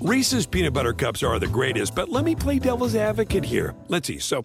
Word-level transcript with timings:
Reese's 0.00 0.46
peanut 0.46 0.72
butter 0.72 0.92
cups 0.92 1.24
are 1.24 1.40
the 1.40 1.48
greatest, 1.48 1.94
but 1.94 2.08
let 2.08 2.24
me 2.24 2.36
play 2.36 2.60
devil's 2.60 2.94
advocate 2.94 3.44
here. 3.44 3.74
Let's 3.88 4.06
see. 4.06 4.20
So, 4.20 4.44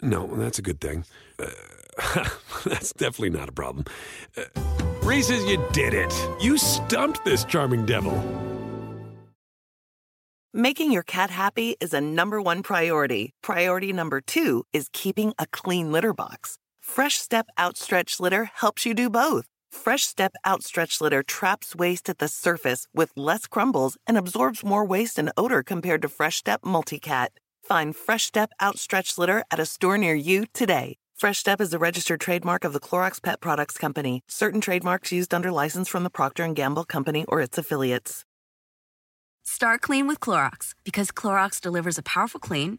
no, 0.00 0.26
that's 0.26 0.58
a 0.58 0.62
good 0.62 0.80
thing. 0.80 1.04
Uh, 1.38 1.46
that's 2.64 2.94
definitely 2.94 3.30
not 3.38 3.50
a 3.50 3.52
problem. 3.52 3.84
Uh, 4.34 4.44
Reese's, 5.02 5.44
you 5.44 5.62
did 5.72 5.92
it. 5.92 6.12
You 6.40 6.56
stumped 6.56 7.22
this 7.22 7.44
charming 7.44 7.84
devil. 7.84 8.16
Making 10.54 10.90
your 10.90 11.02
cat 11.02 11.28
happy 11.28 11.76
is 11.78 11.92
a 11.92 12.00
number 12.00 12.40
one 12.40 12.62
priority. 12.62 13.34
Priority 13.42 13.92
number 13.92 14.22
two 14.22 14.64
is 14.72 14.88
keeping 14.92 15.34
a 15.38 15.46
clean 15.46 15.92
litter 15.92 16.14
box. 16.14 16.58
Fresh 16.80 17.16
Step 17.16 17.46
Outstretched 17.58 18.20
Litter 18.20 18.50
helps 18.54 18.86
you 18.86 18.94
do 18.94 19.10
both. 19.10 19.51
Fresh 19.72 20.04
Step 20.04 20.34
Outstretched 20.46 21.00
Litter 21.00 21.22
traps 21.22 21.74
waste 21.74 22.08
at 22.10 22.18
the 22.18 22.28
surface 22.28 22.86
with 22.94 23.10
less 23.16 23.46
crumbles 23.46 23.96
and 24.06 24.18
absorbs 24.18 24.62
more 24.62 24.84
waste 24.84 25.18
and 25.18 25.32
odor 25.36 25.62
compared 25.62 26.02
to 26.02 26.08
Fresh 26.08 26.36
Step 26.36 26.60
Multicat. 26.62 27.28
Find 27.64 27.96
Fresh 27.96 28.24
Step 28.24 28.50
Outstretched 28.62 29.18
Litter 29.18 29.42
at 29.50 29.58
a 29.58 29.66
store 29.66 29.96
near 29.96 30.14
you 30.14 30.44
today. 30.52 30.98
Fresh 31.16 31.38
Step 31.38 31.60
is 31.60 31.72
a 31.72 31.78
registered 31.78 32.20
trademark 32.20 32.64
of 32.64 32.74
the 32.74 32.80
Clorox 32.80 33.20
Pet 33.20 33.40
Products 33.40 33.78
Company. 33.78 34.20
Certain 34.28 34.60
trademarks 34.60 35.10
used 35.10 35.32
under 35.32 35.50
license 35.50 35.88
from 35.88 36.04
the 36.04 36.10
Procter 36.10 36.46
& 36.52 36.54
Gamble 36.54 36.84
Company 36.84 37.24
or 37.26 37.40
its 37.40 37.56
affiliates. 37.56 38.24
Start 39.42 39.80
clean 39.80 40.06
with 40.06 40.20
Clorox 40.20 40.74
because 40.84 41.10
Clorox 41.10 41.60
delivers 41.60 41.98
a 41.98 42.02
powerful 42.02 42.38
clean 42.38 42.78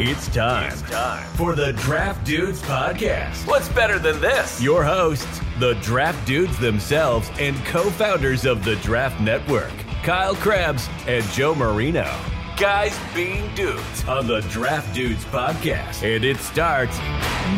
It's 0.00 0.28
time, 0.28 0.70
it's 0.70 0.82
time 0.82 1.26
for 1.34 1.56
the 1.56 1.72
Draft 1.72 2.24
Dudes 2.24 2.62
podcast. 2.62 3.44
What's 3.48 3.68
better 3.70 3.98
than 3.98 4.20
this? 4.20 4.62
Your 4.62 4.84
hosts, 4.84 5.40
the 5.58 5.74
Draft 5.82 6.24
Dudes 6.24 6.56
themselves 6.56 7.28
and 7.40 7.56
co-founders 7.64 8.44
of 8.44 8.64
the 8.64 8.76
Draft 8.76 9.20
Network, 9.20 9.72
Kyle 10.04 10.36
Crabbs 10.36 10.88
and 11.08 11.24
Joe 11.32 11.52
Marino. 11.52 12.08
Guys 12.56 12.96
being 13.12 13.52
dudes 13.56 14.04
on 14.04 14.28
the 14.28 14.40
Draft 14.42 14.94
Dudes 14.94 15.24
podcast. 15.24 16.04
And 16.04 16.24
it 16.24 16.36
starts 16.36 16.96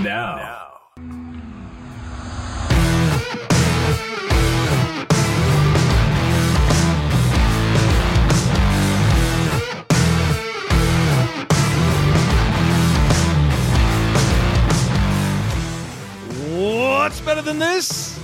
now. 0.03 0.37
now. 0.37 0.70
Better 17.31 17.43
than 17.43 17.61
this? 17.61 18.19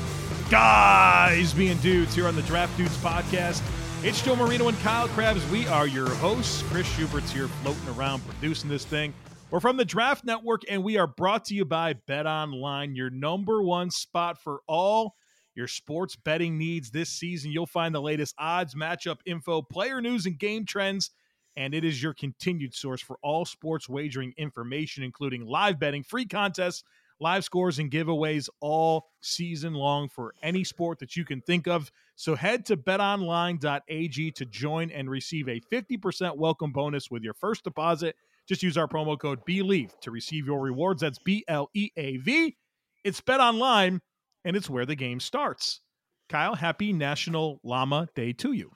Guys 0.50 1.54
being 1.54 1.78
dudes 1.78 2.12
here 2.12 2.26
on 2.26 2.34
the 2.34 2.42
Draft 2.42 2.76
Dudes 2.76 2.96
podcast. 2.96 3.62
It's 4.02 4.20
Joe 4.20 4.34
Marino 4.34 4.66
and 4.66 4.76
Kyle 4.80 5.06
Crabbs. 5.06 5.48
We 5.48 5.64
are 5.68 5.86
your 5.86 6.10
hosts. 6.10 6.62
Chris 6.62 6.88
Schubert's 6.88 7.30
here 7.30 7.46
floating 7.46 7.88
around 7.90 8.27
producing 8.27 8.68
this 8.68 8.84
thing. 8.84 9.14
We're 9.52 9.60
from 9.60 9.77
the 9.77 9.84
Draft 9.84 10.24
Network, 10.24 10.62
and 10.68 10.82
we 10.82 10.98
are 10.98 11.06
brought 11.06 11.44
to 11.44 11.54
you 11.54 11.64
by 11.64 11.92
Bet 12.08 12.27
Online, 12.27 12.96
your 12.96 13.10
number 13.10 13.62
one 13.62 13.92
spot 13.92 14.42
for 14.42 14.62
all 14.66 15.14
your 15.55 15.68
sports 15.68 16.16
betting 16.16 16.58
needs 16.58 16.90
this 16.90 17.11
season. 17.11 17.52
You'll 17.52 17.66
find 17.66 17.95
the 17.95 18.02
latest 18.02 18.34
odds, 18.40 18.74
matchup 18.74 19.18
info, 19.24 19.62
player 19.62 20.00
news, 20.00 20.27
and 20.27 20.36
game 20.36 20.66
trends. 20.66 21.12
And 21.56 21.74
it 21.74 21.84
is 21.84 22.02
your 22.02 22.12
continued 22.12 22.74
source 22.74 23.02
for 23.02 23.18
all 23.22 23.45
sports 23.45 23.89
wagering 23.89 24.34
information, 24.36 25.05
including 25.05 25.46
live 25.46 25.78
betting, 25.78 26.02
free 26.02 26.27
contests, 26.27 26.83
live 27.20 27.44
scores 27.44 27.78
and 27.78 27.90
giveaways 27.90 28.48
all 28.60 29.08
season 29.20 29.74
long 29.74 30.08
for 30.08 30.34
any 30.42 30.64
sport 30.64 30.98
that 30.98 31.16
you 31.16 31.24
can 31.24 31.40
think 31.40 31.66
of. 31.66 31.90
So 32.14 32.34
head 32.34 32.66
to 32.66 32.77
betonline.ag 32.77 34.30
to 34.32 34.44
join 34.46 34.90
and 34.90 35.10
receive 35.10 35.48
a 35.48 35.60
50% 35.72 36.36
welcome 36.36 36.72
bonus 36.72 37.10
with 37.10 37.22
your 37.22 37.34
first 37.34 37.64
deposit. 37.64 38.16
Just 38.46 38.62
use 38.62 38.77
our 38.77 38.86
promo 38.86 39.18
code 39.18 39.44
BLEAV 39.44 39.98
to 40.00 40.10
receive 40.10 40.46
your 40.46 40.60
rewards. 40.60 41.00
That's 41.02 41.18
B 41.18 41.44
L 41.48 41.68
E 41.74 41.90
A 41.96 42.16
V. 42.18 42.56
It's 43.02 43.20
Bet 43.20 43.40
Online, 43.40 44.00
and 44.44 44.56
it's 44.56 44.70
where 44.70 44.86
the 44.86 44.94
game 44.94 45.20
starts. 45.20 45.80
Kyle, 46.28 46.54
happy 46.54 46.92
National 46.92 47.60
Llama 47.62 48.08
Day 48.14 48.33
to 48.34 48.52
you. 48.52 48.72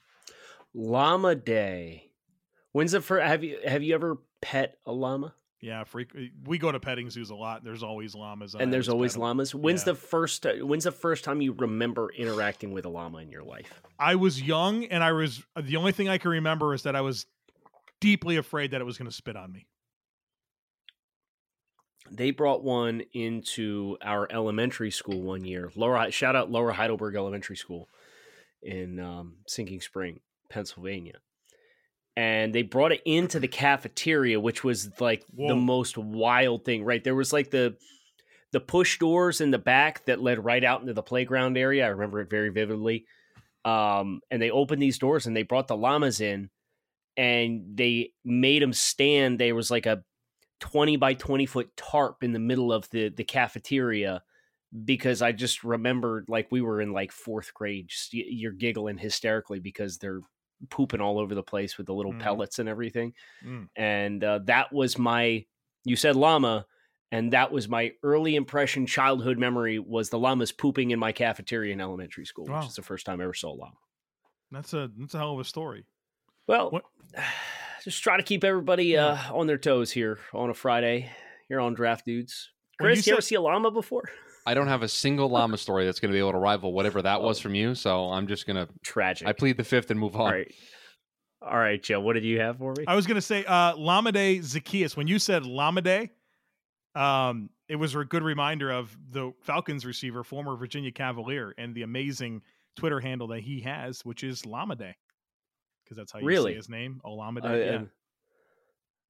Llama 0.75 1.35
Day. 1.35 2.11
When's 2.73 2.93
the 2.93 3.01
first? 3.01 3.27
Have 3.27 3.43
you 3.43 3.59
have 3.65 3.83
you 3.83 3.95
ever 3.95 4.19
pet 4.41 4.77
a 4.87 4.93
llama? 4.93 5.35
Yeah, 5.61 5.85
freak. 5.85 6.11
We 6.47 6.57
go 6.57 6.73
to 6.73 6.81
petting 6.81 7.11
zoos 7.11 7.29
a 7.29 7.35
lot. 7.35 7.63
There's 7.63 7.83
always 7.83 8.15
llamas, 8.15 8.55
and 8.55 8.73
there's 8.73 8.89
always 8.89 9.17
llamas. 9.17 9.55
When's 9.55 9.83
yeah. 9.83 9.93
the 9.93 9.95
first? 9.95 10.47
When's 10.61 10.85
the 10.85 10.93
first 10.93 11.23
time 11.23 11.43
you 11.43 11.53
remember 11.53 12.09
interacting 12.17 12.73
with 12.73 12.87
a 12.87 12.89
llama 12.89 13.19
in 13.19 13.31
your 13.31 13.43
life? 13.43 13.83
I 13.99 14.15
was 14.15 14.41
young, 14.41 14.87
and 14.87 15.05
I 15.05 15.13
was 15.13 15.43
the 15.61 15.77
only 15.77 15.93
thing 15.93 16.09
I 16.09 16.17
can 16.17 16.31
remember 16.31 16.73
is 16.73 16.85
that 16.85 16.97
I 16.97 17.03
was 17.03 17.27
deeply 18.01 18.39
afraid 18.39 18.71
that 18.71 18.81
it 18.81 18.85
was 18.85 18.97
going 18.97 19.11
to 19.11 19.15
spit 19.15 19.37
on 19.37 19.53
me. 19.53 19.67
They 22.11 22.31
brought 22.31 22.65
one 22.65 23.03
into 23.13 23.99
our 24.03 24.27
elementary 24.33 24.91
school 24.91 25.21
one 25.21 25.45
year. 25.45 25.71
Laura, 25.77 26.11
shout 26.11 26.35
out 26.35 26.51
Lower 26.51 26.73
Heidelberg 26.73 27.15
Elementary 27.15 27.57
School 27.57 27.89
in 28.63 28.99
um, 28.99 29.37
Sinking 29.47 29.83
Spring, 29.83 30.21
Pennsylvania 30.49 31.19
and 32.21 32.55
they 32.55 32.61
brought 32.61 32.93
it 32.93 33.01
into 33.07 33.41
the 33.41 33.49
cafeteria, 33.49 34.39
which 34.39 34.63
was 34.63 34.91
like 35.01 35.25
Whoa. 35.35 35.49
the 35.49 35.57
most 35.57 35.97
wild 35.97 36.67
thing, 36.67 36.85
right? 36.85 37.03
There 37.03 37.15
was 37.15 37.33
like 37.33 37.51
the 37.51 37.79
the 38.53 38.61
push 38.61 38.99
doors 38.99 39.41
in 39.41 39.51
the 39.51 39.59
back 39.59 40.05
that 40.05 40.21
led 40.21 40.45
right 40.45 40.63
out 40.63 40.83
into 40.83 40.93
the 40.93 41.03
playground 41.03 41.57
area. 41.57 41.87
I 41.87 41.89
remember 41.89 42.21
it 42.21 42.29
very 42.29 42.51
vividly. 42.51 43.07
Um, 43.65 44.21
and 44.31 44.43
they 44.43 44.51
opened 44.51 44.83
these 44.83 44.99
doors 44.99 45.27
and 45.27 45.35
they 45.35 45.45
brought 45.45 45.67
the 45.67 45.79
llamas 45.79 46.21
in 46.21 46.51
and 47.17 47.75
they 47.75 48.13
made 48.23 48.61
them 48.61 48.75
stand. 48.75 49.39
There 49.39 49.55
was 49.55 49.71
like 49.71 49.87
a 49.87 50.03
20 50.59 50.97
by 50.97 51.15
20 51.15 51.47
foot 51.47 51.75
tarp 51.75 52.23
in 52.23 52.33
the 52.33 52.39
middle 52.39 52.71
of 52.71 52.87
the, 52.91 53.09
the 53.09 53.25
cafeteria 53.25 54.23
because 54.85 55.23
I 55.23 55.33
just 55.33 55.65
remembered 55.65 56.27
like 56.29 56.49
we 56.51 56.61
were 56.61 56.83
in 56.83 56.93
like 56.93 57.13
fourth 57.13 57.55
grade. 57.55 57.89
Just, 57.89 58.13
you're 58.13 58.53
giggling 58.53 58.99
hysterically 58.99 59.61
because 59.61 59.97
they're 59.97 60.21
pooping 60.69 61.01
all 61.01 61.19
over 61.19 61.35
the 61.35 61.43
place 61.43 61.79
with 61.79 61.87
the 61.87 61.95
little 61.95 62.13
mm. 62.13 62.21
pellets 62.21 62.59
and 62.59 62.69
everything. 62.69 63.15
Mm. 63.45 63.69
And 63.77 64.25
uh, 64.25 64.41
that 64.45 64.73
was 64.73 64.99
my, 64.99 65.45
you 65.85 65.97
said 65.97 66.17
llama, 66.17 66.67
and 67.13 67.33
that 67.33 67.51
was 67.51 67.69
my 67.69 67.93
early 68.03 68.37
impression, 68.37 68.87
childhood 68.87 69.39
memory 69.39 69.79
was 69.79 70.11
the 70.11 70.19
llamas 70.19 70.53
pooping 70.53 70.91
in 70.91 70.99
my 70.99 71.13
cafeteria 71.13 71.73
in 71.73 71.81
elementary 71.81 72.25
school, 72.25 72.47
wow. 72.47 72.61
which 72.61 72.69
is 72.69 72.77
the 72.77 72.83
first 72.83 73.07
time 73.07 73.21
I 73.21 73.25
ever 73.25 73.35
saw 73.35 73.53
a 73.53 73.57
llama. 73.57 73.77
That's 74.53 74.73
a 74.75 74.91
that's 74.99 75.15
a 75.15 75.19
hell 75.19 75.35
of 75.35 75.41
a 75.41 75.45
story. 75.45 75.85
Well, 76.47 76.71
what? 76.71 76.85
just 77.85 78.03
try 78.03 78.17
to 78.17 78.23
keep 78.23 78.45
everybody 78.45 78.87
yeah. 78.87 79.07
uh, 79.31 79.37
on 79.37 79.47
their 79.47 79.59
toes 79.59 79.91
here 79.91 80.19
on 80.35 80.51
a 80.51 80.55
Friday 80.55 81.11
here 81.49 81.61
on 81.61 81.75
Draft 81.75 82.05
Dudes. 82.07 82.51
Chris, 82.81 82.97
you, 82.97 82.99
you 82.99 83.03
said- 83.03 83.13
ever 83.13 83.21
see 83.21 83.35
a 83.35 83.41
llama 83.41 83.71
before? 83.71 84.09
I 84.47 84.55
don't 84.55 84.69
have 84.69 84.83
a 84.83 84.89
single 84.89 85.29
llama 85.29 85.59
story 85.59 85.85
that's 85.85 86.01
going 86.01 86.11
to 86.11 86.15
be 86.15 86.19
able 86.19 86.33
to 86.33 86.39
rival 86.39 86.73
whatever 86.73 87.03
that 87.03 87.23
was 87.23 87.39
from 87.39 87.55
you. 87.55 87.75
So 87.75 88.11
I'm 88.11 88.27
just 88.27 88.47
going 88.47 88.57
to 88.57 88.73
tragic. 88.83 89.29
I 89.29 89.33
plead 89.33 89.57
the 89.57 89.65
fifth 89.65 89.91
and 89.91 90.01
move 90.01 90.17
on. 90.17 90.23
All 90.23 90.33
right. 90.33 90.55
All 91.43 91.59
right, 91.59 91.83
Joe. 91.83 92.01
What 92.01 92.15
did 92.15 92.25
you 92.25 92.39
have 92.41 92.59
for 92.59 92.75
me? 92.77 92.85
I 92.87 92.95
was 92.95 93.07
going 93.07 93.15
to 93.15 93.23
say 93.23 93.45
uh, 93.47 93.75
Lamade 93.75 94.41
Zaccheaus. 94.41 94.97
When 94.97 95.07
you 95.07 95.19
said 95.19 95.45
Lamade, 95.45 96.11
um, 96.95 97.49
it 97.69 97.77
was 97.77 97.95
a 97.95 98.05
good 98.05 98.23
reminder 98.23 98.71
of 98.71 98.95
the 99.11 99.33
Falcons 99.41 99.87
receiver, 99.87 100.23
former 100.23 100.57
Virginia 100.57 100.93
Cavalier, 100.93 101.55
and 101.57 101.75
the 101.75 101.83
amazing 101.83 102.43
Twitter 102.77 103.01
handle 103.01 103.29
that 103.29 103.41
he 103.41 103.61
has, 103.61 104.05
which 104.05 104.23
is 104.23 104.43
Lamade, 104.43 104.95
because 105.85 105.97
that's 105.97 106.13
how 106.13 106.19
you 106.19 106.27
really? 106.27 106.53
say 106.53 106.57
his 106.57 106.69
name. 106.69 107.01
Olamide. 107.07 107.45
Uh, 107.45 107.55
yeah. 107.55 107.83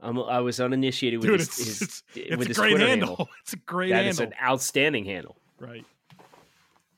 I'm, 0.02 0.19
i 0.19 0.41
was 0.41 0.61
uninitiated 0.61 1.20
with 1.20 1.29
Dude, 1.29 1.41
his, 1.41 1.49
it's, 1.49 1.58
his, 1.58 1.82
it's, 1.82 2.02
it's 2.14 2.32
a 2.32 2.37
great 2.55 2.70
Twitter 2.70 2.87
handle. 2.87 3.08
handle. 3.08 3.29
It's 3.43 3.52
a 3.52 3.56
great 3.56 3.91
that 3.91 4.05
handle. 4.05 4.12
That 4.17 4.32
is 4.32 4.32
an 4.32 4.35
outstanding 4.43 5.05
handle. 5.05 5.37
Right. 5.58 5.85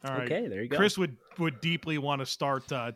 All 0.05 0.13
right. 0.13 0.25
Okay, 0.31 0.49
there 0.49 0.63
you 0.63 0.69
go. 0.69 0.77
Chris 0.77 0.99
would 0.99 1.17
would 1.39 1.61
deeply 1.61 1.99
want 1.99 2.21
to 2.21 2.27
start. 2.27 2.71
Uh, 2.71 2.93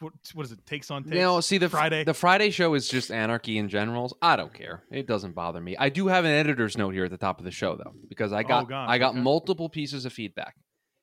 what, 0.00 0.12
what 0.34 0.46
is 0.46 0.52
it? 0.52 0.64
Takes 0.66 0.90
on 0.90 1.02
takes. 1.02 1.14
You 1.14 1.22
know, 1.22 1.40
see 1.40 1.58
the 1.58 1.68
Friday. 1.68 2.04
The 2.04 2.14
Friday 2.14 2.50
show 2.50 2.74
is 2.74 2.88
just 2.88 3.10
anarchy 3.10 3.58
in 3.58 3.68
general. 3.68 4.16
I 4.22 4.36
don't 4.36 4.52
care. 4.52 4.84
It 4.90 5.06
doesn't 5.06 5.34
bother 5.34 5.60
me. 5.60 5.76
I 5.76 5.88
do 5.88 6.06
have 6.06 6.24
an 6.24 6.30
editor's 6.30 6.78
note 6.78 6.94
here 6.94 7.04
at 7.04 7.10
the 7.10 7.16
top 7.18 7.38
of 7.38 7.44
the 7.44 7.50
show 7.50 7.76
though, 7.76 7.94
because 8.08 8.32
I 8.32 8.42
got 8.42 8.70
oh, 8.70 8.74
I 8.74 8.98
got 8.98 9.10
okay. 9.10 9.20
multiple 9.20 9.68
pieces 9.68 10.04
of 10.04 10.12
feedback, 10.12 10.56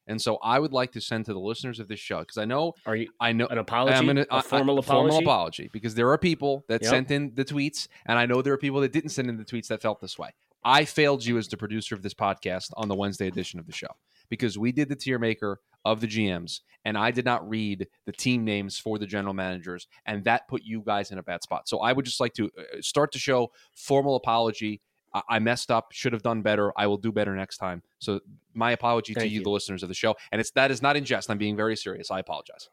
And 0.07 0.21
so 0.21 0.37
I 0.43 0.59
would 0.59 0.71
like 0.73 0.91
to 0.93 1.01
send 1.01 1.25
to 1.25 1.33
the 1.33 1.39
listeners 1.39 1.79
of 1.79 1.87
this 1.87 1.99
show 1.99 2.19
because 2.19 2.37
I 2.37 2.45
know 2.45 2.73
Are 2.85 2.95
you 2.95 3.09
I 3.19 3.31
know 3.31 3.47
an 3.47 3.57
apology? 3.57 3.95
I'm 3.95 4.05
gonna, 4.05 4.25
a 4.29 4.33
I- 4.35 4.37
I- 4.39 4.41
formal 4.41 4.81
formal 4.81 5.05
apology? 5.17 5.23
apology 5.25 5.69
because 5.73 5.95
there 5.95 6.09
are 6.11 6.17
people 6.17 6.63
that 6.67 6.81
Yep. 6.83 6.89
sent 6.89 7.11
in 7.11 7.33
the 7.35 7.45
tweets, 7.45 7.87
and 8.05 8.17
I 8.19 8.25
know 8.25 8.41
there 8.41 8.53
are 8.53 8.57
people 8.57 8.81
that 8.81 8.91
didn't 8.91 9.09
send 9.09 9.29
in 9.29 9.37
the 9.37 9.45
tweets 9.45 9.67
that 9.67 9.81
felt 9.81 10.01
this 10.01 10.17
way. 10.19 10.29
I 10.63 10.85
failed 10.85 11.23
you 11.25 11.37
as 11.37 11.47
the 11.47 11.57
producer 11.57 11.93
of 11.95 12.01
this 12.01 12.13
podcast 12.13 12.71
on 12.75 12.87
the 12.87 12.95
Wednesday 12.95 13.27
edition 13.27 13.59
of 13.59 13.67
the 13.67 13.71
show 13.73 13.87
because 14.29 14.57
we 14.57 14.71
did 14.71 14.89
the 14.89 14.95
tier 14.95 15.19
maker 15.19 15.59
of 15.85 16.01
the 16.01 16.07
GMs, 16.07 16.61
and 16.83 16.97
I 16.97 17.11
did 17.11 17.25
not 17.25 17.47
read 17.47 17.87
the 18.07 18.11
team 18.11 18.43
names 18.43 18.79
for 18.79 18.97
the 18.97 19.05
general 19.05 19.35
managers, 19.35 19.87
and 20.07 20.23
that 20.23 20.47
put 20.47 20.63
you 20.63 20.81
guys 20.81 21.11
in 21.11 21.19
a 21.19 21.23
bad 21.23 21.43
spot. 21.43 21.67
So 21.69 21.79
I 21.81 21.93
would 21.93 22.05
just 22.05 22.19
like 22.19 22.33
to 22.33 22.45
uh, 22.57 22.81
start 22.81 23.11
to 23.11 23.19
show 23.19 23.51
formal 23.75 24.15
apology. 24.15 24.81
I- 25.15 25.23
I 25.35 25.39
messed 25.39 25.71
up, 25.71 25.91
should 25.93 26.13
have 26.13 26.21
done 26.21 26.41
better. 26.41 26.71
I 26.77 26.87
will 26.87 26.97
do 26.97 27.11
better 27.11 27.35
next 27.35 27.57
time. 27.57 27.81
So 27.99 28.19
my 28.53 28.71
apology 28.71 29.13
to 29.15 29.25
you, 29.27 29.39
you. 29.39 29.43
the 29.43 29.49
listeners 29.49 29.81
of 29.81 29.89
the 29.89 29.95
show, 29.95 30.15
and 30.31 30.41
it's 30.41 30.51
that 30.51 30.69
is 30.71 30.81
not 30.81 30.95
in 30.97 31.05
jest. 31.05 31.31
I'm 31.31 31.37
being 31.37 31.55
very 31.55 31.75
serious. 31.77 32.11
I 32.11 32.19
apologize. 32.19 32.69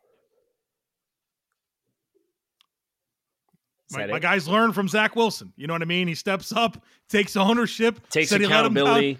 My, 3.93 4.06
my 4.06 4.19
guys 4.19 4.49
learn 4.49 4.73
from 4.73 4.89
Zach 4.89 5.15
Wilson. 5.17 5.53
You 5.56 5.67
know 5.67 5.75
what 5.75 5.83
I 5.83 5.87
mean? 5.87 6.09
He 6.09 6.15
steps 6.15 6.50
up, 6.53 6.83
takes 7.09 7.37
ownership, 7.37 8.09
takes 8.09 8.31
said 8.31 8.41
he 8.41 8.47
let 8.47 8.65
him 8.65 8.75
down. 8.75 8.87
accountability. 8.87 9.19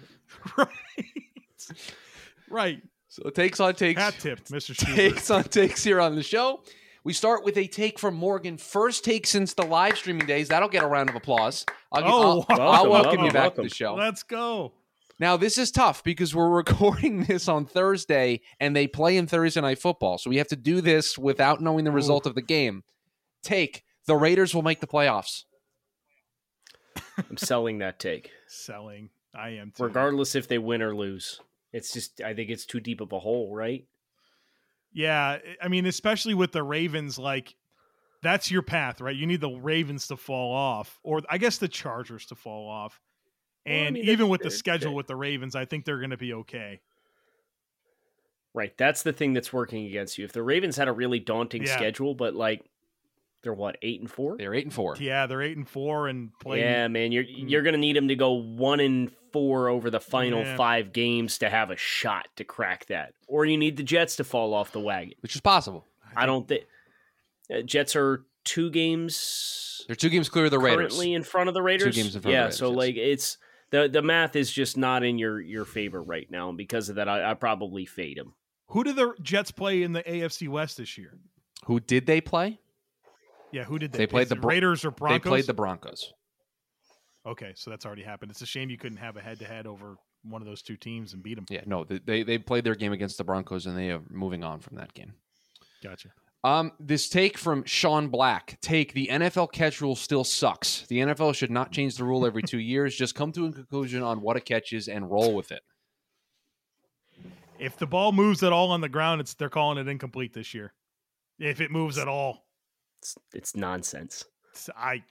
right. 0.57 0.67
right. 2.49 2.81
So 3.07 3.29
takes 3.29 3.59
on 3.59 3.75
takes. 3.75 4.01
Hat 4.01 4.15
tip, 4.19 4.43
Mr. 4.45 4.73
Schubert. 4.79 4.95
takes 4.95 5.29
on 5.29 5.43
takes 5.43 5.83
here 5.83 6.01
on 6.01 6.15
the 6.15 6.23
show. 6.23 6.61
We 7.03 7.11
start 7.13 7.43
with 7.43 7.57
a 7.57 7.67
take 7.67 7.99
from 7.99 8.15
Morgan. 8.15 8.57
First 8.57 9.03
take 9.03 9.27
since 9.27 9.53
the 9.53 9.65
live 9.65 9.97
streaming 9.97 10.25
days. 10.25 10.47
That'll 10.47 10.69
get 10.69 10.83
a 10.83 10.87
round 10.87 11.09
of 11.09 11.15
applause. 11.15 11.65
I'll, 11.91 12.03
Oh, 12.05 12.45
I'll, 12.49 12.57
wow. 12.57 12.65
I'll 12.67 12.89
Welcome, 12.89 12.89
welcome, 12.89 12.91
welcome, 12.91 13.25
you 13.25 13.31
back 13.31 13.41
welcome. 13.43 13.63
to 13.65 13.69
the 13.69 13.75
show. 13.75 13.95
Let's 13.95 14.23
go. 14.23 14.73
Now, 15.19 15.35
this 15.37 15.57
is 15.57 15.69
tough 15.69 16.03
because 16.03 16.33
we're 16.33 16.49
recording 16.55 17.23
this 17.25 17.47
on 17.49 17.65
Thursday 17.65 18.41
and 18.59 18.73
they 18.75 18.87
play 18.87 19.17
in 19.17 19.27
Thursday 19.27 19.59
Night 19.61 19.79
Football. 19.79 20.17
So 20.17 20.29
we 20.29 20.37
have 20.37 20.47
to 20.47 20.55
do 20.55 20.79
this 20.79 21.17
without 21.17 21.61
knowing 21.61 21.83
the 21.83 21.91
result 21.91 22.25
of 22.25 22.35
the 22.35 22.41
game. 22.41 22.83
Take 23.43 23.83
the 24.07 24.15
Raiders 24.15 24.55
will 24.55 24.61
make 24.63 24.79
the 24.79 24.87
playoffs. 24.87 25.43
I'm 27.29 27.37
selling 27.37 27.79
that 27.79 27.99
take, 27.99 28.31
Selling. 28.47 29.09
I 29.35 29.49
am 29.49 29.71
too. 29.75 29.83
regardless 29.83 30.35
if 30.35 30.47
they 30.47 30.57
win 30.57 30.81
or 30.81 30.95
lose. 30.95 31.39
It's 31.73 31.91
just 31.91 32.21
I 32.21 32.33
think 32.33 32.49
it's 32.49 32.65
too 32.65 32.79
deep 32.79 33.01
of 33.01 33.11
a 33.11 33.19
hole, 33.19 33.53
right? 33.53 33.85
Yeah, 34.93 35.39
eh, 35.43 35.53
I 35.61 35.67
mean, 35.67 35.85
especially 35.85 36.33
with 36.33 36.51
the 36.51 36.63
Ravens, 36.63 37.17
like 37.17 37.55
that's 38.21 38.49
your 38.51 38.61
path, 38.61 39.01
right? 39.01 39.15
You 39.15 39.25
need 39.25 39.41
the 39.41 39.49
Ravens 39.49 40.07
to 40.07 40.17
fall 40.17 40.53
off, 40.53 40.99
or 41.03 41.21
I 41.29 41.37
guess 41.37 41.57
the 41.57 41.67
Chargers 41.67 42.25
to 42.27 42.35
fall 42.35 42.69
off. 42.69 42.99
Well, 43.65 43.75
I 43.75 43.77
And 43.79 43.93
mean, 43.95 44.05
even 44.09 44.29
with 44.29 44.41
the 44.41 44.51
schedule 44.51 44.91
they're- 44.91 44.97
with 44.97 45.07
the 45.07 45.15
Ravens, 45.15 45.55
I 45.55 45.65
think 45.65 45.85
they're 45.85 45.99
going 45.99 46.09
to 46.11 46.17
be 46.17 46.33
okay. 46.33 46.81
Right. 48.53 48.77
That's 48.77 49.01
the 49.01 49.13
thing 49.13 49.33
that's 49.33 49.51
working 49.51 49.85
against 49.87 50.17
you. 50.17 50.25
If 50.25 50.31
the 50.31 50.43
Ravens 50.43 50.77
had 50.77 50.87
a 50.87 50.91
really 50.91 51.19
daunting 51.19 51.63
Yeah. 51.63 51.75
schedule, 51.75 52.13
but 52.13 52.35
like 52.35 52.63
they're 53.41 53.53
what 53.53 53.77
eight 53.81 53.99
and 53.99 54.09
four. 54.09 54.37
They're 54.37 54.53
eight 54.53 54.65
and 54.65 54.73
four. 54.73 54.95
Yeah, 54.99 55.25
they're 55.25 55.41
eight 55.41 55.57
and 55.57 55.67
four 55.67 56.07
and 56.07 56.29
playing. 56.39 56.63
Yeah, 56.63 56.87
man, 56.87 57.11
you're 57.11 57.23
mm. 57.23 57.49
you're 57.49 57.63
gonna 57.63 57.77
need 57.79 57.95
them 57.95 58.07
to 58.09 58.15
go 58.15 58.33
one 58.33 58.79
and 58.79 59.11
four 59.33 59.67
over 59.67 59.89
the 59.89 59.99
final 59.99 60.41
Yeah. 60.41 60.55
five 60.55 60.93
games 60.93 61.37
to 61.39 61.49
have 61.49 61.71
a 61.71 61.75
shot 61.75 62.27
to 62.37 62.43
crack 62.45 62.85
that, 62.85 63.13
or 63.27 63.45
you 63.45 63.57
need 63.57 63.75
the 63.75 63.83
Jets 63.83 64.15
to 64.17 64.23
fall 64.23 64.53
off 64.53 64.71
the 64.71 64.79
wagon. 64.79 65.15
Which 65.21 65.35
is 65.35 65.41
possible. 65.41 65.85
I 66.15 66.25
don't 66.25 66.47
think 66.47 66.63
uh, 67.53 67.61
Jets 67.63 67.95
are 67.95 68.23
two 68.45 68.69
games 68.69 69.83
They're 69.87 69.95
two 69.95 70.09
games 70.09 70.29
clear 70.29 70.45
of 70.45 70.51
the 70.51 70.59
Raiders. 70.59 70.91
currently 70.93 71.13
in 71.13 71.23
front 71.23 71.47
of 71.49 71.53
the 71.53 71.61
Raiders. 71.61 71.93
Two 71.95 72.01
games 72.01 72.15
in 72.15 72.21
front 72.21 72.25
of 72.25 72.29
the 72.29 72.31
yeah, 72.31 72.41
Raiders, 72.43 72.57
so 72.57 72.69
yes. 72.69 72.77
like 72.77 72.95
it's 72.95 73.37
the 73.71 73.89
the 73.89 74.01
math 74.01 74.35
is 74.35 74.51
just 74.51 74.77
not 74.77 75.03
in 75.03 75.17
your 75.17 75.41
your 75.41 75.65
favor 75.65 76.01
right 76.01 76.29
now, 76.29 76.49
and 76.49 76.57
because 76.57 76.89
of 76.89 76.95
that, 76.95 77.09
I, 77.09 77.31
I 77.31 77.33
probably 77.33 77.85
fade 77.85 78.17
them. 78.17 78.35
Who 78.67 78.83
did 78.83 78.95
the 78.95 79.13
Jets 79.21 79.51
play 79.51 79.83
in 79.83 79.91
the 79.93 80.03
AFC 80.03 80.47
West 80.47 80.77
this 80.77 80.97
year? 80.97 81.17
Who 81.65 81.79
did 81.79 82.05
they 82.05 82.21
play? 82.21 82.59
Yeah, 83.51 83.63
who 83.65 83.77
did 83.79 83.91
they? 83.91 83.99
They 83.99 84.07
played 84.07 84.23
Is 84.23 84.29
the 84.29 84.35
it 84.37 84.43
Raiders 84.43 84.83
or 84.83 84.91
Broncos. 84.91 85.23
They 85.23 85.29
played 85.29 85.45
the 85.45 85.53
Broncos. 85.53 86.13
Okay, 87.25 87.53
so 87.55 87.69
that's 87.69 87.85
already 87.85 88.03
happened. 88.03 88.31
It's 88.31 88.41
a 88.41 88.45
shame 88.45 88.69
you 88.69 88.77
couldn't 88.77 88.97
have 88.97 89.15
a 89.17 89.21
head-to-head 89.21 89.65
over 89.65 89.95
one 90.23 90.41
of 90.41 90.47
those 90.47 90.61
two 90.61 90.75
teams 90.77 91.13
and 91.13 91.23
beat 91.23 91.35
them. 91.35 91.45
Yeah, 91.49 91.63
no, 91.65 91.83
they- 91.83 91.99
they 91.99 92.23
they 92.23 92.37
played 92.37 92.63
their 92.63 92.75
game 92.75 92.91
against 92.93 93.17
the 93.17 93.23
Broncos 93.23 93.65
and 93.65 93.77
they 93.77 93.91
are 93.91 94.01
moving 94.09 94.43
on 94.43 94.59
from 94.59 94.77
that 94.77 94.93
game. 94.93 95.13
Gotcha. 95.81 96.09
Um, 96.45 96.73
this 96.79 97.07
take 97.07 97.37
from 97.37 97.63
Sean 97.63 98.09
Black. 98.09 98.57
Take 98.61 98.91
the 98.93 99.07
NFL 99.07 99.51
catch 99.53 99.79
rule 99.79 99.95
still 99.95 100.25
sucks. 100.25 100.85
The 100.87 100.99
NFL 100.99 101.33
should 101.35 101.51
not 101.51 101.71
change 101.71 101.95
the 101.95 102.03
rule 102.03 102.25
every 102.25 102.43
two 102.43 102.59
years. 102.73 102.95
Just 102.95 103.15
come 103.15 103.31
to 103.31 103.45
a 103.45 103.51
conclusion 103.53 104.03
on 104.03 104.19
what 104.21 104.35
a 104.35 104.41
catch 104.41 104.73
is 104.73 104.89
and 104.89 105.09
roll 105.09 105.33
with 105.33 105.51
it. 105.53 105.61
If 107.59 107.77
the 107.77 107.85
ball 107.87 108.11
moves 108.11 108.43
at 108.43 108.51
all 108.51 108.71
on 108.71 108.81
the 108.81 108.89
ground, 108.89 109.21
it's 109.21 109.33
they're 109.35 109.49
calling 109.49 109.77
it 109.77 109.87
incomplete 109.87 110.33
this 110.33 110.53
year. 110.53 110.73
If 111.39 111.61
it 111.61 111.71
moves 111.71 111.97
at 111.97 112.07
all, 112.09 112.45
It's, 113.01 113.15
it's 113.33 113.55
nonsense. 113.55 114.25
It's- 114.51 114.69
I 114.75 115.03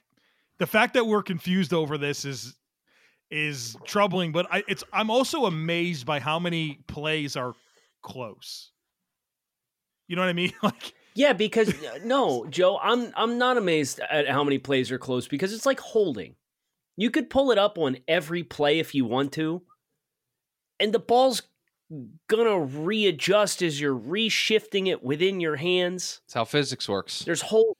the 0.63 0.67
fact 0.67 0.93
that 0.93 1.05
we're 1.05 1.21
confused 1.21 1.73
over 1.73 1.97
this 1.97 2.23
is 2.23 2.55
is 3.29 3.75
troubling, 3.83 4.31
but 4.31 4.47
I 4.49 4.63
it's 4.65 4.81
I'm 4.93 5.09
also 5.09 5.43
amazed 5.43 6.05
by 6.05 6.21
how 6.21 6.39
many 6.39 6.79
plays 6.87 7.35
are 7.35 7.53
close. 8.01 8.71
You 10.07 10.15
know 10.15 10.21
what 10.21 10.29
I 10.29 10.33
mean? 10.33 10.53
Like 10.63 10.93
Yeah, 11.15 11.33
because 11.33 11.73
no, 12.05 12.45
Joe, 12.49 12.79
I'm 12.81 13.11
I'm 13.17 13.37
not 13.37 13.57
amazed 13.57 13.99
at 14.09 14.29
how 14.29 14.41
many 14.45 14.57
plays 14.57 14.89
are 14.89 14.97
close 14.97 15.27
because 15.27 15.51
it's 15.51 15.65
like 15.65 15.81
holding. 15.81 16.35
You 16.95 17.11
could 17.11 17.29
pull 17.29 17.51
it 17.51 17.57
up 17.57 17.77
on 17.77 17.97
every 18.07 18.43
play 18.43 18.79
if 18.79 18.95
you 18.95 19.03
want 19.03 19.33
to, 19.33 19.63
and 20.79 20.93
the 20.93 20.99
ball's 20.99 21.41
gonna 22.29 22.57
readjust 22.57 23.61
as 23.61 23.81
you're 23.81 23.99
reshifting 23.99 24.87
it 24.87 25.03
within 25.03 25.41
your 25.41 25.57
hands. 25.57 26.21
That's 26.23 26.35
how 26.35 26.45
physics 26.45 26.87
works. 26.87 27.25
There's 27.25 27.41
whole 27.41 27.75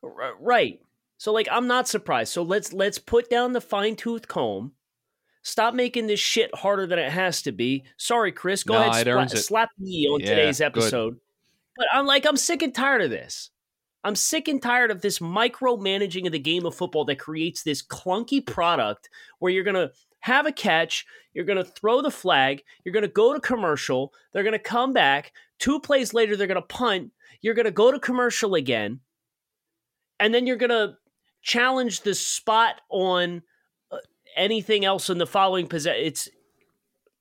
right. 0.00 0.80
So 1.20 1.34
like 1.34 1.48
I'm 1.52 1.66
not 1.66 1.86
surprised. 1.86 2.32
So 2.32 2.42
let's 2.42 2.72
let's 2.72 2.98
put 2.98 3.28
down 3.28 3.52
the 3.52 3.60
fine 3.60 3.94
tooth 3.94 4.26
comb. 4.26 4.72
Stop 5.42 5.74
making 5.74 6.06
this 6.06 6.18
shit 6.18 6.50
harder 6.54 6.86
than 6.86 6.98
it 6.98 7.12
has 7.12 7.42
to 7.42 7.52
be. 7.52 7.84
Sorry, 7.98 8.32
Chris. 8.32 8.62
Go 8.62 8.72
No, 8.72 8.88
ahead, 8.88 9.06
spla- 9.06 9.36
slap 9.36 9.68
me 9.78 10.08
on 10.08 10.20
Yeah, 10.20 10.30
today's 10.30 10.58
good. 10.60 10.64
episode. 10.64 11.20
But 11.76 11.88
I'm 11.92 12.06
like, 12.06 12.24
I'm 12.24 12.38
sick 12.38 12.62
and 12.62 12.74
tired 12.74 13.02
of 13.02 13.10
this. 13.10 13.50
I'm 14.02 14.16
sick 14.16 14.48
and 14.48 14.62
tired 14.62 14.90
of 14.90 15.02
this 15.02 15.18
micromanaging 15.18 16.24
of 16.24 16.32
the 16.32 16.38
game 16.38 16.64
of 16.64 16.74
football 16.74 17.04
that 17.04 17.18
creates 17.18 17.64
this 17.64 17.82
clunky 17.86 18.44
product 18.44 19.10
where 19.40 19.52
you're 19.52 19.62
gonna 19.62 19.90
have 20.20 20.46
a 20.46 20.52
catch, 20.52 21.04
you're 21.34 21.44
gonna 21.44 21.62
throw 21.64 22.00
the 22.00 22.10
flag, 22.10 22.62
you're 22.82 22.94
gonna 22.94 23.08
go 23.08 23.34
to 23.34 23.40
commercial, 23.40 24.14
they're 24.32 24.42
gonna 24.42 24.58
come 24.58 24.94
back, 24.94 25.32
two 25.58 25.80
plays 25.80 26.14
later, 26.14 26.34
they're 26.34 26.46
gonna 26.46 26.62
punt, 26.62 27.12
you're 27.42 27.52
gonna 27.52 27.70
go 27.70 27.92
to 27.92 28.00
commercial 28.00 28.54
again, 28.54 29.00
and 30.18 30.32
then 30.32 30.46
you're 30.46 30.56
gonna 30.56 30.96
challenge 31.42 32.02
the 32.02 32.14
spot 32.14 32.80
on 32.90 33.42
uh, 33.90 33.98
anything 34.36 34.84
else 34.84 35.10
in 35.10 35.18
the 35.18 35.26
following 35.26 35.66
possession. 35.66 36.04
It's 36.04 36.28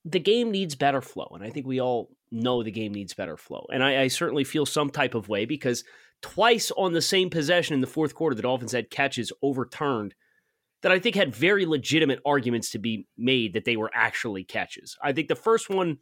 the 0.06 0.20
game 0.20 0.52
needs 0.52 0.76
better 0.76 1.02
flow, 1.02 1.28
and 1.34 1.44
I 1.44 1.50
think 1.50 1.66
we 1.66 1.82
all 1.82 2.10
know 2.32 2.64
the 2.64 2.72
game 2.72 2.94
needs 2.94 3.14
better 3.14 3.38
flow. 3.38 3.66
And 3.72 3.84
I, 3.84 4.04
I 4.04 4.08
certainly 4.08 4.44
feel 4.44 4.66
some 4.66 4.90
type 4.90 5.16
of 5.16 5.30
way 5.30 5.46
because 5.46 5.84
twice 6.22 6.72
on 6.78 6.94
the 6.94 7.02
same 7.02 7.30
possession 7.30 7.74
in 7.74 7.82
the 7.82 7.88
fourth 7.88 8.14
quarter, 8.14 8.36
the 8.36 8.42
Dolphins 8.42 8.72
had 8.72 8.90
catches 8.90 9.32
overturned 9.42 10.14
that 10.82 10.92
I 10.92 11.00
think 11.00 11.16
had 11.16 11.36
very 11.36 11.66
legitimate 11.66 12.20
arguments 12.26 12.72
to 12.72 12.80
be 12.80 13.08
made 13.18 13.54
that 13.54 13.66
they 13.66 13.76
were 13.76 13.92
actually 13.94 14.44
catches. 14.44 14.98
I 15.04 15.12
think 15.12 15.28
the 15.28 15.36
first 15.36 15.70
one 15.70 15.98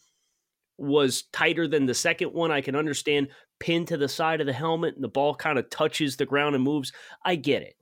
was 0.77 1.24
tighter 1.34 1.68
than 1.68 1.88
the 1.88 1.94
second 1.94 2.34
one. 2.34 2.51
I 2.51 2.62
can 2.62 2.75
understand 2.75 3.30
pinned 3.60 3.88
to 3.88 3.98
the 3.98 4.08
side 4.08 4.39
of 4.39 4.48
the 4.48 4.53
helmet 4.53 4.94
and 4.96 5.03
the 5.03 5.10
ball 5.10 5.34
kind 5.34 5.58
of 5.58 5.70
touches 5.70 6.18
the 6.18 6.25
ground 6.25 6.53
and 6.53 6.63
moves. 6.63 6.92
I 7.25 7.36
get 7.36 7.63
it. 7.63 7.74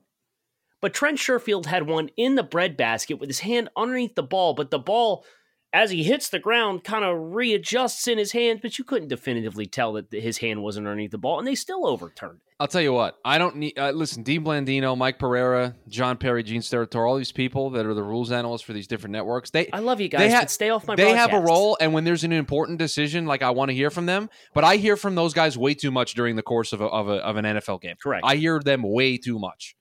But 0.80 0.94
Trent 0.94 1.18
Sherfield 1.18 1.66
had 1.66 1.86
one 1.86 2.10
in 2.16 2.34
the 2.34 2.42
breadbasket 2.42 3.18
with 3.18 3.28
his 3.28 3.40
hand 3.40 3.70
underneath 3.76 4.14
the 4.14 4.22
ball, 4.22 4.54
but 4.54 4.70
the 4.70 4.78
ball, 4.78 5.24
as 5.72 5.90
he 5.90 6.02
hits 6.02 6.28
the 6.28 6.38
ground, 6.38 6.84
kind 6.84 7.04
of 7.04 7.34
readjusts 7.34 8.06
in 8.06 8.18
his 8.18 8.32
hand, 8.32 8.60
but 8.62 8.78
you 8.78 8.84
couldn't 8.84 9.08
definitively 9.08 9.66
tell 9.66 9.94
that 9.94 10.12
his 10.12 10.38
hand 10.38 10.62
wasn't 10.62 10.86
underneath 10.86 11.10
the 11.10 11.18
ball, 11.18 11.38
and 11.38 11.48
they 11.48 11.54
still 11.54 11.86
overturned 11.86 12.40
it. 12.46 12.54
I'll 12.58 12.66
tell 12.66 12.80
you 12.80 12.92
what. 12.94 13.18
I 13.22 13.36
don't 13.36 13.56
need. 13.56 13.78
Uh, 13.78 13.90
listen, 13.90 14.22
Dean 14.22 14.42
Blandino, 14.42 14.96
Mike 14.96 15.18
Pereira, 15.18 15.74
John 15.88 16.16
Parry, 16.16 16.42
Gene 16.42 16.62
Steratore, 16.62 17.06
all 17.06 17.16
these 17.16 17.32
people 17.32 17.68
that 17.70 17.84
are 17.84 17.92
the 17.92 18.02
rules 18.02 18.32
analysts 18.32 18.62
for 18.62 18.72
these 18.72 18.86
different 18.86 19.12
networks. 19.12 19.50
They 19.50 19.68
I 19.70 19.80
love 19.80 20.00
you 20.00 20.08
guys, 20.08 20.20
they 20.20 20.32
ha- 20.32 20.40
but 20.40 20.50
stay 20.50 20.70
off 20.70 20.86
my 20.86 20.94
They 20.94 21.12
have 21.12 21.34
a 21.34 21.40
role, 21.40 21.76
and 21.80 21.92
when 21.92 22.04
there's 22.04 22.24
an 22.24 22.32
important 22.32 22.78
decision, 22.78 23.26
like 23.26 23.42
I 23.42 23.50
want 23.50 23.70
to 23.70 23.74
hear 23.74 23.90
from 23.90 24.06
them. 24.06 24.30
But 24.54 24.64
I 24.64 24.76
hear 24.76 24.96
from 24.96 25.14
those 25.16 25.34
guys 25.34 25.58
way 25.58 25.74
too 25.74 25.90
much 25.90 26.14
during 26.14 26.36
the 26.36 26.42
course 26.42 26.72
of 26.72 26.80
a, 26.80 26.86
of, 26.86 27.08
a, 27.08 27.16
of 27.16 27.36
an 27.36 27.44
NFL 27.44 27.82
game. 27.82 27.96
Correct. 28.02 28.24
I 28.26 28.36
hear 28.36 28.58
them 28.58 28.82
way 28.82 29.18
too 29.18 29.38
much. 29.38 29.75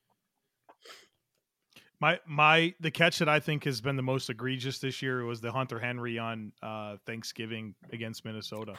My 2.06 2.20
my 2.28 2.74
the 2.80 2.92
catch 2.92 3.18
that 3.20 3.30
I 3.30 3.40
think 3.40 3.64
has 3.64 3.82
been 3.82 3.96
the 3.96 4.04
most 4.04 4.30
egregious 4.30 4.78
this 4.80 5.02
year 5.02 5.24
was 5.26 5.42
the 5.42 5.52
Hunter 5.52 5.80
Henry 5.80 6.20
on 6.20 6.52
uh 6.62 6.98
Thanksgiving 7.08 7.74
against 7.92 8.24
Minnesota. 8.26 8.76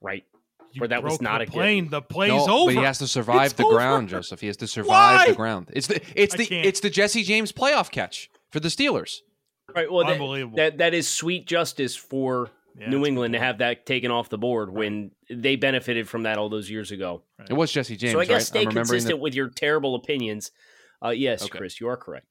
Right. 0.00 0.24
You 0.72 0.80
Where 0.80 0.88
that 0.88 1.02
was 1.02 1.22
not 1.22 1.38
the 1.38 1.44
a 1.44 1.46
good- 1.46 1.52
plane. 1.52 1.88
The 1.88 2.02
play's 2.02 2.46
no, 2.46 2.60
over. 2.64 2.74
but 2.74 2.78
he 2.80 2.84
has 2.84 2.98
to 2.98 3.06
survive 3.06 3.46
It's 3.46 3.54
the 3.54 3.64
over. 3.64 3.74
ground, 3.74 4.10
Joseph. 4.10 4.40
He 4.40 4.48
has 4.48 4.58
to 4.58 4.66
survive 4.66 4.88
Why? 5.20 5.28
the 5.28 5.34
ground. 5.34 5.70
It's 5.72 5.86
the 5.86 6.00
it's 6.14 6.34
the 6.36 6.46
it's 6.54 6.80
the 6.80 6.90
Jesse 6.90 7.22
James 7.22 7.52
playoff 7.52 7.90
catch 7.90 8.28
for 8.50 8.60
the 8.60 8.68
Steelers. 8.68 9.20
Right. 9.74 9.90
Well, 9.90 10.06
Unbelievable. 10.06 10.56
that 10.56 10.76
that 10.78 10.92
is 10.92 11.08
sweet 11.08 11.46
justice 11.46 11.96
for 11.96 12.50
Yeah, 12.78 12.90
New 12.90 13.06
England 13.06 13.32
good 13.32 13.38
to 13.38 13.44
have 13.44 13.58
that 13.58 13.86
taken 13.86 14.10
off 14.10 14.28
the 14.28 14.36
board 14.38 14.70
when 14.72 15.10
they 15.30 15.56
benefited 15.56 16.06
from 16.06 16.24
that 16.24 16.36
all 16.36 16.50
those 16.50 16.68
years 16.70 16.90
ago. 16.90 17.22
It 17.48 17.54
was 17.54 17.72
Jesse 17.72 17.96
James. 17.96 18.12
so 18.12 18.20
I 18.20 18.24
guess 18.26 18.34
right? 18.52 18.62
stay 18.62 18.66
consistent 18.66 19.06
that- 19.16 19.16
with 19.16 19.34
your 19.34 19.48
terrible 19.48 19.94
opinions. 19.94 20.50
Uh, 21.02 21.10
yes, 21.10 21.42
Okay. 21.44 21.58
Chris, 21.58 21.80
you 21.80 21.88
are 21.88 21.96
correct. 21.96 22.26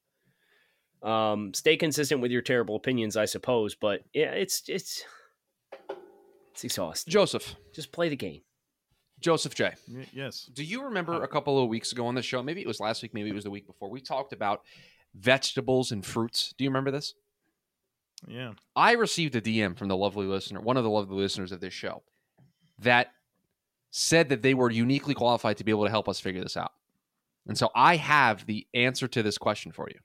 Um, 1.03 1.53
stay 1.53 1.77
consistent 1.77 2.21
with 2.21 2.31
your 2.31 2.41
terrible 2.41 2.75
opinions, 2.75 3.15
I 3.17 3.25
suppose. 3.25 3.75
But 3.75 4.01
yeah, 4.13 4.31
it's 4.31 4.63
it's 4.67 5.03
it's 6.51 6.63
exhausting. 6.63 7.11
Joseph. 7.11 7.55
Just 7.73 7.91
play 7.91 8.09
the 8.09 8.15
game. 8.15 8.41
Joseph 9.19 9.55
J. 9.55 9.73
Y- 9.87 10.07
yes. 10.13 10.49
Do 10.53 10.63
you 10.63 10.83
remember 10.83 11.23
a 11.23 11.27
couple 11.27 11.61
of 11.61 11.69
weeks 11.69 11.91
ago 11.91 12.07
on 12.07 12.15
the 12.15 12.21
show? 12.21 12.41
Maybe 12.43 12.61
it 12.61 12.67
was 12.67 12.79
last 12.79 13.01
week, 13.01 13.13
maybe 13.13 13.29
it 13.29 13.35
was 13.35 13.43
the 13.43 13.51
week 13.51 13.67
before. 13.67 13.89
We 13.89 14.01
talked 14.01 14.33
about 14.33 14.61
vegetables 15.15 15.91
and 15.91 16.05
fruits. 16.05 16.53
Do 16.57 16.63
you 16.63 16.69
remember 16.69 16.91
this? 16.91 17.13
Yeah. 18.27 18.53
I 18.75 18.93
received 18.93 19.35
a 19.35 19.41
DM 19.41 19.77
from 19.77 19.87
the 19.87 19.97
lovely 19.97 20.25
listener, 20.25 20.59
one 20.59 20.77
of 20.77 20.83
the 20.83 20.89
lovely 20.89 21.17
listeners 21.17 21.51
of 21.51 21.59
this 21.59 21.73
show, 21.73 22.03
that 22.79 23.11
said 23.91 24.29
that 24.29 24.41
they 24.41 24.53
were 24.53 24.71
uniquely 24.71 25.13
qualified 25.13 25.57
to 25.57 25.63
be 25.63 25.71
able 25.71 25.85
to 25.85 25.91
help 25.91 26.09
us 26.09 26.19
figure 26.19 26.41
this 26.41 26.57
out. 26.57 26.73
And 27.47 27.57
so 27.57 27.69
I 27.75 27.95
have 27.95 28.45
the 28.45 28.67
answer 28.73 29.07
to 29.07 29.23
this 29.23 29.37
question 29.37 29.71
for 29.71 29.87
you 29.89 29.99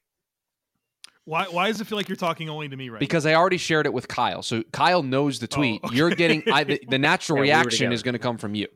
Why? 1.24 1.44
Why 1.44 1.68
does 1.68 1.80
it 1.80 1.86
feel 1.86 1.96
like 1.96 2.08
you're 2.08 2.16
talking 2.16 2.48
only 2.48 2.68
to 2.68 2.76
me 2.76 2.88
right 2.88 2.98
because 3.00 3.26
I 3.26 3.34
already 3.34 3.56
shared 3.58 3.86
it 3.86 3.92
with 3.92 4.08
Kyle. 4.08 4.42
So 4.42 4.62
Kyle 4.72 5.02
knows 5.02 5.38
the 5.38 5.46
Oh, 5.52 5.56
tweet. 5.56 5.84
okay. 5.84 5.94
You're 5.96 6.10
getting 6.10 6.42
I, 6.52 6.64
the, 6.64 6.80
the 6.88 6.98
natural 7.10 7.38
Yeah, 7.44 7.58
reaction 7.60 7.78
together. 7.86 7.94
is 7.94 8.02
going 8.02 8.14
to 8.14 8.18
come 8.18 8.38
from 8.38 8.54
you. 8.54 8.66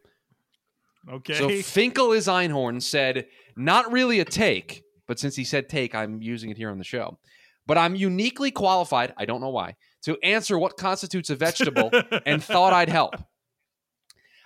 Okay. 1.11 1.35
So 1.35 1.49
Finkle 1.62 2.17
is 2.17 2.26
Einhorn 2.29 2.81
said, 2.83 3.26
not 3.57 3.91
really 3.91 4.21
a 4.21 4.25
take, 4.25 4.83
but 5.09 5.19
since 5.19 5.35
he 5.37 5.45
said 5.45 5.69
take, 5.69 5.95
I'm 5.95 6.23
using 6.23 6.50
it 6.50 6.57
here 6.57 6.71
on 6.71 6.79
the 6.79 6.85
show. 6.85 7.19
But 7.67 7.79
I'm 7.79 7.97
uniquely 7.97 8.53
qualified, 8.53 9.12
I 9.17 9.25
don't 9.25 9.41
know 9.41 9.49
why, 9.50 9.75
to 10.05 10.17
answer 10.23 10.57
what 10.57 10.76
constitutes 10.76 11.31
a 11.31 11.37
vegetable 11.37 11.91
and 12.26 12.43
thought 12.43 12.73
I'd 12.73 12.88
help. 12.88 13.15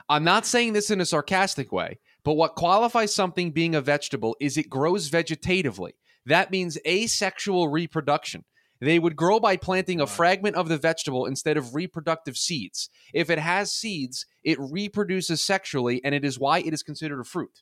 I'm 0.09 0.25
not 0.25 0.47
saying 0.47 0.73
this 0.73 0.91
in 0.91 1.01
a 1.03 1.07
sarcastic 1.07 1.71
way, 1.71 1.99
but 2.25 2.33
what 2.35 2.55
qualifies 2.57 3.15
something 3.15 3.51
being 3.53 3.75
a 3.75 3.81
vegetable 3.83 4.37
is 4.41 4.57
it 4.57 4.69
grows 4.71 5.11
vegetatively. 5.11 5.91
That 6.27 6.51
means 6.51 6.79
asexual 6.87 7.69
reproduction. 7.69 8.45
They 8.81 8.99
would 8.99 9.15
grow 9.17 9.41
by 9.41 9.57
planting 9.59 10.01
a 10.01 10.07
fragment 10.07 10.57
of 10.57 10.69
the 10.69 10.79
vegetable 10.79 11.27
instead 11.27 11.57
of 11.59 11.75
reproductive 11.75 12.37
seeds. 12.37 12.89
If 13.13 13.29
it 13.29 13.39
has 13.39 13.73
seeds, 13.73 14.25
it 14.43 14.59
reproduces 14.59 15.45
sexually, 15.45 16.01
and 16.03 16.15
it 16.15 16.25
is 16.25 16.39
why 16.39 16.61
it 16.61 16.73
is 16.73 16.83
considered 16.83 17.21
a 17.21 17.25
fruit. 17.25 17.61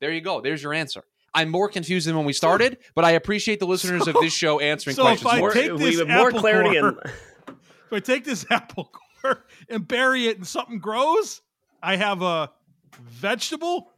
There 0.00 0.12
you 0.12 0.20
go. 0.20 0.40
There's 0.40 0.62
your 0.62 0.72
answer. 0.72 1.02
I'm 1.34 1.48
more 1.48 1.68
confused 1.68 2.06
than 2.06 2.16
when 2.16 2.26
we 2.26 2.32
started, 2.32 2.78
but 2.94 3.04
I 3.04 3.12
appreciate 3.12 3.58
the 3.58 3.66
listeners 3.66 4.06
of 4.06 4.14
this 4.20 4.32
show 4.36 4.60
answering 4.60 4.94
so 4.94 5.06
if 5.08 5.22
questions. 5.22 5.32
I 5.34 5.38
More- 5.40 5.52
take 5.52 5.76
this 5.78 5.98
have 5.98 6.08
more 6.08 6.28
apple 6.28 6.40
clarity. 6.40 6.78
core- 6.80 6.88
And, 6.88 7.56
if 7.86 7.92
I 7.92 8.00
take 8.00 8.24
this 8.24 8.46
apple 8.50 8.92
core 9.22 9.44
and 9.68 9.88
bury 9.88 10.26
it 10.26 10.36
and 10.36 10.46
something 10.46 10.78
grows, 10.78 11.40
I 11.82 11.96
have 11.96 12.22
a 12.22 12.50
vegetable. 13.00 13.91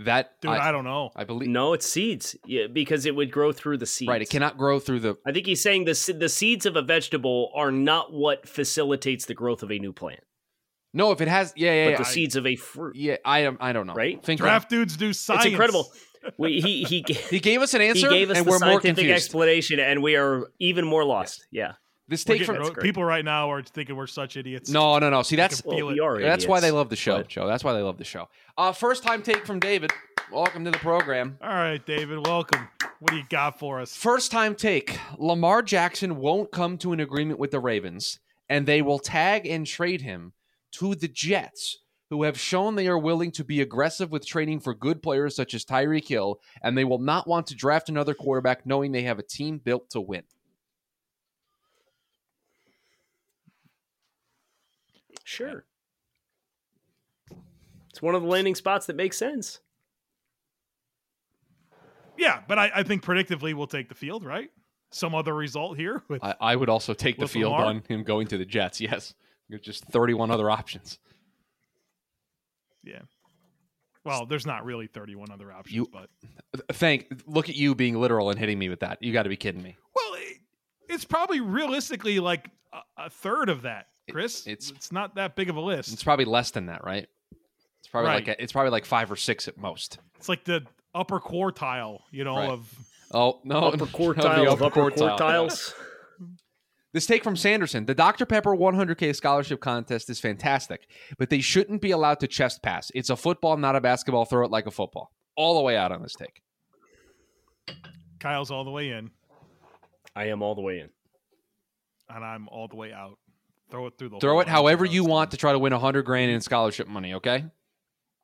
That 0.00 0.32
Dude, 0.42 0.50
I, 0.50 0.70
don't 0.72 0.84
know. 0.84 1.10
I 1.16 1.24
believe 1.24 1.48
no, 1.48 1.72
it's 1.72 1.86
seeds. 1.86 2.36
Yeah, 2.44 2.66
because 2.66 3.06
it 3.06 3.14
would 3.16 3.30
grow 3.32 3.50
through 3.52 3.78
the 3.78 3.86
seeds. 3.86 4.08
right. 4.10 4.20
It 4.20 4.28
cannot 4.28 4.58
grow 4.58 4.78
through 4.78 5.00
the 5.00 5.16
I 5.26 5.32
think 5.32 5.46
he's 5.46 5.62
saying 5.62 5.86
the 5.86 6.14
the 6.18 6.28
seeds 6.28 6.66
of 6.66 6.76
a 6.76 6.82
vegetable 6.82 7.50
are 7.54 7.72
not 7.72 8.12
what 8.12 8.46
facilitates 8.48 9.24
the 9.24 9.34
growth 9.34 9.62
of 9.62 9.70
a 9.72 9.78
new 9.78 9.92
plant, 9.94 10.20
No, 10.92 11.12
if 11.12 11.20
it 11.20 11.28
has, 11.28 11.52
yeah, 11.56 11.72
yeah, 11.72 11.84
but 11.86 11.90
yeah. 11.92 11.96
the 11.98 12.04
seeds 12.04 12.36
of 12.36 12.46
a 12.46 12.56
fruit. 12.56 12.94
yeah, 12.96 13.16
I 13.24 13.40
am. 13.40 13.56
I 13.60 13.72
don't 13.72 13.86
know. 13.86 13.94
Right? 13.94 14.22
Think 14.22 14.40
Draft 14.40 14.68
dudes 14.68 14.96
do 14.98 15.12
science. 15.12 15.44
It's 15.44 15.52
incredible. 15.52 15.90
We, 16.38 16.60
he 16.60 16.82
he 16.84 17.04
He 17.30 17.40
gave 17.40 17.62
us 17.62 17.72
an 17.72 17.80
answer. 17.80 17.98
he 18.00 18.04
answer, 18.06 18.14
gave 18.18 18.30
us 18.30 18.36
and 18.38 18.46
the 18.46 18.50
we're 18.50 18.58
more 18.58 18.68
scientific 18.80 18.96
confused. 18.96 19.14
explanation, 19.24 19.78
and 19.80 20.02
we 20.02 20.16
are 20.16 20.48
even 20.58 20.84
more 20.84 21.04
lost. 21.04 21.46
Yeah. 21.50 21.72
This 22.08 22.24
We're 22.26 22.36
take 22.36 22.46
from 22.46 22.56
ro- 22.56 22.70
great. 22.70 22.84
people 22.84 23.04
right 23.04 23.24
now 23.24 23.50
are 23.50 23.62
thinking 23.62 23.96
we're 23.96 24.06
such 24.06 24.36
idiots. 24.36 24.70
no, 24.70 24.98
no, 24.98 25.10
no. 25.10 25.22
See, 25.22 25.36
that's 25.36 25.64
Well, 25.64 25.78
it. 25.78 25.82
we 25.86 26.00
are 26.00 26.20
that's 26.20 26.46
why 26.46 26.60
they 26.60 26.70
love 26.70 26.88
the 26.88 26.96
show, 26.96 27.18
but- 27.18 27.28
Joe. 27.28 27.46
That's 27.46 27.64
why 27.64 27.72
they 27.72 27.82
love 27.82 27.98
the 27.98 28.04
show. 28.04 28.28
Uh, 28.56 28.72
first 28.72 29.02
time 29.02 29.22
take 29.22 29.44
from 29.46 29.58
David. 29.60 29.90
Welcome 30.32 30.64
to 30.64 30.70
the 30.70 30.78
program. 30.78 31.38
All 31.42 31.48
right, 31.48 31.84
David, 31.84 32.26
welcome. 32.26 32.68
What 33.00 33.10
do 33.12 33.16
you 33.16 33.24
got 33.28 33.58
for 33.58 33.80
us? 33.80 33.94
First 33.96 34.30
time 34.32 34.54
take. 34.54 34.98
Lamar 35.18 35.62
Jackson 35.62 36.16
won't 36.16 36.50
come 36.50 36.78
to 36.78 36.92
an 36.92 37.00
agreement 37.00 37.38
with 37.38 37.50
the 37.50 37.60
Ravens, 37.60 38.18
and 38.48 38.66
they 38.66 38.82
will 38.82 38.98
tag 38.98 39.46
and 39.46 39.66
trade 39.66 40.02
him 40.02 40.32
to 40.72 40.94
the 40.94 41.08
Jets, 41.08 41.78
who 42.10 42.22
have 42.24 42.38
shown 42.38 42.74
they 42.74 42.86
are 42.88 42.98
willing 42.98 43.30
to 43.32 43.44
be 43.44 43.60
aggressive 43.60 44.10
with 44.10 44.26
trading 44.26 44.58
for 44.60 44.74
good 44.74 45.02
players 45.02 45.34
such 45.36 45.54
as 45.54 45.64
Tyreek 45.64 46.08
Hill, 46.08 46.40
and 46.62 46.76
they 46.76 46.84
will 46.84 46.98
not 46.98 47.26
want 47.28 47.46
to 47.48 47.54
draft 47.54 47.88
another 47.88 48.14
quarterback 48.14 48.64
knowing 48.66 48.92
they 48.92 49.02
have 49.02 49.18
a 49.18 49.22
team 49.24 49.58
built 49.58 49.90
to 49.90 50.00
win. 50.00 50.22
Sure. 55.26 55.64
It's 57.90 58.00
one 58.00 58.14
of 58.14 58.22
the 58.22 58.28
landing 58.28 58.54
spots 58.54 58.86
that 58.86 58.94
makes 58.94 59.18
sense. 59.18 59.58
Yeah, 62.16 62.42
but 62.46 62.58
I, 62.60 62.70
I 62.76 62.82
think 62.84 63.02
predictively 63.02 63.52
we'll 63.52 63.66
take 63.66 63.88
the 63.88 63.94
field, 63.96 64.24
right? 64.24 64.50
Some 64.92 65.16
other 65.16 65.34
result 65.34 65.76
here 65.76 66.04
with 66.08 66.22
I, 66.22 66.34
I 66.40 66.56
would 66.56 66.68
also 66.68 66.94
take 66.94 67.18
the 67.18 67.26
field 67.26 67.52
Lamar? 67.52 67.66
on 67.66 67.82
him 67.88 68.04
going 68.04 68.28
to 68.28 68.38
the 68.38 68.44
Jets. 68.44 68.80
Yes, 68.80 69.14
There's 69.48 69.60
just 69.62 69.84
31 69.86 70.30
other 70.30 70.48
options. 70.48 70.98
yeah. 72.84 73.00
Well, 74.04 74.26
there's 74.26 74.46
not 74.46 74.64
really 74.64 74.86
31 74.86 75.32
other 75.32 75.52
options, 75.52 75.74
You- 75.74 75.90
but 75.92 76.08
Thank. 76.72 77.22
Look 77.26 77.48
at 77.48 77.56
you 77.56 77.74
being 77.74 78.00
literal 78.00 78.30
and 78.30 78.38
hitting 78.38 78.60
me 78.60 78.68
with 78.68 78.78
that. 78.80 79.02
You 79.02 79.12
got 79.12 79.24
to 79.24 79.28
be 79.28 79.36
kidding 79.36 79.60
me. 79.62 79.76
well, 79.96 80.14
it, 80.14 80.36
it's 80.88 81.04
probably 81.04 81.40
realistically 81.40 82.20
like 82.20 82.48
a, 82.72 83.06
a 83.06 83.10
third 83.10 83.48
of 83.48 83.62
that, 83.62 83.88
Chris. 84.12 84.46
it's- 84.46 84.70
it's 84.70 84.92
not 84.92 85.14
that 85.16 85.34
big 85.36 85.50
of 85.50 85.56
a 85.56 85.60
list. 85.60 85.92
It's 85.92 86.04
probably 86.04 86.24
less 86.24 86.50
than 86.50 86.66
that, 86.66 86.84
right? 86.84 87.08
It's 87.80 87.88
probably 87.88 88.08
Right. 88.10 88.26
like 88.26 88.38
a, 88.38 88.42
it's 88.42 88.52
probably 88.52 88.70
like 88.70 88.84
five 88.84 89.10
or 89.10 89.16
six 89.16 89.48
at 89.48 89.56
most. 89.58 89.98
It's 90.16 90.28
like 90.28 90.44
the 90.44 90.64
upper 90.94 91.20
quartile, 91.20 92.00
you 92.10 92.24
know, 92.24 92.36
Right. 92.36 92.48
of 92.50 92.72
Oh 93.12 93.40
no, 93.44 93.58
Upper 93.58 93.86
quartile 93.86 94.44
the 94.44 94.50
of 94.50 94.62
upper 94.62 94.90
quartiles. 94.90 95.72
This 96.92 97.04
take 97.06 97.22
from 97.22 97.36
Sanderson: 97.36 97.84
the 97.84 97.94
Dr 97.94 98.24
Pepper 98.24 98.56
100K 98.56 99.12
scholarship 99.14 99.60
contest 99.60 100.08
is 100.08 100.18
fantastic, 100.18 100.88
but 101.18 101.28
they 101.28 101.42
shouldn't 101.42 101.82
be 101.82 101.90
allowed 101.90 102.20
to 102.20 102.26
chest 102.26 102.62
pass. 102.62 102.90
It's 102.94 103.10
a 103.10 103.16
football, 103.16 103.58
not 103.58 103.76
a 103.76 103.82
basketball. 103.82 104.24
Throw 104.24 104.46
it 104.46 104.50
like 104.50 104.66
a 104.66 104.70
football. 104.70 105.12
All 105.36 105.56
the 105.56 105.60
way 105.62 105.76
out 105.76 105.92
on 105.92 106.00
this 106.02 106.14
take. 106.14 106.40
Kyle's 108.18 108.50
all 108.50 108.64
the 108.64 108.70
way 108.70 108.90
in, 108.92 109.10
I 110.14 110.26
am 110.28 110.40
all 110.42 110.54
the 110.54 110.62
way 110.62 110.78
in. 110.80 110.88
and 112.08 112.24
I'm 112.24 112.48
all 112.48 112.66
the 112.68 112.76
way 112.76 112.92
out. 112.92 113.18
Throw 113.70 113.86
it 113.86 113.94
through 113.98 114.10
the 114.10 114.18
Throw 114.20 114.40
it 114.40 114.48
however 114.48 114.84
you 114.84 115.04
want 115.04 115.30
to 115.32 115.36
try 115.36 115.52
to 115.52 115.58
win 115.58 115.72
a 115.72 115.78
hundred 115.78 116.02
grand 116.04 116.30
in 116.30 116.40
scholarship 116.40 116.86
money. 116.88 117.14
Okay. 117.14 117.44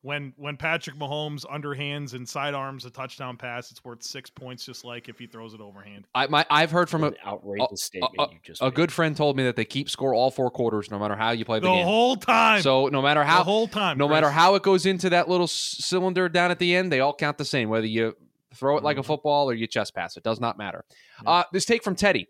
When 0.05 0.33
when 0.37 0.57
Patrick 0.57 0.97
Mahomes 0.97 1.47
underhands 1.47 2.15
and 2.15 2.29
sidearms 2.29 2.85
a 2.87 2.91
touchdown 2.91 3.37
pass, 3.37 3.71
it's 3.71 3.85
worth 3.85 4.03
six 4.03 4.29
points, 4.31 4.65
just 4.67 4.85
like 4.85 5.09
if 5.09 5.17
he 5.17 5.29
throws 5.29 5.55
it 5.55 5.61
overhand. 5.61 6.09
I 6.13 6.27
my 6.27 6.45
I've 6.51 6.73
heard 6.73 6.91
from 6.91 7.05
a 7.05 7.09
An 7.09 7.15
outrageous 7.25 7.69
a, 7.73 7.77
statement 7.77 8.15
a- 8.19 8.33
you 8.33 8.39
just 8.43 8.61
a 8.61 8.65
made. 8.65 8.75
good 8.75 8.91
friend 8.93 9.17
told 9.17 9.37
me 9.37 9.45
that 9.45 9.55
they 9.55 9.65
keep 9.65 9.89
score 9.89 10.13
all 10.13 10.33
four 10.33 10.51
quarters, 10.51 10.91
no 10.91 10.99
matter 10.99 11.15
how 11.15 11.31
you 11.31 11.45
play 11.45 11.61
the, 11.61 11.69
The 11.69 11.73
game. 11.75 11.85
whole 11.87 12.17
time. 12.17 12.63
So 12.63 12.89
no 12.89 13.01
matter 13.01 13.23
how 13.23 13.39
the 13.39 13.45
whole 13.45 13.69
time. 13.69 13.97
no 13.97 14.07
Chris. 14.09 14.15
matter 14.17 14.31
how 14.31 14.57
it 14.57 14.65
goes 14.65 14.87
into 14.87 15.09
that 15.11 15.29
little 15.29 15.45
s- 15.45 15.53
cylinder 15.79 16.29
down 16.29 16.51
at 16.51 16.59
the 16.59 16.75
end, 16.75 16.91
they 16.91 16.99
all 16.99 17.15
count 17.15 17.39
the 17.39 17.45
same. 17.45 17.69
Whether 17.69 17.87
you 17.87 18.17
throw 18.55 18.77
it 18.79 18.83
like 18.83 18.97
a 18.99 19.05
football 19.05 19.49
or 19.49 19.55
you 19.55 19.69
chest 19.69 19.95
pass, 19.95 20.17
it 20.17 20.25
does 20.25 20.41
not 20.41 20.59
matter. 20.59 20.85
Uh, 21.25 21.45
this 21.53 21.65
take 21.65 21.85
from 21.85 21.95
Teddy. 21.95 22.27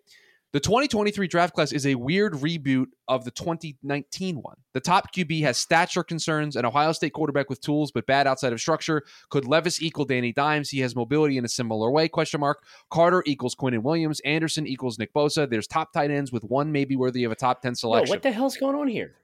The 0.52 0.60
2023 0.60 1.28
draft 1.28 1.54
class 1.54 1.72
is 1.72 1.86
a 1.86 1.94
weird 1.94 2.34
reboot 2.34 2.88
of 3.08 3.24
the 3.24 3.30
2019 3.30 4.36
one. 4.36 4.56
The 4.74 4.80
top 4.80 5.14
QB 5.14 5.40
has 5.44 5.56
stature 5.56 6.04
concerns, 6.04 6.56
an 6.56 6.66
Ohio 6.66 6.92
State 6.92 7.14
quarterback 7.14 7.48
with 7.48 7.62
tools 7.62 7.90
but 7.90 8.06
bad 8.06 8.26
outside 8.26 8.52
of 8.52 8.60
structure. 8.60 9.02
Could 9.30 9.46
Levis 9.46 9.80
equal 9.80 10.04
Danny 10.04 10.30
Dimes? 10.30 10.68
He 10.68 10.80
has 10.80 10.94
mobility 10.94 11.38
in 11.38 11.46
a 11.46 11.48
similar 11.48 11.90
way. 11.90 12.06
Question 12.06 12.40
mark. 12.40 12.64
Carter 12.90 13.22
equals 13.24 13.54
Quinnen 13.54 13.80
Williams. 13.80 14.20
Anderson 14.26 14.66
equals 14.66 14.98
Nick 14.98 15.14
Bosa. 15.14 15.48
There's 15.48 15.66
top 15.66 15.90
tight 15.94 16.10
ends 16.10 16.32
with 16.32 16.44
one 16.44 16.70
maybe 16.70 16.96
worthy 16.96 17.24
of 17.24 17.32
a 17.32 17.34
top 17.34 17.62
10 17.62 17.70
Whoa, 17.70 17.74
selection. 17.74 18.10
what 18.10 18.22
the 18.22 18.30
hell's 18.30 18.58
going 18.58 18.76
on 18.76 18.88
here? 18.88 19.14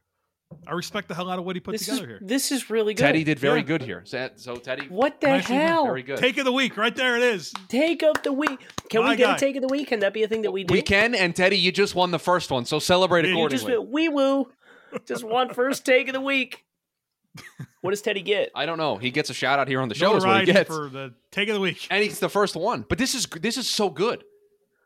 I 0.67 0.73
respect 0.73 1.09
the 1.09 1.15
hell 1.15 1.31
out 1.31 1.39
of 1.39 1.45
what 1.45 1.57
he 1.57 1.61
put 1.61 1.73
This 1.73 1.85
together 1.87 2.03
is 2.05 2.09
here. 2.09 2.19
this 2.23 2.53
is 2.53 2.71
really 2.71 2.95
good. 2.95 3.03
Teddy 3.03 3.25
did 3.25 3.39
very 3.39 3.59
Yeah. 3.61 3.65
good 3.67 3.83
here. 3.83 4.03
So, 4.05 4.31
so 4.37 4.57
Teddy, 4.57 4.87
What 4.89 5.21
the 5.21 5.29
Nice 5.29 5.47
to 5.47 5.53
hear. 5.53 5.63
hell? 5.67 5.85
very 5.85 6.03
good. 6.03 6.19
Take 6.19 6.37
of 6.39 6.45
the 6.45 6.53
week, 6.53 6.77
right 6.77 6.95
there 6.95 7.17
it 7.17 7.23
is. 7.23 7.53
Take 7.69 8.03
of 8.03 8.23
the 8.23 8.33
week. 8.33 8.59
Can 8.91 9.03
My 9.03 9.11
we 9.11 9.17
get 9.17 9.25
guy. 9.25 9.37
a 9.37 9.39
take 9.39 9.57
of 9.57 9.63
the 9.63 9.69
week? 9.69 9.89
Can 9.89 10.01
that 10.01 10.13
be 10.15 10.23
a 10.23 10.29
thing 10.29 10.43
that 10.43 10.51
we 10.51 10.65
do? 10.65 10.73
We 10.73 10.83
can, 10.83 11.15
and 11.15 11.35
Teddy, 11.37 11.59
you 11.59 11.71
just 11.73 11.95
won 11.95 12.11
the 12.11 12.19
first 12.19 12.51
one, 12.51 12.65
so 12.65 12.79
celebrate 12.79 13.25
Yeah, 13.27 13.33
you 13.33 13.39
You 13.43 13.49
just 13.49 13.65
accordingly. 13.65 13.93
wee 13.93 14.09
woo. 14.09 14.53
Just 15.07 15.23
one 15.25 15.53
first 15.53 15.85
take 15.85 16.09
of 16.09 16.15
the 16.15 16.21
week. 16.21 16.65
What 17.83 17.91
does 17.91 18.03
Teddy 18.03 18.23
get? 18.23 18.51
I 18.55 18.67
don't 18.67 18.79
know. 18.79 18.97
He 18.97 19.11
gets 19.11 19.31
a 19.31 19.35
shout 19.35 19.59
out 19.59 19.69
here 19.69 19.81
on 19.81 19.89
the 19.89 19.95
show. 19.95 20.17
Is 20.17 20.25
what 20.25 20.41
he 20.41 20.53
gets, 20.53 20.69
for 20.69 20.89
the 20.89 21.15
take 21.31 21.49
of 21.49 21.55
the 21.55 21.61
week. 21.61 21.87
and 21.91 22.03
he's 22.03 22.19
the 22.21 22.29
first 22.29 22.57
one. 22.57 22.85
But 22.89 22.99
this 22.99 23.15
is 23.15 23.27
this 23.27 23.57
is 23.57 23.69
so 23.71 23.91
good. 23.91 24.25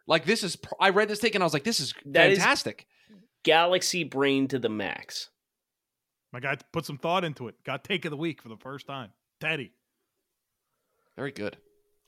Like 0.07 0.25
this 0.27 0.43
is. 0.43 0.59
I 0.79 0.91
read 0.91 1.09
this 1.09 1.19
take 1.21 1.35
and 1.35 1.43
I 1.43 1.47
was 1.47 1.55
like, 1.55 1.65
this 1.65 1.81
is 1.81 1.95
That 2.07 2.31
is- 2.31 2.39
fantastic. 2.39 2.87
Galaxy 3.45 4.05
brain 4.05 4.49
to 4.49 4.59
the 4.59 4.69
max. 4.69 5.31
My 6.33 6.41
guy 6.41 6.57
put 6.73 6.87
some 6.87 6.99
thought 6.99 7.25
into 7.25 7.49
it. 7.49 7.57
Got 7.65 7.85
take 7.85 8.05
of 8.05 8.11
the 8.11 8.17
week 8.17 8.43
for 8.43 8.49
the 8.49 8.57
first 8.57 8.87
time. 8.87 9.11
Teddy. 9.41 9.73
very 11.17 11.33
good. 11.33 11.57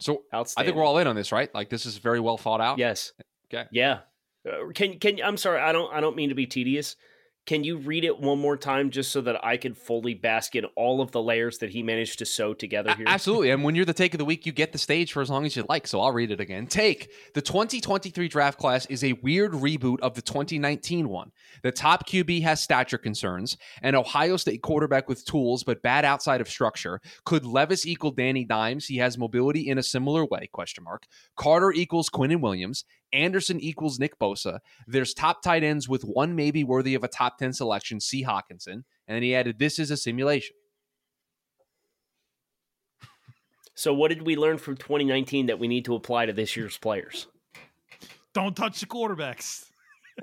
So 0.00 0.22
I 0.32 0.44
think 0.44 0.76
we're 0.76 0.84
all 0.84 0.98
in 0.98 1.06
on 1.06 1.16
this, 1.16 1.30
right? 1.30 1.54
Like 1.54 1.68
this 1.68 1.86
is 1.86 1.98
very 1.98 2.20
well 2.20 2.36
thought 2.36 2.60
out. 2.60 2.78
Yes. 2.78 3.12
Okay. 3.52 3.68
Yeah. 3.70 4.00
Uh, 4.46 4.70
can 4.74 4.98
can 4.98 5.20
I'm 5.22 5.36
sorry. 5.36 5.60
I 5.60 5.72
don't 5.72 5.92
I 5.92 6.00
don't 6.00 6.16
mean 6.16 6.30
to 6.30 6.34
be 6.34 6.46
tedious. 6.46 6.96
Can 7.46 7.62
you 7.62 7.76
read 7.76 8.04
it 8.04 8.18
one 8.18 8.38
more 8.38 8.56
time 8.56 8.90
just 8.90 9.12
so 9.12 9.20
that 9.20 9.44
I 9.44 9.58
can 9.58 9.74
fully 9.74 10.14
bask 10.14 10.56
in 10.56 10.64
all 10.76 11.02
of 11.02 11.12
the 11.12 11.20
layers 11.20 11.58
that 11.58 11.68
he 11.68 11.82
managed 11.82 12.18
to 12.20 12.24
sew 12.24 12.54
together 12.54 12.94
here? 12.94 13.04
Absolutely. 13.06 13.50
And 13.50 13.62
when 13.62 13.74
you're 13.74 13.84
the 13.84 13.92
take 13.92 14.14
of 14.14 14.18
the 14.18 14.24
week, 14.24 14.46
you 14.46 14.52
get 14.52 14.72
the 14.72 14.78
stage 14.78 15.12
for 15.12 15.20
as 15.20 15.28
long 15.28 15.44
as 15.44 15.54
you 15.54 15.64
like. 15.68 15.86
So 15.86 16.00
I'll 16.00 16.12
read 16.12 16.30
it 16.30 16.40
again. 16.40 16.66
Take 16.66 17.12
the 17.34 17.42
2023 17.42 18.28
draft 18.28 18.58
class 18.58 18.86
is 18.86 19.04
a 19.04 19.12
weird 19.14 19.52
reboot 19.52 20.00
of 20.00 20.14
the 20.14 20.22
2019 20.22 21.08
one. 21.10 21.32
The 21.62 21.70
top 21.70 22.08
QB 22.08 22.42
has 22.42 22.62
stature 22.62 22.96
concerns, 22.96 23.58
and 23.82 23.94
Ohio 23.94 24.38
State 24.38 24.62
quarterback 24.62 25.08
with 25.08 25.26
tools 25.26 25.64
but 25.64 25.82
bad 25.82 26.06
outside 26.06 26.40
of 26.40 26.48
structure. 26.48 27.00
Could 27.26 27.44
Levis 27.44 27.84
equal 27.84 28.10
Danny 28.10 28.44
Dimes? 28.44 28.86
He 28.86 28.96
has 28.96 29.18
mobility 29.18 29.68
in 29.68 29.76
a 29.76 29.82
similar 29.82 30.24
way. 30.24 30.48
Question 30.50 30.84
mark. 30.84 31.06
Carter 31.36 31.72
equals 31.72 32.08
Quinnen 32.08 32.40
Williams. 32.40 32.84
Anderson 33.14 33.60
equals 33.60 33.98
Nick 33.98 34.18
Bosa. 34.18 34.58
There's 34.86 35.14
top 35.14 35.42
tight 35.42 35.62
ends 35.62 35.88
with 35.88 36.02
one 36.02 36.34
maybe 36.34 36.64
worthy 36.64 36.94
of 36.94 37.04
a 37.04 37.08
top 37.08 37.38
10 37.38 37.52
selection, 37.52 38.00
C. 38.00 38.24
Hockenson. 38.24 38.84
And 39.06 39.16
then 39.16 39.22
he 39.22 39.34
added, 39.34 39.58
This 39.58 39.78
is 39.78 39.90
a 39.90 39.96
simulation. 39.96 40.56
So, 43.74 43.92
what 43.92 44.08
did 44.08 44.22
we 44.22 44.36
learn 44.36 44.58
from 44.58 44.76
2019 44.76 45.46
that 45.46 45.58
we 45.58 45.66
need 45.66 45.84
to 45.86 45.94
apply 45.94 46.26
to 46.26 46.32
this 46.32 46.56
year's 46.56 46.78
players? 46.78 47.26
Don't 48.32 48.56
touch 48.56 48.80
the 48.80 48.86
quarterbacks. 48.86 49.66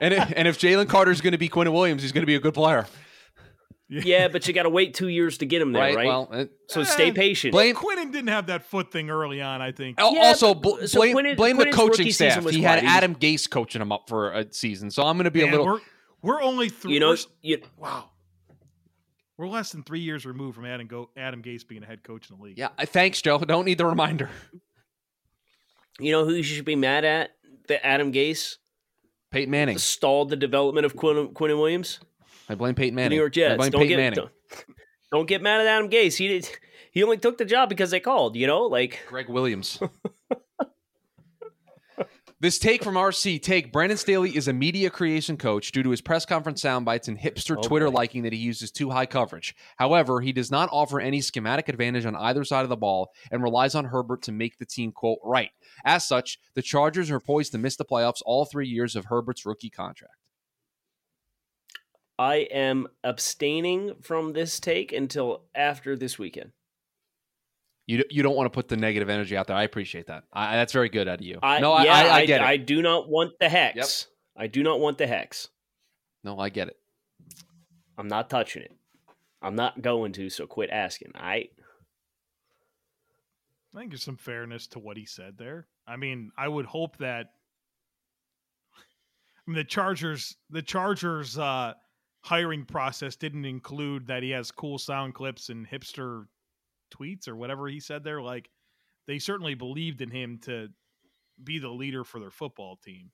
and, 0.00 0.14
if, 0.14 0.32
and 0.36 0.46
if 0.46 0.58
Jalen 0.58 0.88
Carter's 0.88 1.20
going 1.20 1.32
to 1.32 1.38
be 1.38 1.48
Quinnen 1.48 1.72
Williams, 1.72 2.02
he's 2.02 2.12
going 2.12 2.22
to 2.22 2.26
be 2.26 2.36
a 2.36 2.40
good 2.40 2.54
player. 2.54 2.86
Yeah, 3.88 4.26
but 4.28 4.48
you 4.48 4.54
got 4.54 4.64
to 4.64 4.70
wait 4.70 4.94
two 4.94 5.08
years 5.08 5.38
to 5.38 5.46
get 5.46 5.62
him 5.62 5.72
there, 5.72 5.82
right? 5.82 5.96
right? 5.96 6.06
Well, 6.06 6.28
it, 6.32 6.50
so 6.68 6.80
eh, 6.80 6.84
stay 6.84 7.12
patient. 7.12 7.52
Blame 7.52 7.76
Quinnen 7.76 8.10
didn't 8.10 8.28
have 8.28 8.46
that 8.46 8.64
foot 8.64 8.90
thing 8.90 9.10
early 9.10 9.40
on. 9.40 9.62
I 9.62 9.70
think. 9.70 9.98
Yeah, 10.00 10.04
also, 10.04 10.54
bl- 10.54 10.86
so 10.86 11.00
blame, 11.00 11.16
Quinnen, 11.16 11.36
blame 11.36 11.56
the 11.56 11.70
coaching 11.70 12.10
staff. 12.10 12.48
He 12.48 12.62
had 12.62 12.84
Adam 12.84 13.14
Gase 13.14 13.48
coaching 13.48 13.80
him 13.80 13.92
up 13.92 14.08
for 14.08 14.32
a 14.32 14.52
season, 14.52 14.90
so 14.90 15.04
I'm 15.04 15.16
going 15.16 15.24
to 15.24 15.30
be 15.30 15.44
Man, 15.44 15.48
a 15.48 15.52
little. 15.52 15.66
We're, 15.66 15.80
we're 16.22 16.42
only 16.42 16.68
three. 16.68 16.94
You 16.94 17.00
know, 17.00 17.16
you, 17.42 17.62
wow. 17.76 18.10
We're 19.38 19.48
less 19.48 19.70
than 19.70 19.82
three 19.82 20.00
years 20.00 20.24
removed 20.24 20.54
from 20.54 20.64
Adam, 20.64 20.86
Go- 20.86 21.10
Adam 21.16 21.42
Gase 21.42 21.66
being 21.66 21.82
a 21.82 21.86
head 21.86 22.02
coach 22.02 22.30
in 22.30 22.38
the 22.38 22.42
league. 22.42 22.58
Yeah, 22.58 22.68
thanks, 22.86 23.20
Joe. 23.20 23.38
Don't 23.38 23.66
need 23.66 23.78
the 23.78 23.86
reminder. 23.86 24.30
You 26.00 26.12
know 26.12 26.24
who 26.24 26.32
you 26.32 26.42
should 26.42 26.64
be 26.64 26.76
mad 26.76 27.04
at? 27.04 27.30
The 27.68 27.84
Adam 27.84 28.12
Gase. 28.12 28.56
Peyton 29.30 29.50
Manning 29.50 29.78
stalled 29.78 30.30
the 30.30 30.36
development 30.36 30.86
of 30.86 30.96
Quinn, 30.96 31.28
Quinnen 31.28 31.58
Williams. 31.58 32.00
I 32.48 32.54
blame 32.54 32.74
Peyton 32.74 32.94
Manning. 32.94 33.10
The 33.10 33.16
New 33.16 33.20
York 33.22 33.32
Jets. 33.32 33.54
I 33.54 33.56
blame 33.56 33.70
don't 33.70 33.80
Peyton 33.80 33.96
get, 33.96 34.02
Manning. 34.02 34.16
Don't, 34.16 34.32
don't, 35.12 35.28
get 35.28 35.42
mad 35.42 35.60
at 35.60 35.66
Adam 35.66 35.90
Gase. 35.90 36.16
He 36.16 36.28
did. 36.28 36.48
He 36.92 37.02
only 37.02 37.18
took 37.18 37.38
the 37.38 37.44
job 37.44 37.68
because 37.68 37.90
they 37.90 38.00
called. 38.00 38.36
You 38.36 38.46
know, 38.46 38.62
like 38.62 39.00
Gregg 39.08 39.28
Williams. 39.28 39.78
this 42.40 42.58
take 42.58 42.84
from 42.84 42.94
RC 42.94 43.42
take 43.42 43.72
Brandon 43.72 43.98
Staley 43.98 44.36
is 44.36 44.46
a 44.48 44.52
media 44.52 44.88
creation 44.88 45.36
coach 45.36 45.72
due 45.72 45.82
to 45.82 45.90
his 45.90 46.00
press 46.00 46.24
conference 46.24 46.62
soundbites 46.62 47.08
and 47.08 47.18
hipster 47.18 47.56
okay. 47.56 47.66
Twitter 47.66 47.90
liking 47.90 48.22
that 48.22 48.32
he 48.32 48.38
uses 48.38 48.70
two 48.70 48.90
high 48.90 49.06
coverage. 49.06 49.54
However, 49.76 50.20
he 50.20 50.32
does 50.32 50.50
not 50.50 50.68
offer 50.70 51.00
any 51.00 51.20
schematic 51.20 51.68
advantage 51.68 52.06
on 52.06 52.14
either 52.16 52.44
side 52.44 52.62
of 52.62 52.68
the 52.68 52.76
ball 52.76 53.10
and 53.30 53.42
relies 53.42 53.74
on 53.74 53.86
Herbert 53.86 54.22
to 54.22 54.32
make 54.32 54.58
the 54.58 54.66
team 54.66 54.92
quote 54.92 55.18
right. 55.24 55.50
As 55.84 56.06
such, 56.06 56.38
the 56.54 56.62
Chargers 56.62 57.10
are 57.10 57.20
poised 57.20 57.52
to 57.52 57.58
miss 57.58 57.76
the 57.76 57.84
playoffs 57.84 58.22
all 58.24 58.44
three 58.44 58.68
years 58.68 58.94
of 58.96 59.06
Herbert's 59.06 59.44
rookie 59.44 59.70
contract. 59.70 60.14
I 62.18 62.36
am 62.36 62.88
abstaining 63.04 63.96
from 64.02 64.32
this 64.32 64.58
take 64.58 64.92
until 64.92 65.44
after 65.54 65.96
this 65.96 66.18
weekend. 66.18 66.52
You 67.86 68.02
you 68.10 68.22
don't 68.22 68.34
want 68.34 68.46
to 68.46 68.50
put 68.50 68.68
the 68.68 68.76
negative 68.76 69.08
energy 69.08 69.36
out 69.36 69.46
there. 69.46 69.56
I 69.56 69.62
appreciate 69.62 70.06
that. 70.06 70.24
I, 70.32 70.56
that's 70.56 70.72
very 70.72 70.88
good 70.88 71.06
out 71.06 71.20
of 71.20 71.24
you. 71.24 71.38
I, 71.42 71.60
no, 71.60 71.78
yeah, 71.78 71.94
I, 71.94 72.02
I, 72.02 72.14
I, 72.14 72.26
get 72.26 72.40
it. 72.40 72.44
I 72.44 72.56
do 72.56 72.82
not 72.82 73.08
want 73.08 73.34
the 73.38 73.48
hex. 73.48 73.76
Yep. 73.76 74.42
I 74.44 74.46
do 74.48 74.62
not 74.62 74.80
want 74.80 74.98
the 74.98 75.06
hex. 75.06 75.48
No, 76.24 76.38
I 76.38 76.48
get 76.48 76.68
it. 76.68 76.76
I'm 77.96 78.08
not 78.08 78.28
touching 78.28 78.62
it. 78.62 78.72
I'm 79.40 79.54
not 79.54 79.80
going 79.82 80.12
to. 80.12 80.30
So 80.30 80.46
quit 80.46 80.70
asking. 80.70 81.12
I. 81.14 81.48
I 83.74 83.78
think 83.78 83.90
there's 83.90 84.02
some 84.02 84.16
fairness 84.16 84.66
to 84.68 84.78
what 84.78 84.96
he 84.96 85.04
said 85.04 85.34
there. 85.36 85.68
I 85.86 85.96
mean, 85.96 86.30
I 86.36 86.48
would 86.48 86.64
hope 86.64 86.96
that. 86.96 87.26
I 88.76 89.50
mean, 89.50 89.56
the 89.56 89.64
Chargers. 89.64 90.34
The 90.50 90.62
Chargers. 90.62 91.38
uh 91.38 91.74
hiring 92.26 92.64
process 92.64 93.14
didn't 93.14 93.44
include 93.44 94.08
that 94.08 94.20
he 94.24 94.30
has 94.30 94.50
cool 94.50 94.78
sound 94.78 95.14
clips 95.14 95.48
and 95.48 95.64
hipster 95.64 96.24
tweets 96.92 97.28
or 97.28 97.36
whatever 97.36 97.68
he 97.68 97.78
said 97.78 98.02
there. 98.02 98.20
Like 98.20 98.50
they 99.06 99.20
certainly 99.20 99.54
believed 99.54 100.02
in 100.02 100.10
him 100.10 100.38
to 100.42 100.68
be 101.44 101.60
the 101.60 101.68
leader 101.68 102.02
for 102.02 102.18
their 102.18 102.32
football 102.32 102.80
team. 102.84 103.12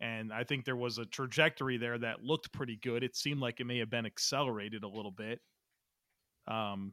And 0.00 0.34
I 0.34 0.44
think 0.44 0.66
there 0.66 0.76
was 0.76 0.98
a 0.98 1.06
trajectory 1.06 1.78
there 1.78 1.96
that 1.96 2.22
looked 2.22 2.52
pretty 2.52 2.76
good. 2.76 3.02
It 3.02 3.16
seemed 3.16 3.40
like 3.40 3.58
it 3.60 3.64
may 3.64 3.78
have 3.78 3.88
been 3.88 4.04
accelerated 4.04 4.84
a 4.84 4.88
little 4.88 5.10
bit. 5.10 5.40
Um, 6.46 6.92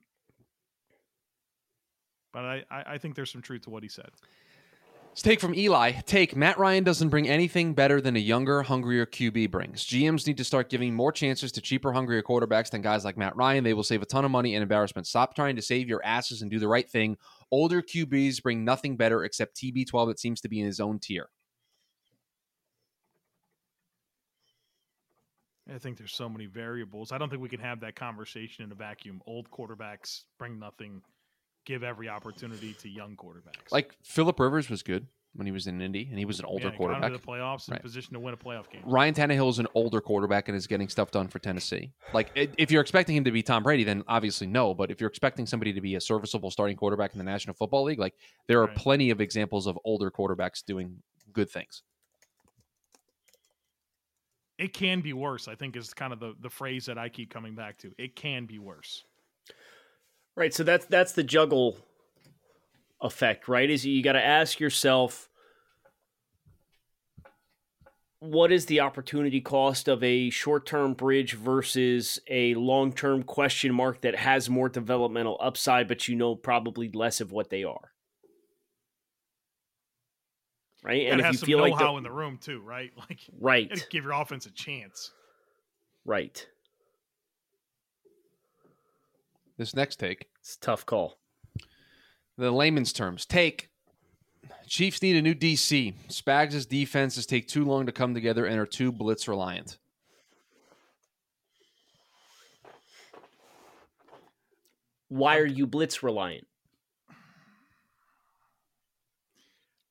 but 2.32 2.46
I, 2.46 2.64
I 2.72 2.98
think 2.98 3.16
there's 3.16 3.32
some 3.32 3.42
truth 3.42 3.64
to 3.64 3.70
what 3.70 3.84
he 3.84 3.90
said. 3.90 4.10
Take 5.16 5.40
from 5.40 5.54
Eli. 5.54 5.92
Take 6.02 6.36
Matt 6.36 6.58
Ryan 6.58 6.84
doesn't 6.84 7.10
bring 7.10 7.30
anything 7.30 7.74
better 7.74 8.02
than 8.02 8.16
a 8.16 8.20
younger, 8.20 8.64
hungrier 8.64 9.06
QB 9.06 9.52
brings. 9.52 9.86
GMs 9.86 10.26
need 10.26 10.38
to 10.38 10.44
start 10.44 10.70
giving 10.70 10.96
more 10.96 11.12
chances 11.12 11.52
to 11.52 11.62
cheaper, 11.62 11.94
hungrier 11.94 12.24
quarterbacks 12.24 12.72
than 12.72 12.82
guys 12.82 13.06
like 13.06 13.16
Matt 13.16 13.36
Ryan. 13.36 13.64
They 13.64 13.76
will 13.76 13.84
save 13.84 14.02
a 14.02 14.08
ton 14.08 14.26
of 14.26 14.32
money 14.32 14.56
and 14.56 14.64
embarrassment. 14.64 15.06
Stop 15.06 15.36
trying 15.36 15.56
to 15.56 15.62
save 15.62 15.88
your 15.88 16.04
asses 16.04 16.42
and 16.42 16.50
do 16.50 16.58
the 16.58 16.68
right 16.68 16.90
thing. 16.90 17.18
Older 17.52 17.82
QBs 17.82 18.42
bring 18.42 18.66
nothing 18.66 18.98
better 18.98 19.24
except 19.24 19.56
TB12 19.58 20.08
that 20.08 20.20
seems 20.20 20.42
to 20.42 20.50
be 20.50 20.60
in 20.60 20.66
his 20.66 20.80
own 20.80 20.98
tier. 21.00 21.30
I 25.74 25.78
think 25.78 25.98
there's 25.98 26.14
so 26.14 26.28
many 26.28 26.48
variables. 26.48 27.12
I 27.12 27.18
don't 27.18 27.30
think 27.30 27.42
we 27.42 27.50
can 27.50 27.60
have 27.60 27.80
that 27.82 27.96
conversation 27.96 28.66
in 28.66 28.72
a 28.72 28.76
vacuum. 28.76 29.22
Old 29.26 29.50
quarterbacks 29.50 30.24
bring 30.38 30.60
nothing 30.60 31.02
give 31.66 31.84
every 31.84 32.10
opportunity 32.10 32.74
to 32.74 32.90
young 32.90 33.16
quarterbacks. 33.16 33.72
Like 33.72 33.96
Philip 34.04 34.40
Rivers 34.40 34.70
was 34.70 34.84
good 34.84 35.08
when 35.36 35.48
he 35.48 35.52
was 35.52 35.66
in 35.66 35.82
Indy, 35.82 36.08
and 36.10 36.20
he 36.20 36.26
was 36.26 36.40
an 36.40 36.46
older 36.46 36.70
yeah, 36.70 36.76
quarterback. 36.76 37.12
the 37.12 37.18
playoffs 37.18 37.68
in 37.68 37.74
right. 37.74 37.82
position 37.82 38.14
to 38.14 38.20
win 38.20 38.34
a 38.34 38.38
playoff 38.38 38.70
game. 38.70 38.84
Ryan 38.86 39.14
Tannehill 39.16 39.50
is 39.50 39.60
an 39.60 39.68
older 39.74 40.00
quarterback 40.00 40.48
and 40.48 40.56
is 40.56 40.68
getting 40.68 40.88
stuff 40.88 41.12
done 41.12 41.28
for 41.28 41.40
Tennessee. 41.40 41.92
Like 42.14 42.32
if 42.36 42.72
you're 42.72 42.82
expecting 42.82 43.16
him 43.16 43.24
to 43.24 43.32
be 43.32 43.42
Tom 43.42 43.64
Brady, 43.64 43.84
then 43.84 44.04
obviously 44.08 44.48
no. 44.48 44.74
But 44.74 44.92
if 44.92 45.02
you're 45.02 45.10
expecting 45.10 45.48
somebody 45.48 45.74
to 45.74 45.82
be 45.82 45.96
a 45.96 46.02
serviceable 46.02 46.52
starting 46.52 46.78
quarterback 46.78 47.14
in 47.14 47.18
the 47.18 47.24
National 47.24 47.56
Football 47.56 47.86
League, 47.86 48.00
like 48.00 48.14
there 48.48 48.62
are 48.62 48.68
right. 48.68 48.76
plenty 48.76 49.10
of 49.10 49.22
examples 49.22 49.66
of 49.66 49.78
older 49.84 50.12
quarterbacks 50.12 50.64
doing 50.64 50.98
good 51.32 51.50
things. 51.50 51.82
It 54.60 54.74
can 54.74 55.02
be 55.02 55.14
worse. 55.14 55.48
I 55.48 55.56
think 55.56 55.76
is 55.76 55.94
kind 55.94 56.14
of 56.14 56.20
the 56.20 56.36
the 56.40 56.50
phrase 56.50 56.86
that 56.86 57.00
I 57.00 57.10
keep 57.10 57.34
coming 57.34 57.56
back 57.56 57.80
to. 57.80 57.92
It 57.98 58.16
can 58.16 58.46
be 58.46 58.60
worse. 58.60 59.04
Right. 60.36 60.54
So 60.54 60.64
that's 60.64 60.86
that's 60.86 61.14
the 61.14 61.24
juggle 61.24 61.78
effect, 63.02 63.48
right? 63.48 63.70
Is 63.70 63.86
you 63.86 64.02
got 64.02 64.14
to 64.14 64.26
ask 64.26 64.60
yourself 64.60 65.30
what 68.24 68.54
is 68.54 68.68
the 68.68 68.80
opportunity 68.80 69.42
cost 69.42 69.90
of 69.90 70.02
a 70.02 70.30
short-term 70.30 70.94
bridge 70.94 71.34
versus 71.34 72.22
a 72.30 72.54
long-term 72.56 73.24
question 73.24 73.74
mark 73.74 74.00
that 74.00 74.16
has 74.16 74.50
more 74.50 74.70
developmental 74.70 75.38
upside 75.42 75.90
but 75.90 76.08
you 76.08 76.16
know 76.16 76.34
probably 76.34 76.90
less 76.90 77.20
of 77.20 77.34
what 77.34 77.50
they 77.50 77.66
are. 77.66 77.92
Right? 80.82 81.08
And, 81.08 81.20
and 81.20 81.36
if 81.36 81.42
you 81.42 81.46
feel 81.46 81.60
like 81.60 81.72
know-how 81.72 81.98
in 81.98 82.04
the 82.04 82.12
room 82.12 82.40
too, 82.42 82.62
right? 82.62 82.92
Like 82.98 83.20
right. 83.40 83.88
give 83.90 84.06
your 84.06 84.14
offense 84.14 84.46
a 84.46 84.52
chance. 84.52 85.12
Right. 86.06 86.48
This 89.64 89.74
next 89.74 89.96
take. 89.96 90.28
It's 90.42 90.58
a 90.58 90.60
tough 90.60 90.86
call. 90.86 91.20
The 92.38 92.52
layman's 92.52 92.92
terms. 92.92 93.26
Take. 93.26 93.70
Chiefs 94.68 95.02
need 95.02 95.16
a 95.16 95.22
new 95.22 95.34
DC. 95.34 95.94
Spags' 96.10 96.68
defenses 96.68 97.26
take 97.26 97.48
too 97.48 97.64
long 97.64 97.86
to 97.86 97.94
come 97.94 98.14
together 98.14 98.46
and 98.46 98.60
are 98.60 98.66
too 98.66 98.92
blitz 98.92 99.26
reliant. 99.26 99.78
Why 105.08 105.38
are 105.38 105.46
you 105.46 105.66
blitz 105.66 106.04
reliant? 106.04 106.46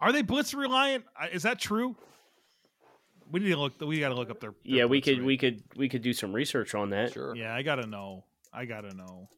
Are 0.02 0.12
they 0.12 0.20
blitz 0.20 0.52
reliant? 0.52 1.06
Is 1.32 1.44
that 1.44 1.58
true? 1.58 1.96
We 3.30 3.40
need 3.40 3.48
to 3.48 3.56
look. 3.56 3.80
We 3.80 4.00
got 4.00 4.10
to 4.10 4.16
look 4.16 4.28
up 4.28 4.38
their. 4.38 4.50
their 4.50 4.76
yeah, 4.76 4.84
we 4.84 5.00
could. 5.00 5.20
Rate. 5.20 5.26
We 5.26 5.38
could. 5.38 5.62
We 5.76 5.88
could 5.88 6.02
do 6.02 6.12
some 6.12 6.34
research 6.34 6.74
on 6.74 6.90
that. 6.90 7.14
Sure. 7.14 7.34
Yeah, 7.34 7.54
I 7.54 7.62
gotta 7.62 7.86
know. 7.86 8.24
I 8.52 8.66
gotta 8.66 8.94
know. 8.94 9.30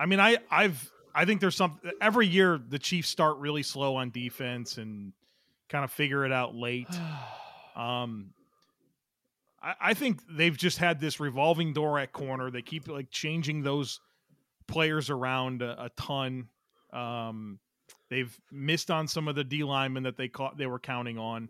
I 0.00 0.06
mean, 0.06 0.18
I 0.18 0.38
I've 0.50 0.90
I 1.14 1.26
think 1.26 1.40
there's 1.40 1.54
some 1.56 1.78
every 2.00 2.26
year 2.26 2.58
the 2.58 2.78
Chiefs 2.78 3.10
start 3.10 3.36
really 3.36 3.62
slow 3.62 3.96
on 3.96 4.10
defense 4.10 4.78
and 4.78 5.12
kind 5.68 5.84
of 5.84 5.92
figure 5.92 6.24
it 6.24 6.32
out 6.32 6.54
late. 6.54 6.88
Um, 7.76 8.34
I, 9.62 9.74
I 9.80 9.94
think 9.94 10.20
they've 10.28 10.56
just 10.56 10.78
had 10.78 11.00
this 11.00 11.20
revolving 11.20 11.72
door 11.72 12.00
at 12.00 12.12
corner. 12.12 12.50
They 12.50 12.62
keep 12.62 12.88
like 12.88 13.10
changing 13.10 13.62
those 13.62 14.00
players 14.66 15.08
around 15.08 15.62
a, 15.62 15.84
a 15.84 15.88
ton. 15.90 16.48
Um, 16.92 17.60
they've 18.10 18.38
missed 18.50 18.90
on 18.90 19.06
some 19.06 19.28
of 19.28 19.36
the 19.36 19.44
D 19.44 19.62
linemen 19.62 20.02
that 20.02 20.16
they 20.16 20.28
caught 20.28 20.58
they 20.58 20.66
were 20.66 20.80
counting 20.80 21.16
on. 21.16 21.48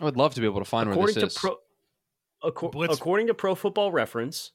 I 0.00 0.04
would 0.04 0.16
love 0.16 0.34
to 0.34 0.40
be 0.40 0.46
able 0.46 0.58
to 0.58 0.64
find 0.64 0.88
where 0.88 0.94
according 0.94 1.14
this 1.14 1.22
to 1.22 1.26
is. 1.28 1.34
pro, 1.38 1.56
acco- 2.42 2.72
Blitz- 2.72 2.94
according 2.94 3.28
to 3.28 3.34
Pro 3.34 3.54
Football 3.54 3.92
Reference, 3.92 4.50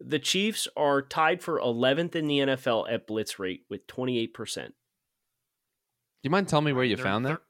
the 0.00 0.18
Chiefs 0.18 0.68
are 0.76 1.02
tied 1.02 1.42
for 1.42 1.58
11th 1.60 2.14
in 2.14 2.26
the 2.28 2.38
NFL 2.38 2.90
at 2.90 3.06
blitz 3.06 3.38
rate 3.38 3.62
with 3.68 3.86
28 3.86 4.32
percent. 4.34 4.74
Do 6.22 6.26
you 6.26 6.30
mind 6.30 6.48
telling 6.48 6.64
me 6.64 6.72
where 6.72 6.84
you 6.84 6.96
They're- 6.96 7.04
found 7.04 7.24
that? 7.24 7.28
they're- 7.28 7.40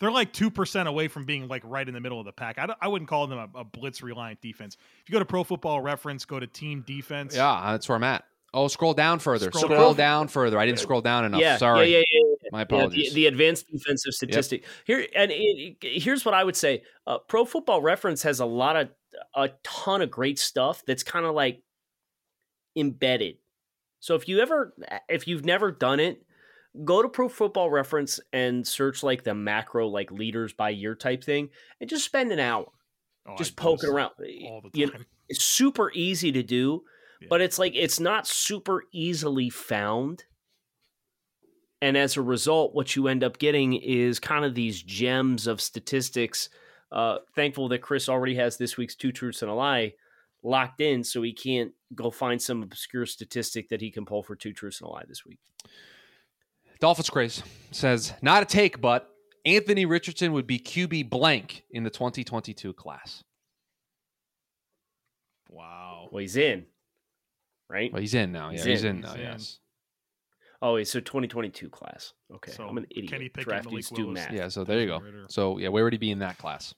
They're 0.00 0.10
like 0.10 0.32
two 0.32 0.50
percent 0.50 0.88
away 0.88 1.06
from 1.08 1.24
being 1.26 1.46
like 1.46 1.62
right 1.64 1.86
in 1.86 1.94
the 1.94 2.00
middle 2.00 2.18
of 2.18 2.26
the 2.26 2.32
pack. 2.32 2.58
I, 2.58 2.66
don't- 2.66 2.78
I 2.82 2.88
wouldn't 2.88 3.08
call 3.08 3.26
them 3.28 3.38
a, 3.38 3.60
a 3.60 3.64
blitz 3.64 4.02
reliant 4.02 4.40
defense. 4.40 4.76
If 5.02 5.08
you 5.08 5.12
go 5.12 5.20
to 5.20 5.24
Pro 5.24 5.44
Football 5.44 5.80
Reference, 5.80 6.24
go 6.24 6.40
to 6.40 6.46
team 6.48 6.82
defense. 6.86 7.36
Yeah, 7.36 7.60
that's 7.70 7.88
where 7.88 7.96
I'm 7.96 8.02
at. 8.04 8.24
Oh, 8.54 8.66
scroll 8.68 8.94
down 8.94 9.18
further. 9.20 9.46
Scroll 9.46 9.62
Scroll, 9.64 9.94
down. 9.94 9.96
down 9.96 10.28
further. 10.28 10.58
I 10.58 10.66
didn't 10.66 10.80
scroll 10.80 11.00
down 11.00 11.24
enough. 11.24 11.40
Yeah, 11.40 11.56
Sorry. 11.56 11.90
yeah, 11.92 11.98
yeah, 11.98 12.04
yeah, 12.10 12.20
yeah. 12.42 12.48
My 12.52 12.58
Yeah, 12.58 12.62
apologies. 12.64 13.08
the, 13.10 13.14
the 13.22 13.26
advanced 13.28 13.66
defensive 13.70 14.12
statistic 14.12 14.64
here, 14.84 15.06
and 15.14 15.30
it, 15.30 15.76
it- 15.80 16.02
here's 16.02 16.24
what 16.24 16.34
I 16.34 16.42
would 16.44 16.56
say: 16.56 16.82
uh, 17.06 17.18
Pro 17.18 17.44
Football 17.44 17.80
Reference 17.80 18.22
has 18.24 18.40
a 18.40 18.44
lot 18.46 18.76
of 18.76 18.88
a 19.34 19.50
ton 19.62 20.02
of 20.02 20.10
great 20.10 20.38
stuff 20.38 20.82
that's 20.86 21.02
kind 21.04 21.24
of 21.24 21.34
like 21.34 21.62
embedded. 22.76 23.36
So 24.00 24.14
if 24.14 24.28
you 24.28 24.40
ever, 24.40 24.74
if 25.08 25.26
you've 25.28 25.44
never 25.44 25.70
done 25.70 26.00
it, 26.00 26.22
go 26.84 27.02
to 27.02 27.08
Pro 27.08 27.28
Football 27.28 27.70
Reference 27.70 28.18
and 28.32 28.66
search 28.66 29.02
like 29.02 29.22
the 29.24 29.34
macro, 29.34 29.86
like 29.88 30.10
leaders 30.10 30.52
by 30.52 30.70
year 30.70 30.94
type 30.94 31.22
thing, 31.22 31.50
and 31.80 31.88
just 31.88 32.04
spend 32.04 32.32
an 32.32 32.40
hour 32.40 32.66
Oh, 33.26 33.36
just 33.36 33.54
poking 33.56 33.90
around. 33.90 34.10
all 34.48 34.60
the 34.62 34.70
You 34.74 34.86
know, 34.86 34.92
time. 34.92 35.06
it's 35.28 35.44
super 35.44 35.92
easy 35.94 36.32
to 36.32 36.42
do, 36.42 36.82
Yeah. 37.20 37.28
but 37.30 37.40
it's 37.40 37.58
like 37.58 37.74
it's 37.76 38.00
not 38.00 38.26
super 38.26 38.82
easily 38.92 39.48
found. 39.50 40.24
And 41.80 41.96
as 41.96 42.16
a 42.16 42.22
result, 42.22 42.74
what 42.74 42.94
you 42.96 43.08
end 43.08 43.24
up 43.24 43.38
getting 43.38 43.74
is 43.74 44.18
kind 44.20 44.44
of 44.44 44.54
these 44.54 44.82
gems 44.82 45.46
of 45.46 45.60
statistics. 45.60 46.48
Uh, 46.90 47.18
thankful 47.34 47.68
that 47.68 47.80
Chris 47.80 48.08
already 48.08 48.34
has 48.36 48.56
this 48.56 48.76
week's 48.76 48.94
two 48.94 49.12
truths 49.12 49.42
and 49.42 49.50
a 49.50 49.54
lie 49.54 49.94
locked 50.42 50.80
in, 50.80 51.04
so 51.04 51.22
he 51.22 51.32
can't 51.32 51.72
go 51.94 52.10
find 52.10 52.40
some 52.40 52.62
obscure 52.62 53.06
statistic 53.06 53.68
that 53.68 53.80
he 53.80 53.90
can 53.90 54.04
pull 54.04 54.22
for 54.22 54.34
two 54.36 54.52
truths 54.52 54.80
and 54.80 54.88
a 54.88 54.90
lie 54.90 55.04
this 55.08 55.24
week. 55.24 55.38
Dolphins 56.80 57.10
Craze 57.10 57.42
says, 57.70 58.12
not 58.22 58.42
a 58.42 58.46
take, 58.46 58.80
but 58.80 59.08
Anthony 59.44 59.84
Richardson 59.84 60.32
would 60.32 60.46
be 60.46 60.58
QB 60.58 61.10
blank 61.10 61.64
in 61.70 61.84
the 61.84 61.90
2022 61.90 62.72
class. 62.72 63.22
Wow. 65.48 66.08
Well, 66.10 66.20
he's 66.20 66.36
in, 66.36 66.66
right? 67.68 67.92
Well, 67.92 68.00
he's 68.00 68.14
in 68.14 68.32
now. 68.32 68.46
Yeah, 68.50 68.56
He's 68.56 68.64
he's, 68.64 68.84
in. 68.84 68.96
in, 68.96 69.00
now. 69.02 69.08
He's 69.12 69.16
in. 69.16 69.22
Yes. 69.24 69.58
Oh, 70.60 70.76
he's 70.76 70.90
so 70.90 71.00
2022 71.00 71.68
class. 71.70 72.12
Okay, 72.32 72.52
So, 72.52 72.68
I'm 72.68 72.78
an 72.78 72.86
idiot. 72.90 73.10
Kenny 73.10 73.28
Pickett, 73.28 73.48
Draft 73.48 73.64
Malik 73.66 73.84
dudes 73.84 73.90
do 73.90 74.06
math. 74.08 74.32
Yeah. 74.32 74.46
So 74.48 74.62
there 74.64 74.80
you 74.80 74.86
go. 74.86 75.02
So 75.28 75.58
yeah, 75.58 75.68
where 75.68 75.82
would 75.84 75.92
he 75.92 75.98
be 75.98 76.12
in 76.12 76.20
that 76.20 76.38
class? 76.38 76.72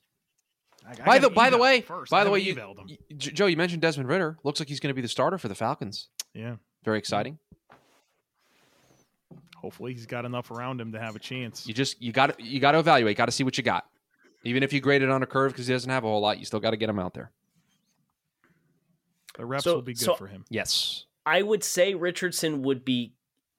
I- 0.87 0.91
I 1.01 1.05
By 1.05 1.19
the 1.19 1.29
by 1.29 1.49
the 1.49 1.57
way, 1.57 1.81
first. 1.81 2.11
by 2.11 2.23
the 2.23 2.29
way, 2.29 2.39
you, 2.39 2.55
emailed 2.55 2.89
you- 2.89 3.15
Joe, 3.17 3.47
you 3.47 3.57
mentioned 3.57 3.81
Desmond 3.81 4.07
Ridder. 4.09 4.37
Looks 4.43 4.59
like 4.59 4.69
he's 4.69 4.79
going 4.79 4.89
to 4.89 4.93
be 4.93 5.01
the 5.01 5.07
starter 5.07 5.37
for 5.37 5.47
the 5.47 5.55
Falcons. 5.55 6.09
Yeah. 6.33 6.57
Very 6.83 6.99
exciting. 6.99 7.39
Hopefully, 9.57 9.93
he's 9.93 10.05
got 10.05 10.25
enough 10.25 10.51
around 10.51 10.79
him 10.79 10.91
to 10.91 10.99
have 10.99 11.15
a 11.15 11.19
chance. 11.19 11.65
You 11.67 11.73
just 11.73 12.01
you 12.01 12.11
got 12.11 12.37
to 12.37 12.43
you 12.43 12.59
got 12.59 12.73
to 12.73 12.79
evaluate. 12.79 13.17
Got 13.17 13.25
to 13.25 13.31
see 13.31 13.43
what 13.43 13.57
you 13.57 13.63
got. 13.63 13.85
Even 14.43 14.61
if 14.61 14.71
you 14.73 14.79
grade 14.79 15.01
it 15.01 15.09
on 15.09 15.23
a 15.23 15.25
curve 15.25 15.51
because 15.53 15.65
he 15.65 15.73
doesn't 15.73 15.89
have 15.89 16.03
a 16.03 16.07
whole 16.07 16.21
lot, 16.21 16.37
you 16.37 16.45
still 16.45 16.59
got 16.59 16.71
to 16.71 16.77
get 16.77 16.87
him 16.89 16.99
out 16.99 17.15
there. 17.15 17.31
The 19.37 19.45
reps 19.45 19.63
So- 19.63 19.75
will 19.75 19.81
be 19.81 19.93
good 19.93 19.99
so- 20.05 20.15
for 20.15 20.27
him. 20.27 20.45
Yes. 20.49 21.05
I 21.25 21.41
would 21.41 21.63
say 21.63 21.95
Richardson 21.95 22.61
would 22.61 22.85
be, 22.85 23.15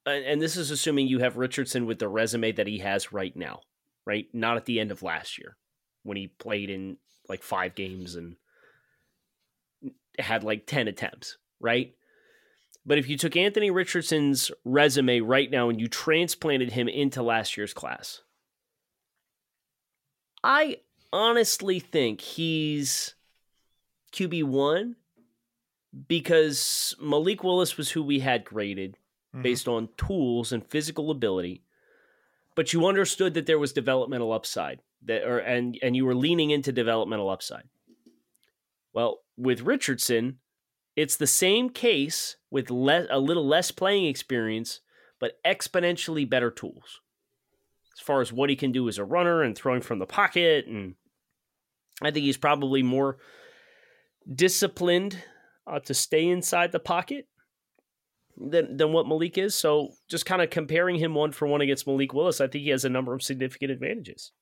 and 0.07 0.25
and 0.25 0.41
this 0.43 0.57
is 0.57 0.71
assuming 0.71 1.09
you 1.09 1.19
have 1.19 1.37
Richardson 1.37 1.87
with 1.87 1.99
the 1.99 2.09
resume 2.09 2.53
that 2.53 2.69
he 2.69 2.79
has 2.79 3.13
right 3.13 3.35
now, 3.35 3.63
right? 4.05 4.29
Not 4.33 4.57
at 4.57 4.67
the 4.67 4.79
end 4.79 4.93
of 4.93 5.03
last 5.03 5.37
year 5.39 5.57
when 6.05 6.17
he 6.17 6.29
played 6.29 6.71
in 6.71 6.99
like 7.29 7.43
five 7.43 7.75
games 7.75 8.15
and 8.15 8.37
had 10.19 10.45
like 10.45 10.67
10 10.67 10.89
attempts, 10.89 11.37
right? 11.61 11.95
But 12.85 12.99
if 12.99 13.09
you 13.09 13.17
took 13.19 13.37
Anthony 13.37 13.71
Richardson's 13.71 14.51
resume 14.65 15.21
right 15.21 15.51
now 15.51 15.69
and 15.69 15.81
you 15.81 15.89
transplanted 15.89 16.73
him 16.73 16.89
into 16.89 17.23
last 17.23 17.57
year's 17.57 17.75
class, 17.75 18.23
I 20.45 20.79
honestly 21.13 21.81
think 21.81 22.21
he's 22.21 23.15
QB1 24.13 24.95
because 26.09 26.95
Malik 27.01 27.43
Willis 27.43 27.77
was 27.77 27.91
who 27.91 28.03
we 28.03 28.21
had 28.21 28.45
graded 28.45 28.99
Mhm. 29.35 29.43
based 29.43 29.67
on 29.67 29.89
tools 29.97 30.53
and 30.53 30.65
physical 30.67 31.11
ability, 31.11 31.63
but 32.55 32.73
you 32.73 32.87
understood 32.87 33.35
that 33.35 33.47
there 33.47 33.59
was 33.59 33.73
developmental 33.73 34.33
upside 34.33 34.81
that 35.07 35.23
or 35.23 35.39
and 35.39 35.79
and 35.83 35.97
you 35.97 36.05
were 36.05 36.15
leaning 36.15 36.51
into 36.51 36.73
developmental 36.73 37.31
upside. 37.31 37.69
Well, 38.93 39.21
with 39.37 39.63
Richardson, 39.63 40.39
it's 40.95 41.17
the 41.17 41.27
same 41.27 41.71
case 41.71 42.37
with 42.51 42.71
le- 42.71 43.07
a 43.11 43.19
little 43.19 43.47
less 43.47 43.71
playing 43.71 44.07
experience, 44.07 44.81
but 45.21 45.39
exponentially 45.45 46.29
better 46.29 46.51
tools 46.51 47.01
as 47.93 48.01
far 48.01 48.21
as 48.21 48.33
what 48.33 48.51
he 48.51 48.57
can 48.57 48.73
do 48.73 48.89
as 48.89 48.99
a 48.99 49.05
runner 49.05 49.43
and 49.43 49.57
throwing 49.57 49.81
from 49.81 49.99
the 49.99 50.07
pocket. 50.07 50.67
And 50.67 50.95
I 52.03 52.11
think 52.11 52.25
he's 52.25 52.37
probably 52.37 52.83
more 52.83 53.19
disciplined 54.33 55.23
uh, 55.67 55.81
to 55.81 55.95
stay 55.95 56.27
inside 56.29 56.73
the 56.73 56.81
pocket 56.81 57.29
than 58.37 58.77
than 58.77 58.93
what 58.93 59.09
Malik 59.09 59.39
is. 59.39 59.55
So 59.55 59.91
just 60.09 60.27
kind 60.27 60.43
of 60.43 60.51
comparing 60.51 60.97
him 60.97 61.15
one 61.15 61.33
for 61.33 61.47
one 61.47 61.61
against 61.61 61.87
Malik 61.87 62.13
Willis, 62.13 62.41
I 62.41 62.47
think 62.47 62.65
he 62.65 62.71
has 62.71 62.85
a 62.85 62.91
number 62.91 63.15
of 63.15 63.23
significant 63.23 63.71
advantages. 63.71 64.33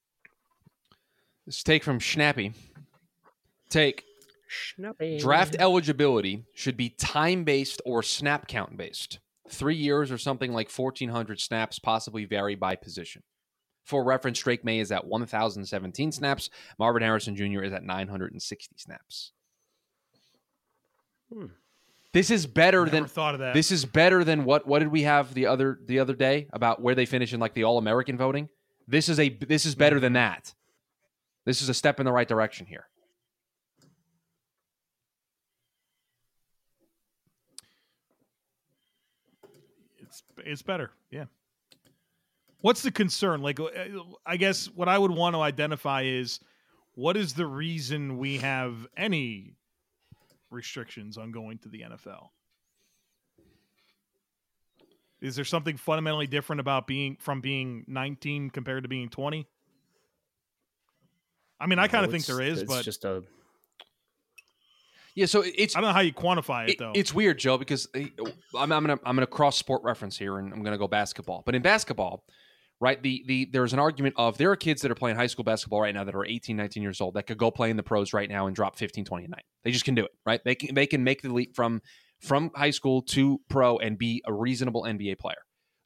This 1.47 1.63
take 1.63 1.85
from 1.85 1.99
Schnappy. 1.99 2.55
Take 3.69 4.05
Snappy. 4.77 5.19
draft 5.19 5.57
eligibility 5.59 6.45
should 6.55 6.77
be 6.77 6.91
time 6.91 7.45
based 7.45 7.83
or 7.85 8.03
snap 8.03 8.47
count 8.49 8.77
based. 8.77 9.19
Three 9.51 9.77
years 9.77 10.11
or 10.11 10.17
something 10.19 10.53
like 10.53 10.71
1,400 10.71 11.39
snaps, 11.41 11.79
possibly 11.79 12.25
vary 12.25 12.55
by 12.55 12.77
position. 12.77 13.23
For 13.85 14.03
reference, 14.03 14.39
Drake 14.39 14.65
Maye 14.65 14.81
is 14.81 14.91
at 14.91 15.07
1,017 15.07 16.13
snaps. 16.13 16.49
Marvin 16.79 17.03
Harrison 17.03 17.37
Jr. 17.37 17.63
is 17.63 17.73
at 17.75 17.83
960 17.83 18.77
snaps. 18.79 19.33
Hmm. 21.31 21.47
This 22.15 22.31
is 22.31 22.47
better 22.47 22.85
Never 22.85 22.91
than 22.91 23.07
thought 23.07 23.35
of 23.35 23.41
that. 23.41 23.55
this 23.55 23.73
is 23.73 23.85
better 23.85 24.23
than 24.23 24.45
what 24.45 24.67
what 24.69 24.79
did 24.79 24.89
we 24.89 25.03
have 25.03 25.35
the 25.35 25.47
other 25.47 25.81
the 25.85 25.99
other 25.99 26.15
day 26.15 26.47
about 26.53 26.81
where 26.81 26.95
they 26.95 27.07
finish 27.07 27.33
in 27.35 27.41
like 27.41 27.55
the 27.55 27.65
All 27.65 27.77
American 27.77 28.17
voting. 28.17 28.49
This 28.87 29.09
is 29.09 29.19
a 29.19 29.29
this 29.31 29.67
is 29.67 29.75
better 29.75 29.99
than 29.99 30.13
that. 30.13 30.55
This 31.45 31.61
is 31.63 31.69
a 31.69 31.75
step 31.75 32.01
in 32.01 32.07
the 32.07 32.13
right 32.13 32.29
direction 32.29 32.67
here. 32.67 32.87
it's 40.15 40.23
it's 40.47 40.63
better. 40.63 40.91
Yeah. 41.11 41.25
What's 42.61 42.83
the 42.83 42.91
concern? 42.91 43.43
Like, 43.43 43.61
uh, 43.61 43.69
I 44.25 44.37
guess 44.37 44.67
what 44.67 44.89
I 44.89 44.97
would 44.97 45.11
want 45.11 45.35
to 45.35 45.41
identify 45.41 46.03
is 46.03 46.41
what 46.95 47.17
is 47.17 47.35
the 47.35 47.47
reason 47.47 48.17
we 48.19 48.39
have 48.39 48.87
any 48.97 49.57
restrictions 50.51 51.19
on 51.19 51.31
going 51.31 51.59
to 51.59 51.69
the 51.69 51.83
NFL? 51.83 52.29
Is 55.21 55.37
there 55.37 55.45
something 55.45 55.77
fundamentally 55.77 56.27
different 56.27 56.61
about 56.61 56.87
being 56.87 57.17
from 57.19 57.41
being 57.41 57.85
19 57.87 58.51
compared 58.51 58.85
to 58.85 58.89
being 58.89 59.09
20? 59.09 59.47
I 61.65 61.67
mean, 61.67 61.79
I 61.79 61.89
kind 61.89 62.05
of 62.05 62.11
think 62.11 62.27
there 62.27 62.43
is, 62.43 62.49
it's- 62.49 62.57
is, 62.59 62.63
it's 62.65 62.73
but 62.75 62.85
just 62.85 63.05
a 63.07 63.23
Yeah, 65.15 65.25
so 65.27 65.43
it's 65.47 65.75
I 65.75 65.81
don't 65.81 65.89
know 65.89 65.95
how 65.95 66.01
you 66.01 66.13
quantify 66.13 66.65
it, 66.65 66.71
It- 66.73 66.79
though. 66.79 66.93
it's 66.95 67.15
weird, 67.15 67.39
Joe, 67.39 67.57
because 67.57 67.89
uh, 67.97 68.01
I'm, 68.59 68.71
I'm 68.71 68.83
gonna 68.83 68.99
I'm 69.07 69.17
gonna 69.17 69.27
cross 69.27 69.57
sport 69.57 69.83
reference 69.83 70.19
here, 70.19 70.39
and 70.39 70.53
I'm 70.53 70.63
gonna 70.63 70.77
go 70.77 70.89
basketball. 70.89 71.43
But 71.47 71.55
in 71.55 71.63
basketball, 71.63 72.25
right, 72.81 73.03
the 73.03 73.25
the 73.27 73.49
there's 73.51 73.73
an 73.73 73.79
argument 73.79 74.15
of 74.19 74.37
there 74.37 74.51
are 74.51 74.57
kids 74.57 74.83
that 74.83 74.91
are 74.91 74.95
playing 74.97 75.17
high 75.17 75.27
school 75.29 75.45
basketball 75.45 75.81
right 75.81 75.95
now 75.95 76.05
that 76.05 76.15
are 76.15 76.27
18, 76.27 76.55
19 76.57 76.83
years 76.83 77.01
old 77.01 77.15
that 77.15 77.23
could 77.27 77.39
go 77.39 77.51
play 77.51 77.71
in 77.71 77.79
the 77.79 77.83
pros 77.83 78.13
right 78.13 78.29
now 78.29 78.47
and 78.47 78.55
drop 78.55 78.77
15, 78.77 79.07
20 79.07 79.25
a 79.25 79.29
night. 79.29 79.45
They 79.63 79.71
just 79.71 79.87
can 79.87 79.95
do 79.95 80.05
it, 80.05 80.11
right? 80.27 80.41
They 80.45 80.55
can 80.55 80.75
they 80.75 80.87
can 80.87 81.03
make 81.03 81.23
the 81.23 81.33
leap 81.33 81.57
from 81.57 81.81
from 82.21 82.51
high 82.55 82.71
school 82.71 83.01
to 83.03 83.41
pro 83.49 83.79
and 83.79 83.97
be 83.97 84.23
a 84.27 84.33
reasonable 84.35 84.83
NBA 84.83 85.19
player. 85.19 85.43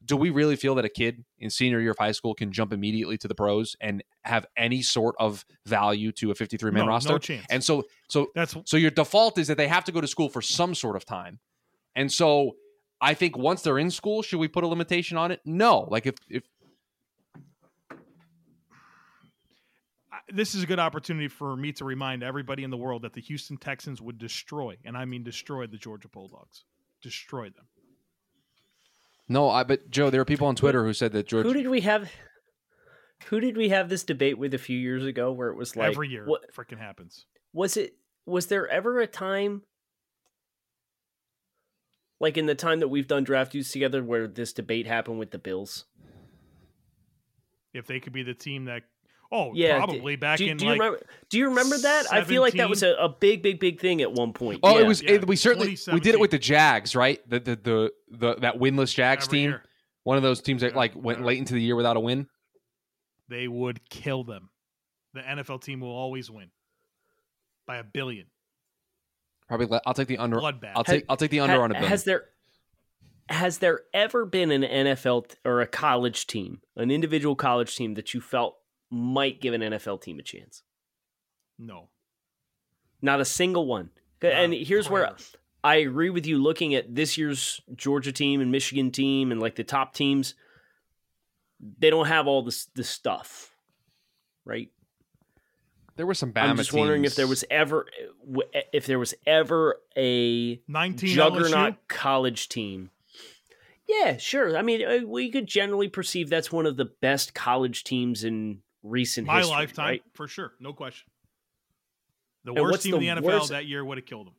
Do 0.09 0.17
we 0.17 0.31
really 0.31 0.55
feel 0.55 0.73
that 0.73 0.85
a 0.85 0.89
kid 0.89 1.23
in 1.37 1.51
senior 1.51 1.79
year 1.79 1.91
of 1.91 1.99
high 1.99 2.13
school 2.13 2.33
can 2.33 2.51
jump 2.51 2.73
immediately 2.73 3.15
to 3.19 3.27
the 3.27 3.35
pros 3.35 3.75
and 3.79 4.03
have 4.23 4.47
any 4.57 4.81
sort 4.81 5.13
of 5.19 5.45
value 5.67 6.11
to 6.13 6.31
a 6.31 6.35
53 6.35 6.71
man 6.71 6.79
No, 6.79 6.85
no 6.85 6.91
roster? 6.91 7.19
chance. 7.19 7.45
And 7.47 7.63
so 7.63 7.83
so 8.07 8.31
That's 8.33 8.57
so 8.65 8.75
your 8.75 8.89
default 8.89 9.37
is 9.37 9.47
that 9.49 9.57
they 9.57 9.67
have 9.67 9.83
to 9.83 9.91
go 9.91 10.01
to 10.01 10.07
school 10.07 10.27
for 10.27 10.41
some 10.41 10.73
sort 10.73 10.95
of 10.95 11.05
time. 11.05 11.37
And 11.95 12.11
so 12.11 12.55
I 12.99 13.13
think 13.13 13.37
once 13.37 13.61
they're 13.61 13.77
in 13.77 13.91
school, 13.91 14.23
should 14.23 14.39
we 14.39 14.47
put 14.47 14.63
a 14.63 14.67
limitation 14.67 15.15
on 15.15 15.29
it? 15.31 15.41
No. 15.45 15.81
Like 15.91 16.07
if 16.07 16.15
if 16.27 16.41
this 20.31 20.55
is 20.55 20.63
a 20.63 20.65
good 20.65 20.79
opportunity 20.79 21.27
for 21.27 21.55
me 21.55 21.71
to 21.73 21.85
remind 21.85 22.23
everybody 22.23 22.63
in 22.63 22.71
the 22.71 22.77
world 22.77 23.03
that 23.03 23.13
the 23.13 23.21
Houston 23.21 23.57
Texans 23.57 24.01
would 24.01 24.17
destroy, 24.17 24.75
and 24.83 24.97
I 24.97 25.05
mean 25.05 25.21
destroy 25.23 25.67
the 25.67 25.77
Georgia 25.77 26.07
Bulldogs. 26.07 26.65
Destroy 27.03 27.51
them. 27.51 27.65
No, 29.29 29.49
I 29.49 29.63
but 29.63 29.89
Joe, 29.89 30.09
there 30.09 30.19
are 30.21 30.25
people 30.25 30.47
on 30.47 30.55
Twitter 30.55 30.83
who 30.83 30.93
said 30.93 31.11
that 31.13 31.27
George. 31.27 31.45
who 31.45 31.53
did 31.53 31.67
we 31.69 31.81
have? 31.81 32.11
Who 33.27 33.39
did 33.39 33.55
we 33.57 33.69
have 33.69 33.89
this 33.89 34.03
debate 34.03 34.37
with 34.37 34.53
a 34.53 34.57
few 34.57 34.77
years 34.77 35.05
ago 35.05 35.31
where 35.31 35.49
it 35.49 35.55
was 35.55 35.75
like 35.75 35.91
Every 35.91 36.07
year, 36.09 36.25
What, 36.25 36.53
freaking 36.55 36.79
happens. 36.79 37.25
was 37.53 37.77
it? 37.77 37.93
Was 38.25 38.47
there 38.47 38.67
ever 38.67 38.99
a 38.99 39.07
time, 39.07 39.63
like 42.19 42.37
in 42.37 42.45
the 42.45 42.55
time 42.55 42.79
that 42.79 42.87
we've 42.87 43.07
done 43.07 43.23
draft 43.23 43.51
dudes 43.53 43.71
together, 43.71 44.03
where 44.03 44.27
this 44.27 44.53
debate 44.53 44.87
happened 44.87 45.19
with 45.19 45.31
the 45.31 45.37
Bills? 45.39 45.85
If 47.73 47.87
they 47.87 47.99
could 47.99 48.13
be 48.13 48.23
the 48.23 48.33
team 48.33 48.65
that, 48.65 48.83
oh, 49.31 49.51
Yeah, 49.53 49.77
probably 49.77 50.15
back 50.15 50.37
do, 50.39 50.45
in 50.47 50.57
do 50.57 50.65
you 50.65 50.71
like 50.71 50.79
remember? 50.79 51.05
Do 51.29 51.37
you 51.37 51.49
remember 51.49 51.77
that? 51.77 52.11
I 52.11 52.23
feel 52.23 52.41
like 52.41 52.53
that 52.55 52.69
was 52.69 52.83
a, 52.83 52.93
a 52.95 53.09
big, 53.09 53.41
big, 53.41 53.59
big 53.59 53.79
thing 53.79 54.01
at 54.01 54.11
one 54.11 54.33
point. 54.33 54.59
Oh, 54.63 54.77
Yeah. 54.77 54.83
it 54.83 54.87
was. 54.87 55.01
Yeah, 55.01 55.11
it- 55.11 55.27
we 55.27 55.35
certainly 55.35 55.77
we 55.91 55.99
did 55.99 56.15
it 56.15 56.19
with 56.19 56.31
the 56.31 56.39
Jags, 56.39 56.95
right? 56.95 57.19
The 57.29 57.39
the 57.39 57.55
the, 57.55 57.93
the 58.09 58.35
that 58.35 58.55
winless 58.59 58.93
Jags 58.93 59.27
every 59.27 59.37
team. 59.39 59.49
year. 59.51 59.63
One 60.03 60.17
of 60.17 60.23
those 60.23 60.41
teams 60.41 60.61
that 60.61 60.71
Yeah, 60.71 60.77
like 60.77 60.93
went 60.95 61.23
late 61.23 61.37
into 61.37 61.53
the 61.53 61.61
year 61.61 61.75
without 61.75 61.97
a 61.97 61.99
win. 61.99 62.27
they 63.27 63.47
would 63.47 63.87
kill 63.89 64.23
them. 64.23 64.49
The 65.13 65.21
NFL 65.21 65.61
team 65.63 65.81
will 65.81 65.89
always 65.95 66.29
win 66.31 66.49
by 67.67 67.77
a 67.77 67.83
billion. 67.83 68.25
Probably. 69.47 69.65
let- 69.67 69.81
I'll 69.85 69.93
take 69.93 70.07
the 70.07 70.17
under. 70.17 70.37
Bloodbath. 70.37 70.71
I'll 70.75 70.83
take. 70.83 71.05
I'll 71.09 71.17
take 71.17 71.31
the 71.31 71.39
under 71.41 71.55
Ha- 71.57 71.61
on 71.63 71.71
a 71.71 71.73
billion. 71.75 71.89
Has 71.89 72.03
there 72.03 72.25
has 73.29 73.59
there 73.59 73.81
ever 73.93 74.25
been 74.25 74.51
an 74.51 74.63
NFL 74.63 75.27
t- 75.29 75.35
or 75.45 75.61
a 75.61 75.67
college 75.67 76.25
team, 76.25 76.61
an 76.75 76.89
individual 76.89 77.35
college 77.35 77.75
team 77.75 77.93
that 77.93 78.13
you 78.15 78.21
felt 78.21 78.57
might 78.89 79.41
give 79.41 79.53
an 79.53 79.61
NFL 79.61 80.01
team 80.01 80.19
a 80.19 80.23
chance? 80.23 80.63
No. 81.57 81.89
Not 83.01 83.21
a 83.21 83.25
single 83.25 83.65
one. 83.65 83.89
Not 84.21 84.33
and 84.33 84.53
here's 84.53 84.89
where. 84.89 85.09
I 85.63 85.75
agree 85.75 86.09
with 86.09 86.25
you 86.25 86.37
looking 86.37 86.73
at 86.75 86.95
this 86.95 87.17
year's 87.17 87.61
Georgia 87.75 88.11
team 88.11 88.39
and 88.39 88.51
Michigan 88.51 88.91
team 88.91 89.31
and 89.31 89.41
like 89.41 89.55
the 89.55 89.63
top 89.63 89.93
teams. 89.93 90.35
They 91.79 91.89
don't 91.89 92.07
have 92.07 92.27
all 92.27 92.41
this 92.41 92.67
this 92.75 92.89
stuff, 92.89 93.53
right? 94.45 94.69
there 95.99 96.07
were 96.07 96.13
some 96.13 96.31
Bama 96.31 96.51
I'm 96.51 96.55
just 96.55 96.71
wondering 96.71 97.03
if 97.03 97.15
there 97.15 97.27
was 97.27 97.43
ever 97.51 97.85
if 98.71 98.85
there 98.85 98.97
was 98.97 99.13
ever 99.27 99.81
a 99.97 100.61
19 100.65 101.09
juggernaut 101.09 101.73
LSU? 101.73 101.77
college 101.89 102.47
team. 102.47 102.91
Yeah, 103.85 104.15
sure. 104.15 104.57
I 104.57 104.61
mean, 104.61 104.81
uh, 104.81 105.05
we 105.05 105.29
could 105.29 105.45
generally 105.45 105.89
perceive 105.89 106.29
that's 106.29 106.53
one 106.53 106.65
of 106.65 106.77
the 106.77 106.85
best 106.85 107.33
college 107.33 107.83
teams 107.83 108.23
in 108.23 108.59
recent 108.83 109.27
My 109.27 109.37
history, 109.39 109.55
lifetime, 109.55 109.85
right? 109.85 110.03
for 110.13 110.27
sure. 110.27 110.53
No 110.59 110.73
question. 110.73 111.07
The 112.45 112.51
And 112.53 112.61
worst 112.61 112.71
what's 112.71 112.83
team 112.83 112.95
in 112.95 112.99
the 113.01 113.07
the 113.07 113.21
NFL 113.21 113.39
worst- 113.39 113.49
that 113.49 113.65
year 113.65 113.83
would 113.83 113.97
have 113.97 114.05
killed 114.05 114.27
them. 114.27 114.33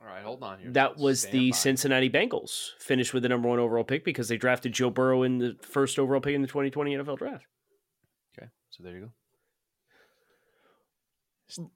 All 0.00 0.06
right, 0.08 0.22
hold 0.24 0.42
on 0.42 0.58
here. 0.58 0.70
That 0.72 0.96
was 0.98 1.20
Stand 1.20 1.34
the 1.34 1.50
by. 1.52 1.56
Cincinnati 1.56 2.10
Bengals, 2.10 2.70
finished 2.78 3.14
with 3.14 3.22
the 3.22 3.28
number 3.28 3.48
one 3.48 3.60
overall 3.60 3.84
pick 3.84 4.04
because 4.04 4.26
they 4.28 4.36
drafted 4.36 4.72
Joe 4.72 4.90
Burrow 4.90 5.22
in 5.22 5.38
the 5.38 5.56
first 5.62 5.96
overall 5.98 6.20
pick 6.20 6.34
in 6.34 6.42
the 6.42 6.48
2020 6.48 6.96
NFL 6.96 7.18
draft. 7.18 7.46
Okay, 8.36 8.48
so 8.70 8.82
there 8.82 8.94
you 8.94 9.00
go. 9.00 9.12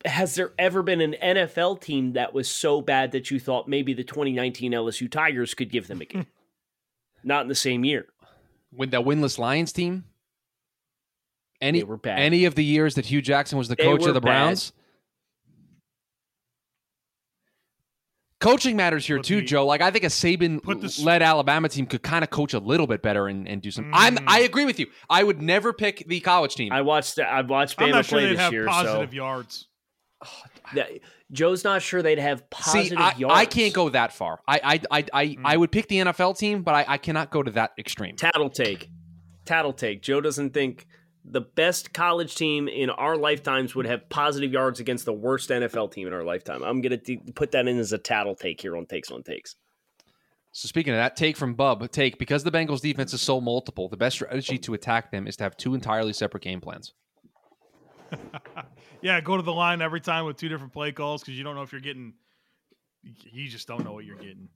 Has 0.07 0.35
there 0.35 0.53
ever 0.59 0.83
been 0.83 1.01
an 1.03 1.15
NFL 1.23 1.81
team 1.83 2.15
that 2.15 2.33
was 2.33 2.49
so 2.49 2.81
bad 2.81 3.13
that 3.13 3.31
you 3.31 3.39
thought 3.39 3.69
maybe 3.69 3.93
the 3.93 4.05
2019 4.05 4.73
LSU 4.73 5.11
Tigers 5.11 5.53
could 5.55 5.71
give 5.71 5.87
them 5.87 6.01
a 6.01 6.07
game? 6.07 6.27
Not 7.23 7.43
in 7.43 7.49
the 7.49 7.55
same 7.55 7.85
year. 7.85 8.07
With 8.75 8.91
that 8.93 9.03
winless 9.03 9.39
Lions 9.39 9.73
team. 9.73 10.05
Any 11.61 11.81
They 11.81 11.85
were 11.85 11.97
bad. 11.97 12.19
any 12.19 12.45
of 12.45 12.55
the 12.55 12.65
years 12.65 12.95
that 12.97 13.07
Hue 13.07 13.23
Jackson 13.23 13.57
was 13.59 13.69
the 13.69 13.77
They 13.77 13.85
coach 13.85 14.05
of 14.07 14.15
the 14.15 14.21
bad. 14.21 14.27
Browns. 14.29 14.73
Coaching 18.39 18.77
matters 18.77 19.07
here 19.07 19.17
Put 19.17 19.25
too, 19.27 19.37
the- 19.37 19.47
Joe. 19.47 19.65
Like 19.67 19.81
I 19.81 19.91
think 19.91 20.05
a 20.05 20.09
Saban 20.09 20.63
Put 20.63 20.81
the 20.81 20.87
s- 20.89 20.99
led 21.01 21.23
Alabama 21.23 21.69
team 21.71 21.87
could 21.87 22.03
kind 22.03 22.23
of 22.23 22.29
coach 22.29 22.53
a 22.53 22.59
little 22.59 22.87
bit 22.87 23.01
better 23.03 23.29
and, 23.29 23.49
and 23.49 23.63
do 23.63 23.71
some. 23.71 23.91
I'm 23.95 24.17
Mm. 24.17 24.25
I 24.27 24.41
agree 24.41 24.67
with 24.67 24.79
you. 24.79 24.89
I 25.09 25.23
would 25.25 25.41
never 25.41 25.73
pick 25.73 26.07
the 26.07 26.21
college 26.21 26.55
team. 26.55 26.71
I 26.71 26.83
watched 26.83 27.19
I 27.19 27.41
watched 27.41 27.81
I'm 27.81 27.89
Bama 27.89 27.93
not 27.93 28.05
sure 28.07 28.19
play 28.19 28.27
they'd 28.27 28.33
this 28.35 28.41
have 28.41 28.53
year. 28.53 28.67
positive 28.67 29.09
so 29.11 29.15
yards. 29.17 29.69
that- 30.75 30.91
Joe's 31.33 31.65
not 31.65 31.83
sure 31.83 32.03
they'd 32.03 32.19
have 32.21 32.49
positive 32.51 32.91
See, 32.91 32.97
I, 33.05 33.17
yards. 33.17 33.35
I 33.35 33.47
can't 33.47 33.73
go 33.75 33.89
that 33.89 34.13
far. 34.13 34.41
I 34.47 34.61
I 34.63 34.81
I 34.99 35.05
I, 35.15 35.27
Mm. 35.29 35.41
I 35.45 35.57
would 35.57 35.73
pick 35.73 35.89
the 35.89 35.97
NFL 36.01 36.35
team, 36.39 36.63
but 36.63 36.75
I, 36.75 36.85
I 36.87 36.99
cannot 36.99 37.31
go 37.31 37.43
to 37.43 37.51
that 37.53 37.73
extreme. 37.79 38.17
Tattle 38.17 38.51
take. 38.51 38.91
Tattle 39.47 39.73
take. 39.73 40.03
Joe 40.03 40.21
doesn't 40.21 40.51
think 40.53 40.87
the 41.29 41.41
best 41.41 41.93
college 41.93 42.35
team 42.35 42.69
in 42.69 42.91
our 42.91 43.17
lifetimes 43.17 43.75
would 43.75 43.87
have 43.87 44.09
positive 44.09 44.53
yards 44.53 44.81
against 44.81 45.05
the 45.05 45.13
worst 45.13 45.51
NFL 45.51 45.93
team 45.93 46.07
in 46.07 46.13
our 46.13 46.25
lifetime. 46.25 46.63
I'm 46.63 46.81
going 46.81 46.99
to 46.99 47.19
put 47.35 47.51
that 47.53 47.67
in 47.67 47.79
as 47.79 47.93
a 47.93 47.99
tattle 47.99 48.35
take 48.35 48.61
here 48.61 48.77
on 48.77 48.87
Takes 48.87 49.11
on 49.11 49.23
Takes. 49.23 49.57
So 50.53 50.69
speaking 50.69 50.95
of 50.95 50.99
that, 50.99 51.17
take 51.17 51.37
from 51.37 51.55
Bub, 51.55 51.91
take 51.91 52.19
because 52.19 52.45
the 52.45 52.51
Bengals 52.51 52.81
defense 52.81 53.13
is 53.13 53.21
so 53.21 53.41
multiple, 53.41 53.89
the 53.89 53.97
best 53.97 54.17
strategy 54.17 54.57
to 54.59 54.75
attack 54.75 55.11
them 55.11 55.27
is 55.27 55.37
to 55.37 55.45
have 55.45 55.57
two 55.57 55.75
entirely 55.75 56.13
separate 56.13 56.43
game 56.43 56.61
plans. 56.61 56.95
Yeah, 59.03 59.21
go 59.21 59.37
to 59.37 59.43
the 59.43 59.53
line 59.53 59.83
every 59.83 60.01
time 60.01 60.25
with 60.25 60.37
two 60.37 60.49
different 60.49 60.73
play 60.73 60.93
calls 60.93 61.23
because 61.23 61.37
you 61.39 61.45
don't 61.45 61.55
know 61.55 61.63
if 61.63 61.71
you're 61.71 61.81
getting. 61.81 62.15
You 63.05 63.49
just 63.49 63.69
don't 63.69 63.85
know 63.85 63.93
what 63.93 64.05
you're 64.05 64.17
getting. 64.17 64.49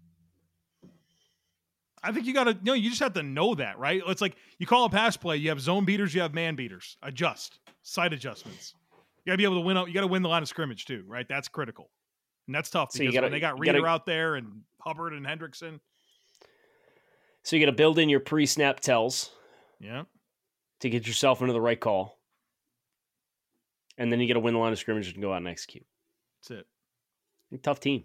I 2.02 2.12
think 2.12 2.26
you 2.26 2.32
got 2.34 2.44
to 2.44 2.56
no. 2.62 2.72
You 2.72 2.88
just 2.88 3.02
have 3.02 3.12
to 3.14 3.22
know 3.22 3.54
that, 3.56 3.78
right? 3.78 4.02
It's 4.06 4.20
like 4.22 4.36
you 4.58 4.66
call 4.66 4.86
a 4.86 4.90
pass 4.90 5.16
play. 5.16 5.36
You 5.36 5.50
have 5.50 5.60
zone 5.60 5.84
beaters. 5.84 6.14
You 6.14 6.22
have 6.22 6.32
man 6.34 6.56
beaters. 6.56 6.96
Adjust 7.02 7.58
side 7.82 8.12
adjustments. 8.12 8.74
You 9.24 9.30
got 9.30 9.34
to 9.34 9.36
be 9.38 9.44
able 9.44 9.56
to 9.56 9.60
win. 9.60 9.76
out- 9.76 9.88
You 9.88 9.94
got 9.94 10.00
to 10.00 10.06
win 10.06 10.22
the 10.22 10.28
line 10.30 10.42
of 10.42 10.48
scrimmage 10.48 10.86
too, 10.86 11.04
right? 11.06 11.26
That's 11.28 11.48
critical, 11.48 11.90
and 12.46 12.54
that's 12.54 12.70
tough 12.70 12.92
So 12.92 13.00
because 13.00 13.12
gotta- 13.14 13.26
when 13.26 13.32
they 13.32 13.40
got 13.40 13.58
you 13.58 13.64
gotta- 13.66 13.84
out 13.84 14.06
there 14.06 14.36
and 14.36 14.62
Hubbard 14.80 15.12
and 15.12 15.26
Hendrickson, 15.26 15.78
So 17.42 17.56
you 17.56 17.64
got 17.64 17.70
to 17.70 17.76
build 17.76 17.98
in 17.98 18.08
your 18.08 18.20
pre 18.20 18.46
snap 18.46 18.80
tells 18.80 19.30
yeah, 19.78 20.04
to 20.80 20.88
get 20.90 21.06
yourself 21.06 21.40
into 21.42 21.52
the 21.52 21.60
right 21.60 21.78
call. 21.80 22.18
And 23.98 24.10
then 24.10 24.20
you 24.20 24.26
got 24.28 24.34
to 24.34 24.40
win 24.40 24.54
the 24.54 24.60
line 24.60 24.72
of 24.72 24.78
scrimmage 24.78 25.12
and 25.12 25.20
go 25.22 25.32
out 25.32 25.36
and 25.38 25.48
execute. 25.48 25.84
that's 26.48 26.60
it. 27.52 27.62
Tough 27.62 27.80
team. 27.80 28.04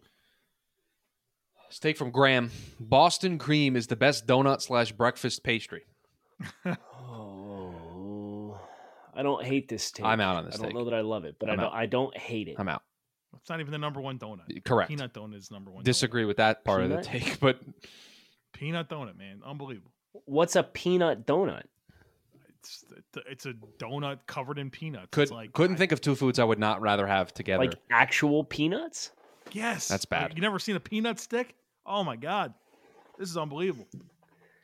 Let's 1.75 1.81
take 1.81 1.97
from 1.97 2.11
Graham. 2.11 2.51
Boston 2.79 3.37
cream 3.37 3.75
is 3.75 3.87
the 3.87 3.97
best 3.97 4.25
donut 4.25 4.61
slash 4.61 4.93
breakfast 4.93 5.43
pastry. 5.43 5.83
Oh, 6.65 8.57
I 9.13 9.21
don't 9.21 9.43
hate 9.43 9.67
this 9.67 9.91
take. 9.91 10.05
I'm 10.05 10.21
out 10.21 10.37
on 10.37 10.45
this 10.45 10.55
I 10.55 10.57
don't 10.59 10.67
take. 10.67 10.73
know 10.75 10.85
that 10.85 10.93
I 10.93 11.01
love 11.01 11.25
it, 11.25 11.35
but 11.37 11.49
I 11.49 11.51
I'm 11.51 11.57
don't. 11.59 11.65
out. 11.67 11.73
I 11.73 11.85
don't 11.85 12.15
hate 12.15 12.47
it. 12.47 12.55
I'm 12.57 12.69
out. 12.69 12.81
It's 13.41 13.49
not 13.49 13.59
even 13.59 13.73
the 13.73 13.77
number 13.77 13.99
one 13.99 14.17
donut. 14.17 14.63
Correct. 14.63 14.87
Peanut 14.87 15.13
donut 15.13 15.35
is 15.35 15.51
number 15.51 15.69
one. 15.69 15.81
donut. 15.81 15.85
Disagree 15.87 16.23
with 16.23 16.37
that 16.37 16.63
part 16.63 16.81
of 16.81 16.91
the 16.91 17.01
take, 17.01 17.39
but 17.41 17.59
Peanut 18.53 18.87
donut, 18.87 19.17
man, 19.17 19.41
unbelievable. 19.45 19.91
What's 20.23 20.55
a 20.55 20.63
peanut 20.63 21.27
donut? 21.27 21.63
It's 22.61 22.85
it's 23.27 23.45
a 23.47 23.53
donut 23.79 24.19
covered 24.27 24.59
in 24.59 24.69
peanuts. 24.69 25.09
could 25.11 25.23
it's 25.23 25.31
like 25.33 25.51
couldn't 25.51 25.75
I- 25.75 25.79
think 25.79 25.91
of 25.91 25.99
two 25.99 26.15
foods 26.15 26.39
I 26.39 26.45
would 26.45 26.57
not 26.57 26.79
rather 26.79 27.05
have 27.05 27.33
together. 27.33 27.65
Like 27.65 27.75
actual 27.91 28.45
peanuts? 28.45 29.11
Yes, 29.51 29.89
That's 29.89 30.05
Like, 30.09 30.29
bad. 30.29 30.33
you 30.37 30.41
never 30.41 30.57
seen 30.57 30.77
a 30.77 30.79
peanut 30.79 31.19
stick? 31.19 31.53
Oh 31.85 32.03
my 32.03 32.15
god, 32.15 32.53
this 33.17 33.29
is 33.29 33.37
unbelievable. 33.37 33.87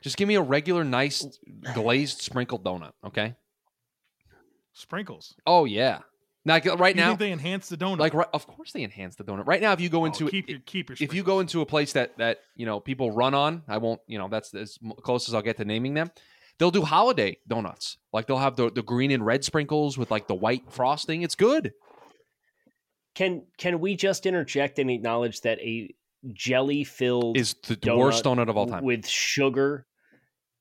Just 0.01 0.17
give 0.17 0.27
me 0.27 0.35
a 0.35 0.41
regular, 0.41 0.83
nice 0.83 1.25
glazed 1.75 2.21
sprinkled 2.21 2.63
donut, 2.63 2.93
okay? 3.05 3.35
Sprinkles. 4.73 5.35
Oh 5.45 5.65
yeah. 5.65 5.99
Now, 6.43 6.55
like, 6.55 6.65
right 6.79 6.95
you 6.95 7.01
now, 7.01 7.07
think 7.09 7.19
they 7.19 7.31
enhance 7.31 7.69
the 7.69 7.77
donut? 7.77 7.99
like 7.99 8.15
right, 8.15 8.27
of 8.33 8.47
course 8.47 8.71
they 8.71 8.83
enhance 8.83 9.15
the 9.15 9.23
donut. 9.23 9.45
Right 9.45 9.61
now, 9.61 9.73
if 9.73 9.79
you 9.81 9.89
go 9.89 10.01
Oh, 10.01 10.05
into 10.05 10.27
keep 10.27 10.49
your 10.49 10.59
keep 10.65 10.89
your. 10.89 10.97
if 10.99 11.13
you 11.13 11.21
go 11.21 11.39
into 11.39 11.61
a 11.61 11.65
place 11.67 11.93
that 11.93 12.17
that 12.17 12.39
you 12.55 12.65
know 12.65 12.79
people 12.79 13.11
run 13.11 13.35
on, 13.35 13.61
I 13.67 13.77
won't. 13.77 14.01
You 14.07 14.17
know, 14.17 14.27
that's 14.27 14.53
as 14.55 14.79
close 15.03 15.27
as 15.29 15.35
I'll 15.35 15.43
get 15.43 15.57
to 15.57 15.65
naming 15.65 15.93
them. 15.93 16.09
They'll 16.57 16.71
do 16.71 16.81
holiday 16.83 17.37
donuts. 17.47 17.97
Like 18.11 18.25
they'll 18.25 18.39
have 18.39 18.55
the 18.55 18.71
the 18.71 18.81
green 18.81 19.11
and 19.11 19.23
red 19.23 19.43
sprinkles 19.43 19.99
with 19.99 20.09
like 20.09 20.27
the 20.27 20.33
white 20.35 20.63
frosting. 20.71 21.21
It's 21.21 21.35
good. 21.35 21.73
Can 23.13 23.43
can 23.57 23.79
we 23.79 23.95
just 23.95 24.25
interject 24.25 24.79
and 24.79 24.89
acknowledge 24.89 25.41
that 25.41 25.59
a 25.59 25.93
jelly 26.33 26.83
filled 26.83 27.37
Is 27.37 27.55
the 27.67 27.95
worst 27.95 28.23
donut 28.23 28.49
of 28.49 28.57
all 28.57 28.67
time. 28.67 28.83
with 28.83 29.07
sugar 29.07 29.85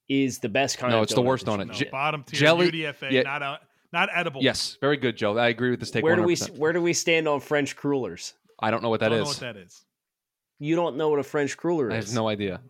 is 0.09 0.39
the 0.39 0.49
best 0.49 0.79
kind 0.79 0.93
of 0.93 0.97
No, 0.97 0.99
of 1.01 1.05
it's 1.05 1.15
the 1.15 1.21
worst 1.23 1.45
that 1.47 1.53
you 1.53 1.59
donut. 1.59 1.67
no, 1.69 1.73
Je- 1.75 1.89
bottom 1.91 2.25
tier 2.25 2.39
jelly- 2.41 2.71
UDFA, 2.71 3.11
yeah. 3.13 3.23
not 3.23 3.43
out, 3.43 3.61
not 3.93 4.09
edible. 4.15 4.43
Yes, 4.43 4.77
very 4.81 4.97
good, 4.97 5.17
Joe. 5.17 5.37
I 5.39 5.49
agree 5.49 5.71
with 5.71 5.81
this 5.81 5.91
take. 5.91 6.03
Where 6.03 6.17
do 6.17 6.23
we 6.23 6.37
where 6.57 6.73
do 6.73 6.81
we 6.83 6.93
stand 6.93 7.29
on 7.29 7.41
French 7.41 7.77
crullers? 7.77 8.35
I 8.59 8.71
don't 8.71 8.83
know 8.83 8.89
what 8.91 9.01
that 9.01 9.11
don't 9.11 9.19
is. 9.19 9.25
know 9.25 9.29
what 9.31 9.41
that 9.41 9.57
is. 9.57 9.85
You 10.59 10.77
don't 10.77 10.97
know 10.97 11.09
what 11.09 11.19
a 11.19 11.23
French 11.23 11.57
cruller 11.57 11.89
is. 11.89 11.93
I 11.93 11.97
have 11.97 12.15
no 12.15 12.29
idea. 12.29 12.61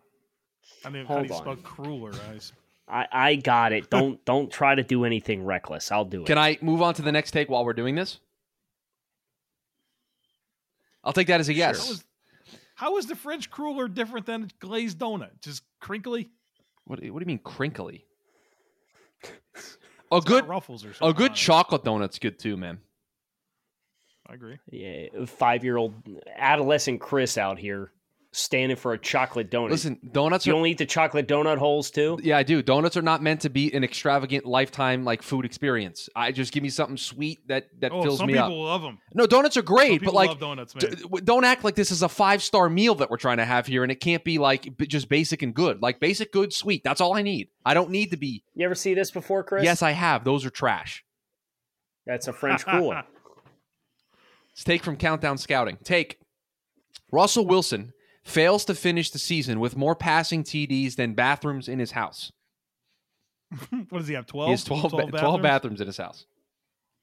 I 0.85 0.89
mean, 0.89 1.05
how 1.05 1.21
do 1.21 1.27
Hold 1.27 1.29
you 1.29 1.35
on. 1.35 1.41
spell 1.41 1.55
crueler? 1.57 2.11
I 2.31 2.35
s- 2.35 2.53
I, 2.87 3.07
I 3.11 3.35
got 3.35 3.71
it. 3.73 3.89
Don't 3.89 4.23
don't 4.25 4.51
try 4.51 4.75
to 4.75 4.83
do 4.83 5.05
anything 5.05 5.43
reckless. 5.45 5.91
I'll 5.91 6.05
do 6.05 6.21
it. 6.23 6.27
Can 6.27 6.37
I 6.37 6.57
move 6.61 6.81
on 6.81 6.93
to 6.95 7.01
the 7.01 7.11
next 7.11 7.31
take 7.31 7.49
while 7.49 7.63
we're 7.65 7.73
doing 7.73 7.95
this? 7.95 8.19
I'll 11.03 11.13
take 11.13 11.27
that 11.27 11.39
as 11.39 11.49
a 11.49 11.53
yes. 11.53 11.89
is, 11.89 12.03
how 12.81 12.97
is 12.97 13.05
the 13.05 13.15
French 13.15 13.51
cruller 13.51 13.87
different 13.87 14.25
than 14.25 14.45
a 14.45 14.47
glazed 14.59 14.97
donut? 14.97 15.29
Just 15.43 15.61
crinkly? 15.79 16.31
What, 16.85 16.97
what 16.99 17.19
do 17.19 17.19
you 17.19 17.27
mean 17.27 17.37
crinkly? 17.37 18.07
A 20.11 20.15
It's 20.17 20.25
good 20.25 20.47
ruffles 20.47 20.83
or 20.83 20.91
something. 20.93 21.07
a 21.07 21.13
good 21.13 21.35
chocolate 21.35 21.83
donut's 21.83 22.17
good 22.17 22.39
too, 22.39 22.57
man. 22.57 22.79
I 24.27 24.33
agree. 24.33 24.57
Yeah, 24.71 25.25
five 25.27 25.63
year 25.63 25.77
old 25.77 25.93
adolescent 26.35 26.99
Chris 26.99 27.37
out 27.37 27.59
here 27.59 27.91
standing 28.33 28.77
for 28.77 28.93
a 28.93 28.97
chocolate 28.97 29.51
donut. 29.51 29.71
Listen, 29.71 29.99
donuts 30.13 30.45
you 30.47 30.53
are 30.53 30.55
only 30.55 30.71
eat 30.71 30.77
the 30.77 30.85
chocolate 30.85 31.27
donut 31.27 31.57
holes 31.57 31.91
too. 31.91 32.17
Yeah, 32.23 32.37
I 32.37 32.43
do. 32.43 32.61
Donuts 32.61 32.95
are 32.95 33.01
not 33.01 33.21
meant 33.21 33.41
to 33.41 33.49
be 33.49 33.73
an 33.73 33.83
extravagant 33.83 34.45
lifetime 34.45 35.03
like 35.03 35.21
food 35.21 35.43
experience. 35.43 36.07
I 36.15 36.31
just 36.31 36.53
give 36.53 36.63
me 36.63 36.69
something 36.69 36.95
sweet 36.95 37.45
that 37.49 37.67
that 37.81 37.91
Oh, 37.91 38.01
fills 38.03 38.19
some 38.19 38.27
me 38.27 38.33
people 38.33 38.47
up. 38.65 38.71
love 38.71 38.81
them. 38.83 38.99
No, 39.13 39.27
donuts 39.27 39.57
are 39.57 39.61
great, 39.61 39.99
people 39.99 40.13
but 40.13 40.15
like 40.15 40.29
love 40.29 40.39
donuts, 40.39 40.73
d- 40.73 40.87
man. 40.87 40.95
w- 41.01 41.25
don't 41.25 41.43
act 41.43 41.65
like 41.65 41.75
this 41.75 41.91
is 41.91 42.03
a 42.03 42.09
five 42.09 42.41
star 42.41 42.69
meal 42.69 42.95
that 42.95 43.09
we're 43.09 43.17
trying 43.17 43.37
to 43.37 43.45
have 43.45 43.67
here, 43.67 43.83
and 43.83 43.91
it 43.91 43.99
can't 43.99 44.23
be 44.23 44.37
like 44.37 44.77
b- 44.77 44.87
just 44.87 45.09
basic 45.09 45.41
and 45.41 45.53
good. 45.53 45.81
Like 45.81 45.99
basic, 45.99 46.31
good, 46.31 46.53
sweet. 46.53 46.83
That's 46.85 47.01
all 47.01 47.13
I 47.17 47.23
need. 47.23 47.49
I 47.65 47.73
don't 47.73 47.89
need 47.89 48.11
to 48.11 48.17
be. 48.17 48.45
You 48.55 48.63
ever 48.65 48.75
see 48.75 48.93
this 48.93 49.11
before, 49.11 49.43
Chris? 49.43 49.63
Yes, 49.65 49.81
I 49.81 49.91
have. 49.91 50.23
Those 50.23 50.45
are 50.45 50.49
trash. 50.49 51.03
That's 52.05 52.29
a 52.29 52.33
French 52.33 52.65
cooler. 52.65 53.03
Let's 54.53 54.63
take 54.63 54.83
from 54.83 54.95
Countdown 54.97 55.37
Scouting. 55.37 55.77
Take 55.83 56.17
Russell 57.11 57.45
Wilson 57.45 57.93
fails 58.23 58.65
to 58.65 58.75
finish 58.75 59.09
the 59.11 59.19
season 59.19 59.59
with 59.59 59.75
more 59.75 59.95
passing 59.95 60.43
TDs 60.43 60.95
than 60.95 61.13
bathrooms 61.13 61.67
in 61.67 61.79
his 61.79 61.91
house. 61.91 62.31
what 63.69 63.99
does 63.99 64.07
he 64.07 64.13
have? 64.13 64.25
12? 64.25 64.47
He 64.47 64.51
has 64.51 64.63
12, 64.63 64.83
ba- 64.83 64.89
12 64.89 65.11
bathrooms? 65.11 65.41
bathrooms 65.41 65.81
in 65.81 65.87
his 65.87 65.97
house. 65.97 66.25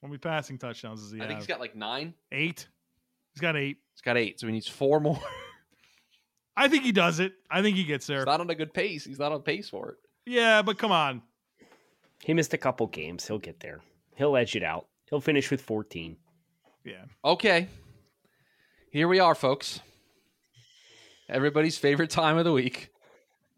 How 0.01 0.09
many 0.09 0.19
passing 0.19 0.59
touchdowns 0.59 1.03
does 1.03 1.13
he 1.13 1.19
I 1.19 1.23
have? 1.23 1.29
think 1.29 1.41
he's 1.41 1.47
got 1.47 1.61
like 1.61 1.75
nine. 1.75 2.15
eight. 2.33 2.69
He's 3.35 3.41
got 3.41 3.57
eight. 3.57 3.79
He's 3.95 4.01
got 4.03 4.17
eight, 4.17 4.39
so 4.41 4.47
he 4.47 4.53
needs 4.53 4.69
four 4.69 5.01
more. 5.01 5.21
I 6.57 6.69
think 6.69 6.85
he 6.85 6.93
does 6.93 7.21
it. 7.21 7.35
I 7.51 7.63
think 7.63 7.77
he 7.77 7.85
gets 7.85 8.07
there. 8.07 8.19
He's 8.19 8.27
not 8.27 8.41
on 8.41 8.51
a 8.51 8.55
good 8.55 8.73
pace. 8.73 9.05
He's 9.05 9.19
not 9.19 9.33
on 9.33 9.43
pace 9.43 9.69
for 9.69 9.91
it. 9.91 9.97
Yeah, 10.27 10.63
but 10.63 10.79
come 10.79 10.93
on. 10.93 11.23
He 12.23 12.35
missed 12.35 12.53
a 12.55 12.59
couple 12.59 12.87
games. 12.89 13.27
He'll 13.27 13.39
get 13.39 13.61
there. 13.61 13.81
He'll 14.17 14.37
edge 14.37 14.57
it 14.57 14.65
out. 14.65 14.87
He'll 15.09 15.21
finish 15.21 15.51
with 15.51 15.61
14. 15.63 16.17
Yeah. 16.85 17.05
Okay. 17.25 17.69
Here 18.91 19.07
we 19.07 19.21
are, 19.21 19.35
folks. 19.35 19.81
Everybody's 21.29 21.77
favorite 21.77 22.11
time 22.11 22.39
of 22.39 22.45
the 22.45 22.53
week. 22.53 22.91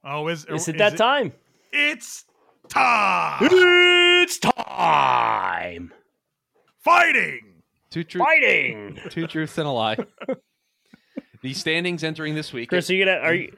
Oh, 0.05 0.29
is, 0.29 0.45
Is 0.47 0.69
it 0.69 0.79
that 0.79 0.97
time? 0.97 1.33
It's 1.73 2.25
time. 2.69 3.39
It's 3.43 4.39
time. 4.39 5.93
Fighting. 6.83 7.41
Two 7.91 8.05
truths, 8.05 8.25
Fighting. 8.25 8.99
two 9.11 9.27
truths 9.27 9.59
and 9.59 9.67
a 9.67 9.71
lie. 9.71 9.97
the 11.43 11.55
standings 11.55 12.05
entering 12.05 12.35
this 12.35 12.53
week. 12.53 12.69
Chris, 12.69 12.89
are 12.89 12.95
you 12.95 13.05
gonna 13.05 13.19
are 13.19 13.35
you 13.35 13.57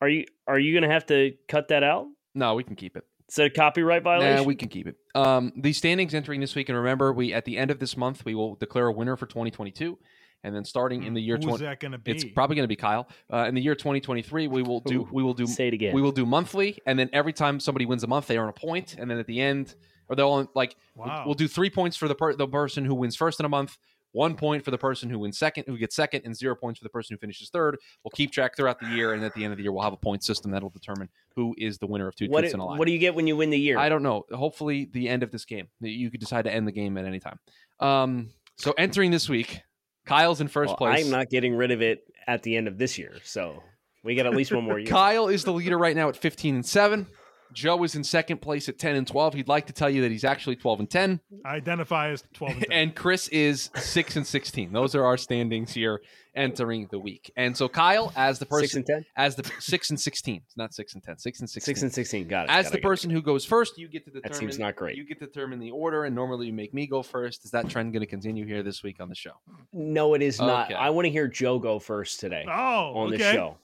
are 0.00 0.08
you 0.08 0.24
are 0.46 0.58
you 0.58 0.74
gonna 0.74 0.92
have 0.92 1.06
to 1.06 1.32
cut 1.48 1.68
that 1.68 1.82
out? 1.82 2.06
No, 2.34 2.54
we 2.54 2.64
can 2.64 2.76
keep 2.76 2.96
it. 2.96 3.04
Is 3.28 3.36
that 3.36 3.46
a 3.46 3.50
copyright 3.50 4.02
violation? 4.02 4.36
Nah, 4.36 4.42
we 4.42 4.54
can 4.54 4.68
keep 4.68 4.86
it. 4.86 4.96
Um, 5.14 5.52
the 5.56 5.72
standings 5.72 6.12
entering 6.12 6.40
this 6.40 6.54
week, 6.54 6.68
and 6.68 6.76
remember, 6.76 7.14
we 7.14 7.32
at 7.32 7.46
the 7.46 7.56
end 7.56 7.70
of 7.70 7.78
this 7.78 7.96
month 7.96 8.26
we 8.26 8.34
will 8.34 8.56
declare 8.56 8.88
a 8.88 8.92
winner 8.92 9.16
for 9.16 9.24
2022, 9.26 9.98
and 10.44 10.54
then 10.54 10.64
starting 10.64 11.04
in 11.04 11.14
the 11.14 11.20
year 11.22 11.36
Who's 11.36 11.44
20, 11.46 11.64
that 11.64 11.80
going 11.80 11.92
to 11.92 11.98
be? 11.98 12.10
it's 12.12 12.24
probably 12.24 12.56
going 12.56 12.64
to 12.64 12.68
be 12.68 12.76
Kyle. 12.76 13.08
Uh, 13.32 13.44
in 13.48 13.54
the 13.54 13.60
year 13.60 13.74
2023, 13.74 14.48
we 14.48 14.62
will 14.62 14.80
do 14.80 15.02
Ooh, 15.02 15.08
we 15.12 15.22
will 15.22 15.34
do 15.34 15.46
Say 15.46 15.68
it 15.68 15.74
again. 15.74 15.94
we 15.94 16.02
will 16.02 16.12
do 16.12 16.26
monthly, 16.26 16.78
and 16.86 16.98
then 16.98 17.08
every 17.12 17.32
time 17.32 17.60
somebody 17.60 17.86
wins 17.86 18.02
a 18.04 18.06
month, 18.08 18.26
they 18.26 18.38
earn 18.38 18.48
a 18.48 18.52
point, 18.52 18.96
and 18.98 19.10
then 19.10 19.18
at 19.18 19.26
the 19.26 19.40
end, 19.40 19.74
or 20.08 20.16
they'll 20.16 20.50
like 20.54 20.76
we'll- 20.96 21.06
Wow. 21.08 21.22
we'll 21.26 21.34
do 21.34 21.48
three 21.48 21.70
points 21.70 21.96
for 21.96 22.08
the 22.08 22.14
per- 22.14 22.34
the 22.34 22.46
person 22.48 22.84
who 22.84 22.94
wins 22.94 23.16
first 23.16 23.40
in 23.40 23.46
a 23.46 23.48
month. 23.48 23.76
One 24.14 24.36
point 24.36 24.62
for 24.62 24.70
the 24.70 24.76
person 24.76 25.08
who 25.08 25.18
wins 25.20 25.38
second, 25.38 25.64
who 25.66 25.78
gets 25.78 25.96
second, 25.96 26.22
and 26.26 26.36
zero 26.36 26.54
points 26.54 26.78
for 26.78 26.84
the 26.84 26.90
person 26.90 27.14
who 27.14 27.18
finishes 27.18 27.48
third. 27.48 27.78
We'll 28.04 28.10
keep 28.10 28.30
track 28.30 28.54
throughout 28.54 28.78
the 28.78 28.88
year, 28.88 29.14
and 29.14 29.24
at 29.24 29.32
the 29.32 29.42
end 29.42 29.54
of 29.54 29.56
the 29.56 29.62
year, 29.62 29.72
we'll 29.72 29.84
have 29.84 29.94
a 29.94 29.96
point 29.96 30.22
system 30.22 30.50
that'll 30.50 30.68
determine 30.68 31.08
who 31.34 31.54
is 31.56 31.78
the 31.78 31.86
winner 31.86 32.08
of 32.08 32.14
two 32.14 32.26
what, 32.26 32.40
truths 32.40 32.52
do- 32.52 32.56
and 32.56 32.62
a 32.62 32.64
lie. 32.66 32.76
what 32.78 32.84
do 32.84 32.92
you 32.92 32.98
get 32.98 33.14
when 33.14 33.26
you 33.26 33.38
win 33.38 33.48
the 33.48 33.58
year? 33.58 33.78
I 33.78 33.88
don't 33.88 34.02
know. 34.02 34.26
Hopefully, 34.30 34.90
the 34.92 35.08
end 35.08 35.22
of 35.22 35.30
this 35.30 35.46
game. 35.46 35.68
You 35.80 36.10
could 36.10 36.20
decide 36.20 36.44
to 36.44 36.52
end 36.52 36.68
the 36.68 36.72
game 36.72 36.98
at 36.98 37.06
any 37.06 37.20
time. 37.20 37.38
Um, 37.80 38.28
so 38.58 38.72
entering 38.76 39.10
this 39.12 39.30
week, 39.30 39.62
Kyle's 40.06 40.40
in 40.40 40.48
first 40.48 40.68
Well, 40.68 40.76
place. 40.76 41.04
I'm 41.04 41.10
not 41.10 41.30
getting 41.30 41.54
rid 41.54 41.70
of 41.70 41.82
it 41.82 42.04
at 42.26 42.42
the 42.42 42.56
end 42.56 42.68
of 42.68 42.78
this 42.78 42.98
year, 42.98 43.16
so 43.24 43.62
we 44.04 44.14
got 44.14 44.26
at 44.26 44.34
least 44.34 44.52
one 44.52 44.64
more 44.64 44.78
year. 44.78 44.88
Kyle 44.90 45.28
is 45.28 45.44
the 45.44 45.52
leader 45.52 45.78
right 45.78 45.94
now 45.96 46.08
at 46.08 46.16
15 46.16 46.56
and 46.56 46.66
7. 46.66 47.06
Joe 47.52 47.82
is 47.84 47.94
in 47.94 48.04
second 48.04 48.40
place 48.40 48.68
at 48.68 48.78
10 48.78 48.96
and 48.96 49.06
12. 49.06 49.34
He'd 49.34 49.48
like 49.48 49.66
to 49.66 49.72
tell 49.72 49.90
you 49.90 50.02
that 50.02 50.10
he's 50.10 50.24
actually 50.24 50.56
12 50.56 50.80
and 50.80 50.90
10. 50.90 51.20
I 51.44 51.56
identify 51.56 52.10
as 52.10 52.24
12 52.34 52.52
and 52.52 52.62
10. 52.62 52.72
And 52.72 52.94
Chris 52.94 53.28
is 53.28 53.70
6 53.76 54.16
and 54.16 54.26
16. 54.26 54.72
Those 54.72 54.94
are 54.94 55.04
our 55.04 55.16
standings 55.16 55.72
here 55.72 56.00
entering 56.34 56.88
the 56.90 56.98
week. 56.98 57.30
And 57.36 57.56
so 57.56 57.68
Kyle, 57.68 58.12
as 58.16 58.38
the 58.38 58.46
person 58.46 58.62
Six 58.62 58.74
and 58.76 58.86
ten, 58.86 59.04
as 59.16 59.36
the 59.36 59.50
6 59.58 59.90
and 59.90 60.00
16. 60.00 60.42
It's 60.46 60.56
not 60.56 60.74
6 60.74 60.94
and 60.94 61.02
10. 61.02 61.18
6 61.18 61.40
and 61.40 61.50
16. 61.50 61.74
six 61.74 61.82
and 61.82 61.92
sixteen. 61.92 62.28
Got 62.28 62.44
it. 62.44 62.50
As 62.50 62.66
got 62.66 62.72
the 62.72 62.78
it, 62.78 62.82
got 62.82 62.86
it. 62.86 62.90
person 62.90 63.10
who 63.10 63.22
goes 63.22 63.44
first, 63.44 63.78
you 63.78 63.88
get 63.88 64.04
to 64.04 64.10
determine. 64.10 64.32
That 64.32 64.38
seems 64.38 64.58
not 64.58 64.76
great. 64.76 64.96
You 64.96 65.04
get 65.04 65.18
to 65.20 65.26
determine 65.26 65.58
the 65.58 65.70
order, 65.70 66.04
and 66.04 66.14
normally 66.14 66.46
you 66.46 66.52
make 66.52 66.72
me 66.72 66.86
go 66.86 67.02
first. 67.02 67.44
Is 67.44 67.50
that 67.50 67.68
trend 67.68 67.92
going 67.92 68.00
to 68.00 68.06
continue 68.06 68.46
here 68.46 68.62
this 68.62 68.82
week 68.82 69.00
on 69.00 69.08
the 69.08 69.14
show? 69.14 69.32
No, 69.72 70.14
it 70.14 70.22
is 70.22 70.40
not. 70.40 70.72
I 70.72 70.90
want 70.90 71.06
to 71.06 71.10
hear 71.10 71.28
Joe 71.28 71.58
go 71.58 71.78
first 71.78 72.20
today 72.20 72.44
oh, 72.48 72.94
on 72.94 73.08
okay. 73.08 73.18
the 73.18 73.32
show. 73.32 73.56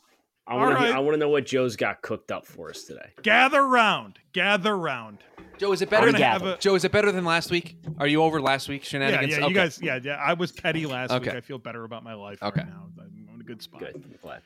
I 0.48 0.52
All 0.52 0.58
want 0.60 0.70
to. 0.70 0.74
right. 0.76 0.94
I 0.94 0.98
want 1.00 1.12
to 1.14 1.18
know 1.18 1.28
what 1.28 1.44
Joe's 1.46 1.76
got 1.76 2.00
cooked 2.00 2.32
up 2.32 2.46
for 2.46 2.70
us 2.70 2.84
today. 2.84 3.10
Gather 3.22 3.66
round. 3.66 4.18
Gather 4.32 4.76
round. 4.76 5.18
Joe, 5.58 5.72
is 5.72 5.82
it 5.82 5.90
better? 5.90 6.10
Than, 6.10 6.20
have 6.22 6.42
a. 6.42 6.56
Joe, 6.56 6.74
is 6.74 6.84
it 6.84 6.92
better 6.92 7.12
than 7.12 7.24
last 7.24 7.50
week? 7.50 7.76
Are 7.98 8.06
you 8.06 8.22
over 8.22 8.40
last 8.40 8.68
week's 8.68 8.86
Yeah, 8.92 9.00
shenanigans? 9.08 9.32
yeah, 9.32 9.38
Okay. 9.44 9.48
you 9.48 9.54
guys, 9.54 9.78
yeah, 9.82 9.98
yeah. 10.02 10.14
I 10.14 10.32
was 10.34 10.50
petty 10.52 10.86
last 10.86 11.12
week. 11.12 11.28
I 11.28 11.40
feel 11.42 11.58
better 11.58 11.84
about 11.84 12.02
my 12.04 12.14
life 12.14 12.42
Okay. 12.42 12.60
right 12.62 12.68
now. 12.70 12.86
I'm 12.98 13.28
in 13.34 13.40
a 13.40 13.44
good 13.44 13.60
spot. 13.60 13.80
Good. 13.80 13.94
I'm 13.96 14.14
glad. 14.22 14.42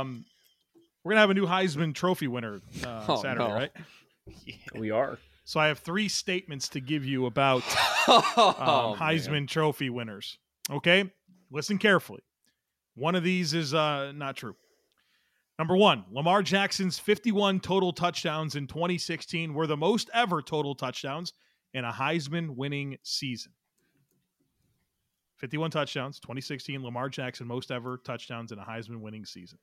Um, 0.00 0.24
we're 1.02 1.10
gonna 1.12 1.20
have 1.20 1.30
a 1.30 1.34
new 1.34 1.46
Heisman 1.46 1.94
Trophy 1.94 2.28
winner 2.28 2.60
uh, 2.86 3.04
Oh, 3.08 3.20
Saturday, 3.20 3.46
no. 3.48 3.54
right? 3.54 3.70
We 4.74 4.90
are. 4.90 5.18
So 5.44 5.60
I 5.60 5.66
have 5.66 5.80
three 5.80 6.08
statements 6.08 6.68
to 6.70 6.80
give 6.80 7.04
you 7.04 7.26
about 7.26 7.62
Oh, 8.08 8.94
um, 8.94 8.98
Heisman 8.98 9.46
Trophy 9.46 9.90
winners. 9.90 10.38
Okay, 10.70 11.10
listen 11.50 11.76
carefully. 11.78 12.22
One 12.94 13.14
of 13.14 13.22
these 13.24 13.52
is 13.52 13.74
uh, 13.74 14.12
not 14.12 14.36
true. 14.36 14.54
Number 15.58 15.76
one, 15.76 16.04
Lamar 16.10 16.42
Jackson's 16.42 16.98
51 16.98 17.60
total 17.60 17.92
touchdowns 17.92 18.56
in 18.56 18.66
2016 18.66 19.54
were 19.54 19.66
the 19.66 19.76
most 19.76 20.10
ever 20.12 20.42
total 20.42 20.74
touchdowns 20.74 21.32
in 21.74 21.84
a 21.84 21.92
Heisman 21.92 22.50
winning 22.50 22.96
season. 23.02 23.52
51 25.36 25.70
touchdowns, 25.70 26.18
2016, 26.20 26.82
Lamar 26.82 27.08
Jackson, 27.08 27.46
most 27.46 27.70
ever 27.70 27.98
touchdowns 27.98 28.50
in 28.50 28.58
a 28.58 28.64
Heisman 28.64 29.00
winning 29.00 29.24
season. 29.24 29.58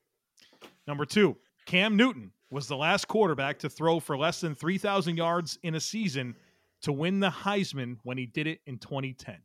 Number 0.88 1.06
two, 1.06 1.36
Cam 1.66 1.96
Newton 1.96 2.32
was 2.50 2.68
the 2.68 2.78
last 2.78 3.08
quarterback 3.08 3.60
to 3.60 3.70
throw 3.70 4.00
for 4.00 4.18
less 4.18 4.42
than 4.42 4.56
3,000 4.56 5.18
yards 5.18 5.58
in 5.64 5.76
a 5.76 5.80
season 5.80 6.36
to 6.82 6.92
win 6.92 7.20
the 7.20 7.30
Heisman 7.30 7.98
when 8.04 8.18
he 8.18 8.26
did 8.26 8.48
it 8.48 8.60
in 8.66 8.78
2010. 8.78 9.38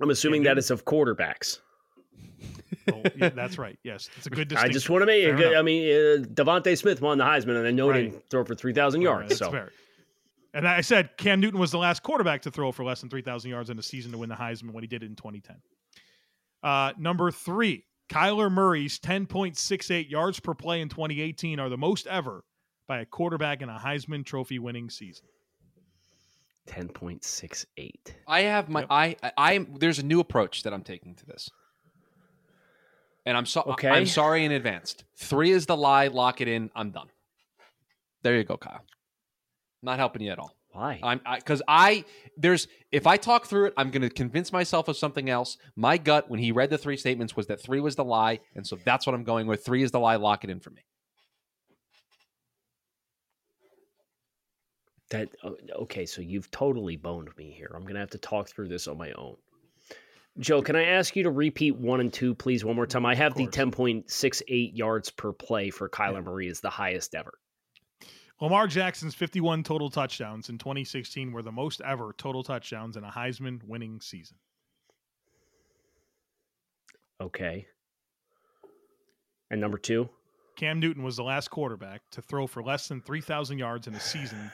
I'm 0.00 0.10
assuming 0.10 0.42
that 0.44 0.58
is 0.58 0.70
of 0.70 0.84
quarterbacks. 0.84 1.58
Oh, 2.92 3.02
yeah, 3.16 3.28
that's 3.30 3.58
right. 3.58 3.78
Yes, 3.84 4.08
it's 4.16 4.26
a 4.26 4.30
good 4.30 4.52
I 4.54 4.68
just 4.68 4.88
want 4.90 5.02
to 5.02 5.06
make. 5.06 5.24
Fair 5.24 5.52
it. 5.54 5.56
I 5.56 5.62
mean, 5.62 5.84
uh, 5.88 6.24
DeVonta 6.26 6.76
Smith 6.76 7.00
won 7.00 7.18
the 7.18 7.24
Heisman, 7.24 7.56
and 7.56 7.66
I 7.66 7.70
know 7.70 7.86
he 7.86 7.90
Right. 7.90 8.10
didn't 8.12 8.30
throw 8.30 8.44
for 8.44 8.54
three 8.54 8.72
thousand 8.72 9.02
yards. 9.02 9.20
right, 9.20 9.28
that's 9.28 9.38
so 9.40 9.50
fair. 9.50 9.72
And 10.54 10.66
I 10.66 10.80
said 10.80 11.10
Cam 11.18 11.40
Newton 11.40 11.60
was 11.60 11.70
the 11.70 11.78
last 11.78 12.02
quarterback 12.02 12.42
to 12.42 12.50
throw 12.50 12.72
for 12.72 12.82
less 12.82 13.00
than 13.02 13.10
3,000 13.10 13.50
yards 13.50 13.68
in 13.68 13.78
a 13.78 13.82
season 13.82 14.12
to 14.12 14.18
win 14.18 14.30
the 14.30 14.34
Heisman 14.34 14.70
when 14.72 14.82
he 14.82 14.88
did 14.88 15.02
it 15.02 15.06
in 15.06 15.14
2010. 15.14 15.56
Uh, 16.62 16.92
number 16.98 17.30
three, 17.30 17.84
Kyler 18.08 18.50
Murray's 18.50 18.98
10.68 18.98 20.08
yards 20.10 20.40
per 20.40 20.54
play 20.54 20.80
in 20.80 20.88
2018 20.88 21.60
are 21.60 21.68
the 21.68 21.76
most 21.76 22.06
ever 22.06 22.44
by 22.88 23.00
a 23.00 23.04
quarterback 23.04 23.60
in 23.60 23.68
a 23.68 23.78
Heisman 23.78 24.24
Trophy 24.24 24.58
winning 24.58 24.88
season. 24.88 25.26
ten 26.66 26.88
point 26.88 27.24
six 27.24 27.66
eight. 27.76 28.16
I 28.26 28.40
have 28.40 28.68
my 28.70 28.80
Yep. 28.80 28.88
I 28.90 29.16
I 29.36 29.52
am 29.52 29.74
there's 29.78 29.98
a 29.98 30.02
new 30.02 30.18
approach 30.20 30.62
that 30.64 30.72
I'm 30.72 30.82
taking 30.82 31.14
to 31.16 31.26
this. 31.26 31.50
And 33.28 33.36
I'm 33.36 33.44
so 33.44 33.60
Okay. 33.66 33.90
I'm 33.90 34.06
sorry 34.06 34.46
in 34.46 34.52
advance. 34.52 34.96
Three 35.16 35.50
is 35.50 35.66
the 35.66 35.76
lie, 35.76 36.06
lock 36.06 36.40
it 36.40 36.48
in, 36.48 36.70
I'm 36.74 36.92
done. 36.92 37.08
There 38.22 38.34
you 38.34 38.42
go, 38.42 38.56
Kyle. 38.56 38.80
Not 39.82 39.98
helping 39.98 40.22
you 40.22 40.30
at 40.30 40.38
all. 40.38 40.56
Why? 40.72 40.98
I'm 41.02 41.20
because 41.36 41.60
I, 41.68 42.06
there's 42.38 42.68
if 42.90 43.06
I 43.06 43.18
talk 43.18 43.44
through 43.44 43.66
it, 43.66 43.74
I'm 43.76 43.90
going 43.90 44.00
to 44.00 44.08
convince 44.08 44.50
myself 44.50 44.88
of 44.88 44.96
something 44.96 45.28
else. 45.28 45.58
My 45.76 45.98
gut 45.98 46.30
when 46.30 46.40
he 46.40 46.52
read 46.52 46.70
the 46.70 46.78
three 46.78 46.96
statements 46.96 47.36
was 47.36 47.46
that 47.48 47.60
three 47.60 47.80
was 47.80 47.96
the 47.96 48.04
lie, 48.04 48.40
and 48.54 48.66
so 48.66 48.78
that's 48.82 49.06
what 49.06 49.14
I'm 49.14 49.24
going 49.24 49.46
with. 49.46 49.62
Three 49.62 49.82
is 49.82 49.90
the 49.90 50.00
lie. 50.00 50.16
Lock 50.16 50.44
it 50.44 50.48
in 50.48 50.58
for 50.58 50.70
me. 50.70 50.80
That 55.10 55.28
okay? 55.76 56.06
So 56.06 56.22
you've 56.22 56.50
totally 56.50 56.96
boned 56.96 57.28
me 57.36 57.50
here. 57.50 57.72
I'm 57.74 57.84
gonna 57.84 58.00
have 58.00 58.10
to 58.10 58.18
talk 58.18 58.48
through 58.48 58.68
this 58.68 58.88
on 58.88 58.96
my 58.96 59.12
own. 59.12 59.36
Joe, 60.38 60.62
can 60.62 60.76
I 60.76 60.84
ask 60.84 61.16
you 61.16 61.24
to 61.24 61.30
repeat 61.30 61.76
one 61.76 62.00
and 62.00 62.12
two, 62.12 62.34
please, 62.34 62.64
one 62.64 62.76
more 62.76 62.86
time? 62.86 63.04
I 63.04 63.14
have 63.14 63.34
the 63.34 63.46
ten 63.48 63.70
point 63.70 64.10
six 64.10 64.42
eight 64.48 64.74
yards 64.74 65.10
per 65.10 65.32
play 65.32 65.70
for 65.70 65.88
Kyler 65.88 66.24
Murray 66.24 66.46
is 66.48 66.60
the 66.60 66.70
highest 66.70 67.14
ever. 67.14 67.32
Lamar 68.40 68.68
Jackson's 68.68 69.16
51 69.16 69.64
total 69.64 69.90
touchdowns 69.90 70.48
in 70.48 70.58
2016 70.58 71.32
were 71.32 71.42
the 71.42 71.50
most 71.50 71.80
ever 71.80 72.14
total 72.16 72.44
touchdowns 72.44 72.96
in 72.96 73.02
a 73.02 73.10
Heisman 73.10 73.60
winning 73.64 74.00
season. 74.00 74.36
Okay. 77.20 77.66
And 79.50 79.60
number 79.60 79.76
two, 79.76 80.08
Cam 80.54 80.78
Newton 80.78 81.02
was 81.02 81.16
the 81.16 81.24
last 81.24 81.50
quarterback 81.50 82.02
to 82.12 82.22
throw 82.22 82.46
for 82.46 82.62
less 82.62 82.86
than 82.86 83.00
3,000 83.00 83.58
yards 83.58 83.88
in 83.88 83.94
a 83.96 84.00
season 84.00 84.52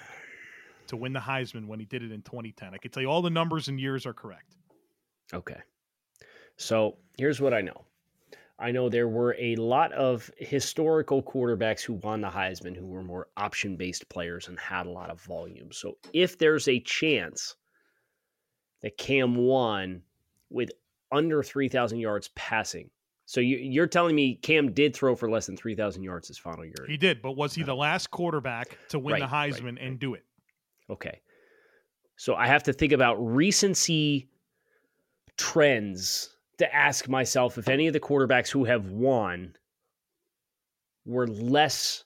to 0.87 0.97
win 0.97 1.13
the 1.13 1.21
Heisman 1.21 1.67
when 1.67 1.79
he 1.79 1.85
did 1.85 2.03
it 2.03 2.11
in 2.11 2.23
2010. 2.23 2.73
I 2.73 2.79
can 2.79 2.91
tell 2.91 3.03
you 3.03 3.11
all 3.11 3.21
the 3.21 3.29
numbers 3.29 3.69
and 3.69 3.79
years 3.79 4.07
are 4.07 4.15
correct. 4.15 4.57
Okay. 5.35 5.61
So 6.57 6.97
here's 7.17 7.41
what 7.41 7.55
I 7.55 7.61
know. 7.61 7.85
I 8.59 8.71
know 8.71 8.89
there 8.89 9.09
were 9.09 9.35
a 9.39 9.57
lot 9.57 9.93
of 9.93 10.31
historical 10.39 11.23
quarterbacks 11.23 11.83
who 11.83 11.95
won 11.95 12.21
the 12.21 12.29
Heisman 12.29 12.77
who 12.77 12.87
were 12.87 13.03
more 13.03 13.29
option 13.37 13.77
based 13.77 14.09
players 14.09 14.49
and 14.49 14.59
had 14.59 14.87
a 14.87 14.91
lot 14.91 15.11
of 15.11 15.21
volume. 15.21 15.73
So 15.73 15.99
if 16.13 16.39
there's 16.39 16.69
a 16.69 16.79
chance 16.81 17.57
that 18.83 18.97
Cam 18.97 19.35
won 19.35 20.03
with 20.51 20.71
under 21.11 21.43
3,000 21.43 21.99
yards 21.99 22.31
passing, 22.37 22.91
so 23.27 23.41
you, 23.41 23.83
are 23.83 23.87
telling 23.87 24.15
me 24.15 24.37
Cam 24.37 24.73
did 24.73 24.95
throw 24.95 25.17
for 25.17 25.31
less 25.31 25.47
than 25.47 25.57
3,000 25.57 26.03
yards 26.03 26.29
his 26.29 26.39
final 26.39 26.65
year? 26.65 26.87
He 26.87 26.97
did, 26.97 27.23
but 27.23 27.33
was 27.33 27.55
he 27.55 27.63
the 27.63 27.75
last 27.75 28.11
quarterback 28.11 28.79
to 28.91 28.99
win 28.99 29.15
Right, 29.15 29.21
the 29.21 29.27
right, 29.27 29.53
Heisman 29.53 29.79
and 29.81 29.99
do 29.99 30.15
it? 30.15 30.25
Okay. 30.91 31.21
So 32.17 32.35
I 32.35 32.47
have 32.47 32.63
to 32.65 32.73
think 32.73 32.93
about 32.93 33.15
recency 33.17 34.29
trends 35.37 36.34
to 36.59 36.75
ask 36.75 37.09
myself 37.09 37.59
if 37.59 37.69
any 37.69 37.87
of 37.87 37.93
the 37.93 38.01
quarterbacks 38.01 38.49
who 38.49 38.65
have 38.65 38.91
won 38.91 39.57
were 41.05 41.27
less 41.27 42.05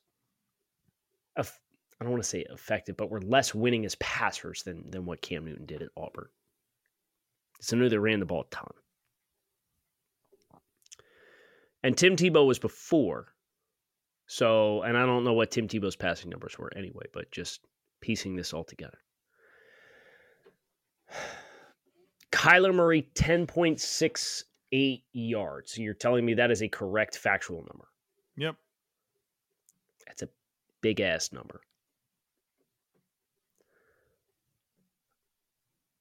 I 2.00 2.04
don't 2.04 2.12
want 2.12 2.22
to 2.22 2.28
say 2.28 2.46
effective, 2.50 2.96
but 2.96 3.10
were 3.10 3.20
less 3.20 3.54
winning 3.54 3.84
as 3.84 3.96
passers 3.96 4.62
than 4.62 4.88
than 4.90 5.04
what 5.04 5.20
Cam 5.20 5.44
Newton 5.44 5.66
did 5.66 5.82
at 5.82 5.88
Auburn. 5.96 6.28
So 7.60 7.76
knew 7.76 7.88
they 7.88 7.98
ran 7.98 8.20
the 8.20 8.26
ball 8.26 8.42
a 8.42 8.54
ton. 8.54 8.70
And 11.82 11.96
Tim 11.96 12.16
Tebow 12.16 12.46
was 12.46 12.58
before. 12.58 13.34
So, 14.26 14.82
and 14.82 14.96
I 14.96 15.06
don't 15.06 15.24
know 15.24 15.32
what 15.32 15.50
Tim 15.50 15.66
Tebow's 15.66 15.96
passing 15.96 16.30
numbers 16.30 16.58
were 16.58 16.70
anyway, 16.76 17.06
but 17.12 17.30
just 17.32 17.60
piecing 18.00 18.36
this 18.36 18.52
all 18.52 18.64
together. 18.64 18.98
Kyler 22.38 22.72
Murray, 22.72 23.08
10.68 23.14 25.02
yards. 25.12 25.72
So 25.72 25.82
you're 25.82 25.92
telling 25.94 26.24
me 26.24 26.34
that 26.34 26.52
is 26.52 26.62
a 26.62 26.68
correct 26.68 27.18
factual 27.18 27.58
number. 27.58 27.88
Yep. 28.36 28.54
That's 30.06 30.22
a 30.22 30.28
big 30.80 31.00
ass 31.00 31.32
number. 31.32 31.60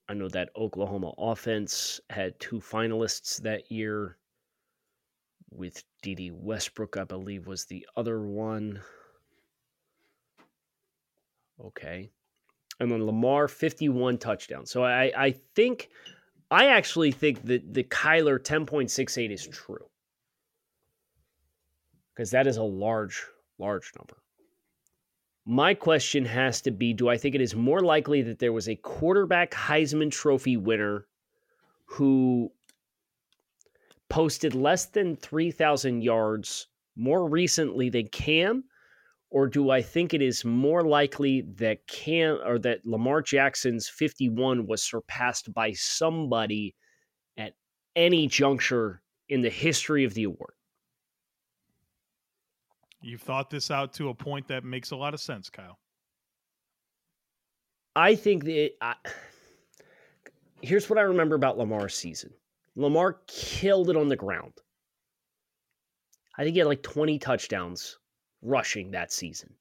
I 0.07 0.13
know 0.13 0.29
that 0.29 0.51
Oklahoma 0.55 1.11
offense 1.17 1.99
had 2.11 2.39
two 2.39 2.59
finalists 2.59 3.41
that 3.41 3.71
year 3.71 4.17
with 5.49 5.83
Dede 6.03 6.31
Westbrook, 6.33 6.97
I 6.97 7.03
believe, 7.03 7.47
was 7.47 7.65
the 7.65 7.85
other 7.97 8.21
one. 8.21 8.79
Okay. 11.59 12.11
And 12.79 12.91
then 12.91 13.05
Lamar, 13.05 13.47
51 13.47 14.19
touchdowns. 14.19 14.69
So 14.69 14.83
I, 14.83 15.11
I 15.17 15.31
think, 15.55 15.89
I 16.49 16.67
actually 16.67 17.11
think 17.11 17.45
that 17.45 17.73
the 17.73 17.83
Kyler 17.83 18.39
10.68 18.39 19.31
is 19.31 19.47
true. 19.47 19.85
Because 22.15 22.31
that 22.31 22.47
is 22.47 22.57
a 22.57 22.63
large, 22.63 23.25
large 23.59 23.91
number. 23.97 24.17
My 25.45 25.73
question 25.73 26.25
has 26.25 26.61
to 26.61 26.71
be 26.71 26.93
Do 26.93 27.09
I 27.09 27.17
think 27.17 27.35
it 27.35 27.41
is 27.41 27.55
more 27.55 27.81
likely 27.81 28.21
that 28.23 28.39
there 28.39 28.53
was 28.53 28.67
a 28.67 28.75
quarterback 28.75 29.51
Heisman 29.51 30.11
Trophy 30.11 30.57
winner 30.57 31.05
who 31.85 32.51
posted 34.09 34.55
less 34.55 34.85
than 34.85 35.15
3,000 35.15 36.01
yards 36.01 36.67
more 36.95 37.29
recently 37.29 37.89
than 37.89 38.07
Cam? 38.07 38.63
Or 39.29 39.47
do 39.47 39.71
I 39.71 39.81
think 39.81 40.13
it 40.13 40.21
is 40.21 40.45
more 40.45 40.83
likely 40.83 41.41
that 41.55 41.85
Cam 41.87 42.39
or 42.45 42.57
that 42.59 42.85
Lamar 42.85 43.21
Jackson's 43.21 43.89
51 43.89 44.65
was 44.65 44.81
surpassed 44.81 45.53
by 45.53 45.73
somebody 45.73 46.75
at 47.37 47.53
any 47.95 48.27
juncture 48.27 49.01
in 49.27 49.41
the 49.41 49.49
history 49.49 50.05
of 50.05 50.13
the 50.13 50.23
award? 50.23 50.53
You've 53.01 53.21
thought 53.21 53.49
this 53.49 53.69
out 53.69 53.93
to 53.93 54.09
a 54.09 54.13
point 54.13 54.47
that 54.47 54.63
makes 54.63 54.91
a 54.91 54.95
lot 54.95 55.13
of 55.13 55.19
sense, 55.19 55.49
Kyle. 55.49 55.77
I 57.95 58.15
think 58.15 58.45
that 58.45 58.71
I, 58.81 58.95
here's 60.61 60.89
what 60.89 60.99
I 60.99 61.03
remember 61.03 61.35
about 61.35 61.57
Lamar's 61.57 61.95
season. 61.95 62.31
Lamar 62.75 63.19
killed 63.27 63.89
it 63.89 63.97
on 63.97 64.07
the 64.07 64.15
ground. 64.15 64.53
I 66.37 66.43
think 66.43 66.53
he 66.53 66.59
had 66.59 66.67
like 66.67 66.83
20 66.83 67.19
touchdowns 67.19 67.97
rushing 68.41 68.91
that 68.91 69.11
season. 69.11 69.53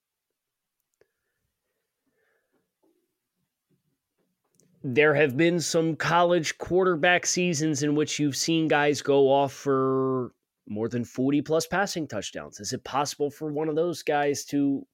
There 4.82 5.14
have 5.14 5.36
been 5.36 5.60
some 5.60 5.96
college 5.96 6.58
quarterback 6.58 7.26
seasons 7.26 7.82
in 7.82 7.96
which 7.96 8.20
you've 8.20 8.36
seen 8.36 8.68
guys 8.68 9.02
go 9.02 9.32
off 9.32 9.52
for 9.52 10.32
more 10.68 10.88
than 10.88 11.04
40 11.04 11.42
plus 11.42 11.66
passing 11.66 12.06
touchdowns. 12.06 12.60
Is 12.60 12.72
it 12.72 12.84
possible 12.84 13.30
for 13.30 13.52
one 13.52 13.68
of 13.68 13.74
those 13.74 14.02
guys 14.02 14.44
to 14.46 14.86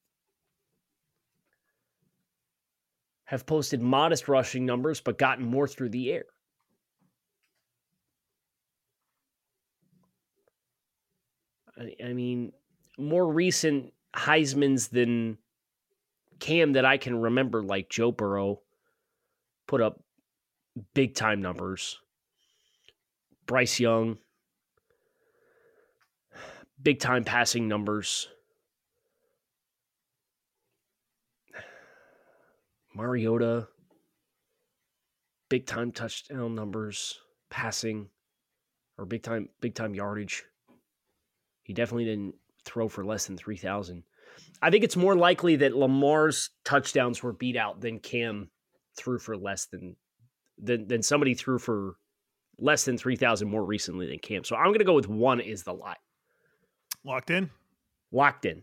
have 3.25 3.47
posted 3.47 3.81
modest 3.81 4.29
rushing 4.29 4.65
numbers 4.65 5.01
but 5.01 5.19
gotten 5.19 5.45
more 5.45 5.69
through 5.69 5.91
the 5.91 6.13
air? 6.13 6.25
I, 11.79 11.95
I 12.05 12.13
mean, 12.13 12.53
more 12.99 13.31
recent 13.31 13.93
Heisman's 14.15 14.89
than 14.89 15.39
Cam 16.39 16.73
that 16.73 16.85
I 16.85 16.97
can 16.97 17.21
remember, 17.21 17.63
like 17.63 17.89
Joe 17.89 18.13
Burrow, 18.13 18.61
put 19.67 19.81
up 19.81 20.03
big 20.95 21.15
time 21.15 21.41
numbers. 21.41 21.99
Bryce 23.47 23.79
Young, 23.81 24.19
big 26.83 27.01
time 27.01 27.25
passing 27.25 27.69
numbers. 27.69 28.29
Mariota, 32.95 33.69
big 35.49 35.67
time 35.67 35.93
touchdown 35.93 36.55
numbers, 36.55 37.21
passing, 37.51 38.09
or 38.99 39.07
big 39.07 39.23
time 39.23 39.49
big 39.61 39.75
time 39.75 39.95
yardage. 39.95 40.45
He 41.63 41.73
definitely 41.73 42.05
didn't 42.05 42.35
throw 42.65 42.89
for 42.89 43.05
less 43.05 43.27
than 43.27 43.37
three 43.37 43.57
thousand. 43.57 44.05
I 44.61 44.71
think 44.71 44.85
it's 44.85 44.97
more 44.97 45.17
likely 45.17 45.57
that 45.57 45.77
Lamar's 45.77 46.51
touchdowns 46.65 47.23
were 47.23 47.33
beat 47.33 47.57
out 47.57 47.81
than 47.81 47.99
Cam 47.99 48.51
threw 48.97 49.19
for 49.19 49.37
less 49.37 49.67
than 49.67 49.97
than 50.59 50.89
than 50.89 51.03
somebody 51.03 51.35
threw 51.35 51.59
for 51.59 51.97
less 52.59 52.85
than 52.85 52.97
three 52.97 53.17
thousand 53.17 53.49
more 53.49 53.65
recently 53.65 54.07
than 54.07 54.19
Cam. 54.19 54.45
So 54.45 54.57
I'm 54.57 54.67
going 54.67 54.79
to 54.79 54.85
go 54.85 54.95
with 54.95 55.09
one 55.09 55.41
is 55.41 55.63
the 55.65 55.75
lie. 55.75 55.97
Locked 57.05 57.31
in? 57.31 57.51
Locked 58.13 58.45
in. 58.45 58.63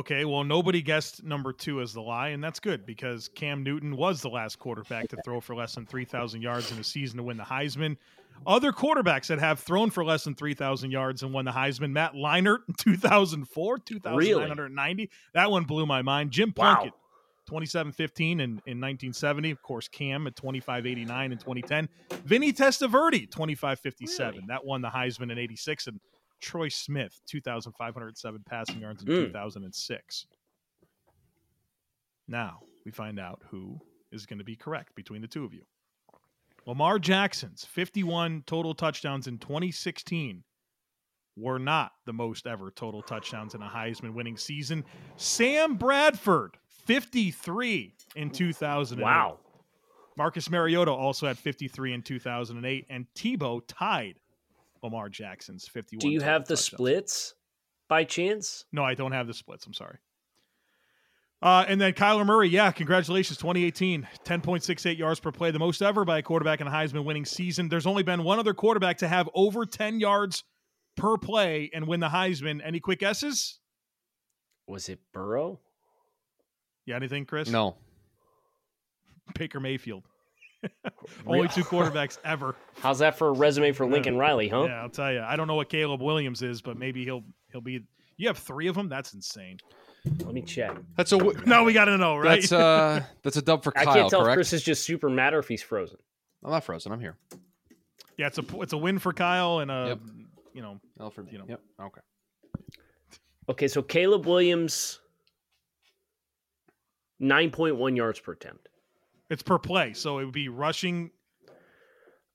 Okay, 0.00 0.24
well, 0.24 0.44
nobody 0.44 0.80
guessed 0.80 1.22
number 1.24 1.52
two 1.52 1.82
as 1.82 1.92
the 1.92 2.00
lie, 2.00 2.28
and 2.28 2.42
that's 2.42 2.58
good 2.58 2.86
because 2.86 3.28
Cam 3.34 3.62
Newton 3.62 3.94
was 3.94 4.22
the 4.22 4.30
last 4.30 4.58
quarterback 4.58 5.08
to 5.08 5.18
throw 5.26 5.42
for 5.42 5.54
less 5.54 5.74
than 5.74 5.84
3,000 5.84 6.40
yards 6.40 6.72
in 6.72 6.78
a 6.78 6.84
season 6.84 7.18
to 7.18 7.22
win 7.22 7.36
the 7.36 7.44
Heisman. 7.44 7.98
Other 8.46 8.72
quarterbacks 8.72 9.26
that 9.26 9.38
have 9.40 9.60
thrown 9.60 9.90
for 9.90 10.02
less 10.02 10.24
than 10.24 10.34
3,000 10.34 10.90
yards 10.90 11.22
and 11.22 11.34
won 11.34 11.44
the 11.44 11.50
Heisman, 11.50 11.90
Matt 11.90 12.14
Leinart 12.14 12.60
in 12.66 12.74
2004, 12.78 13.78
2,990. 13.80 15.10
That 15.34 15.50
one 15.50 15.64
blew 15.64 15.84
my 15.84 16.00
mind. 16.00 16.30
Jim 16.30 16.54
Wow. 16.56 16.76
Plunkett, 16.76 16.94
2715 17.46 18.40
in, 18.40 18.44
in 18.44 18.52
1970. 18.80 19.50
Of 19.50 19.60
course, 19.60 19.86
Cam 19.86 20.26
at 20.26 20.34
2589 20.34 21.32
in 21.32 21.36
2010. 21.36 21.90
Vinny 22.24 22.54
Testaverde, 22.54 23.30
2557. 23.30 24.30
Really? 24.34 24.44
That 24.48 24.64
won 24.64 24.80
the 24.80 24.88
Heisman 24.88 25.30
in 25.30 25.36
86. 25.36 25.88
And 25.88 26.00
Troy 26.40 26.68
Smith, 26.68 27.20
2,507 27.26 28.42
passing 28.46 28.80
yards 28.80 29.02
in 29.02 29.08
Mm. 29.08 29.26
2006. 29.26 30.26
Now 32.28 32.60
we 32.84 32.90
find 32.92 33.18
out 33.18 33.42
who 33.50 33.78
is 34.12 34.26
going 34.26 34.38
to 34.38 34.44
be 34.44 34.56
correct 34.56 34.94
between 34.94 35.20
the 35.22 35.28
two 35.28 35.44
of 35.44 35.52
you. 35.54 35.62
Lamar 36.66 36.98
Jackson's 36.98 37.64
51 37.64 38.42
total 38.46 38.74
touchdowns 38.74 39.26
in 39.26 39.38
2016 39.38 40.44
were 41.36 41.58
not 41.58 41.92
the 42.04 42.12
most 42.12 42.46
ever 42.46 42.70
total 42.70 43.02
touchdowns 43.02 43.54
in 43.54 43.62
a 43.62 43.68
Heisman 43.68 44.12
winning 44.14 44.36
season. 44.36 44.84
Sam 45.16 45.76
Bradford, 45.76 46.58
53 46.68 47.94
in 48.16 48.30
2000. 48.30 49.00
Wow. 49.00 49.38
Marcus 50.16 50.50
Mariota 50.50 50.90
also 50.92 51.26
had 51.26 51.38
53 51.38 51.94
in 51.94 52.02
2008, 52.02 52.86
and 52.90 53.06
Tebow 53.14 53.62
tied 53.66 54.16
Lamar 54.82 55.08
Jackson's 55.08 55.68
51. 55.68 56.00
Do 56.00 56.10
you 56.10 56.20
have 56.20 56.42
the 56.46 56.54
touchdowns. 56.54 56.66
splits 56.66 57.34
by 57.88 58.04
chance? 58.04 58.64
No, 58.72 58.84
I 58.84 58.94
don't 58.94 59.12
have 59.12 59.26
the 59.26 59.34
splits. 59.34 59.66
I'm 59.66 59.74
sorry. 59.74 59.98
Uh, 61.42 61.64
and 61.66 61.80
then 61.80 61.94
Kyler 61.94 62.26
Murray, 62.26 62.48
yeah, 62.48 62.70
congratulations, 62.70 63.38
2018, 63.38 64.06
10.68 64.24 64.98
yards 64.98 65.20
per 65.20 65.32
play, 65.32 65.50
the 65.50 65.58
most 65.58 65.80
ever 65.80 66.04
by 66.04 66.18
a 66.18 66.22
quarterback 66.22 66.60
in 66.60 66.66
a 66.66 66.70
Heisman 66.70 67.04
winning 67.04 67.24
season. 67.24 67.70
There's 67.70 67.86
only 67.86 68.02
been 68.02 68.24
one 68.24 68.38
other 68.38 68.52
quarterback 68.52 68.98
to 68.98 69.08
have 69.08 69.28
over 69.34 69.64
10 69.64 70.00
yards 70.00 70.44
per 70.96 71.16
play 71.16 71.70
and 71.72 71.86
win 71.86 72.00
the 72.00 72.08
Heisman. 72.08 72.60
Any 72.62 72.78
quick 72.78 72.98
guesses? 72.98 73.58
Was 74.66 74.90
it 74.90 74.98
Burrow? 75.14 75.60
Yeah, 76.84 76.96
anything, 76.96 77.24
Chris? 77.24 77.48
No. 77.48 77.76
Baker 79.38 79.60
Mayfield. 79.60 80.04
Only 81.26 81.48
two 81.48 81.62
quarterbacks 81.64 82.18
ever. 82.24 82.54
How's 82.80 82.98
that 83.00 83.16
for 83.16 83.28
a 83.28 83.32
resume 83.32 83.72
for 83.72 83.86
Lincoln 83.86 84.16
Riley, 84.16 84.48
huh? 84.48 84.64
Yeah, 84.64 84.82
I'll 84.82 84.88
tell 84.90 85.12
you. 85.12 85.20
I 85.20 85.36
don't 85.36 85.46
know 85.48 85.54
what 85.54 85.68
Caleb 85.68 86.00
Williams 86.02 86.42
is, 86.42 86.60
but 86.62 86.76
maybe 86.76 87.04
he'll 87.04 87.24
he'll 87.52 87.60
be. 87.60 87.84
You 88.16 88.28
have 88.28 88.38
three 88.38 88.66
of 88.68 88.74
them. 88.74 88.88
That's 88.88 89.14
insane. 89.14 89.58
Let 90.24 90.32
me 90.34 90.42
check. 90.42 90.76
That's 90.96 91.12
a 91.12 91.18
w- 91.18 91.38
No, 91.46 91.64
we 91.64 91.72
got 91.72 91.86
to 91.86 91.96
know, 91.98 92.16
right? 92.16 92.40
that's 92.40 92.52
uh 92.52 93.02
that's 93.22 93.36
a 93.36 93.42
dub 93.42 93.62
for 93.64 93.72
Kyle. 93.72 93.82
I 93.82 93.84
Kyle. 93.84 93.94
can't 93.94 94.10
tell 94.10 94.20
correct? 94.22 94.32
if 94.32 94.36
Chris 94.36 94.52
is 94.52 94.62
just 94.62 94.84
super 94.84 95.08
mad 95.10 95.34
or 95.34 95.38
if 95.38 95.48
he's 95.48 95.62
frozen. 95.62 95.98
I'm 96.44 96.50
not 96.50 96.64
frozen. 96.64 96.90
I'm 96.92 97.00
here. 97.00 97.16
yeah, 98.16 98.26
it's 98.28 98.38
a 98.38 98.44
it's 98.60 98.72
a 98.72 98.78
win 98.78 98.98
for 98.98 99.12
Kyle 99.12 99.58
and 99.60 99.70
a 99.70 99.84
Yep. 99.88 99.98
you 100.54 100.62
know 100.62 100.80
L 100.98 101.10
for 101.10 101.24
You 101.30 101.38
know. 101.38 101.44
Yep. 101.48 101.60
Okay. 101.82 102.00
Okay, 103.48 103.68
so 103.68 103.82
Caleb 103.82 104.26
Williams, 104.26 105.00
nine 107.18 107.50
point 107.50 107.76
one 107.76 107.94
yards 107.96 108.20
per 108.20 108.32
attempt. 108.32 108.68
It's 109.30 109.42
per 109.42 109.58
play, 109.58 109.92
so 109.94 110.18
it 110.18 110.24
would 110.24 110.34
be 110.34 110.48
rushing. 110.48 111.10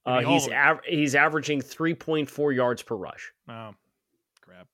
Uh, 0.05 0.21
Maybe 0.21 0.29
he's 0.31 0.47
of 0.47 0.53
av- 0.53 0.79
he's 0.87 1.15
averaging 1.15 1.61
three 1.61 1.93
point 1.93 2.29
four 2.29 2.51
yards 2.53 2.81
per 2.81 2.95
rush. 2.95 3.31
Oh, 3.49 3.71
crap. 4.41 4.67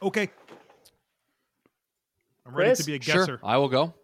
Okay, 0.00 0.30
I'm 2.46 2.54
ready 2.54 2.68
Chris? 2.70 2.78
to 2.78 2.84
be 2.86 2.94
a 2.96 3.00
Sure. 3.02 3.14
guesser. 3.16 3.40
I 3.42 3.56
will 3.58 3.68
go. 3.68 3.94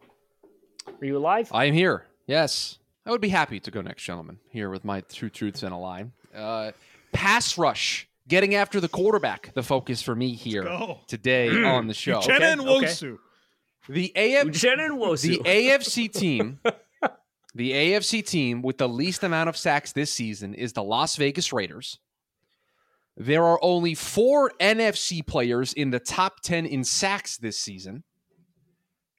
Are 1.01 1.05
you 1.07 1.17
alive? 1.17 1.51
I 1.53 1.67
am 1.67 1.75
here. 1.75 2.07
Yes. 2.27 2.79
I 3.07 3.11
would 3.11 3.21
be 3.21 3.29
happy 3.29 3.61
to 3.61 3.71
go 3.71 3.81
next, 3.83 4.03
gentlemen, 4.03 4.39
here 4.49 4.71
with 4.71 4.85
my 4.85 5.03
two 5.03 5.29
truths 5.31 5.63
and 5.63 5.73
a 5.73 5.77
lie. 5.77 6.07
Uh, 6.35 6.73
pass 7.13 7.57
rush, 7.59 8.09
getting 8.27 8.55
after 8.55 8.81
the 8.81 8.89
quarterback, 8.89 9.53
the 9.55 9.63
focus 9.63 10.03
for 10.03 10.15
me 10.15 10.33
here 10.35 10.65
today 11.07 11.49
on 11.65 11.87
the 11.87 11.95
show. 11.95 12.21
Uchenna 12.21 12.53
and 12.53 12.61
okay. 12.63 12.87
Nwosu. 12.87 13.19
The 13.89 14.13
AF, 14.17 14.51
Jen 14.51 14.79
Nwosu. 14.79 15.23
the 15.23 15.39
AFC 15.45 16.11
team, 16.13 16.59
the 17.55 17.73
AFC 17.73 18.27
team 18.27 18.63
with 18.63 18.79
the 18.79 18.89
least 18.89 19.23
amount 19.23 19.49
of 19.49 19.57
sacks 19.57 19.93
this 19.93 20.11
season 20.13 20.55
is 20.55 20.73
the 20.73 20.83
Las 20.83 21.17
Vegas 21.17 21.53
Raiders. 21.53 21.99
There 23.17 23.45
are 23.45 23.59
only 23.63 23.95
four 23.95 24.53
NFC 24.61 25.25
players 25.25 25.73
in 25.73 25.91
the 25.91 26.01
top 26.01 26.41
10 26.41 26.67
in 26.67 26.83
sacks 26.83 27.37
this 27.37 27.59
season. 27.61 28.03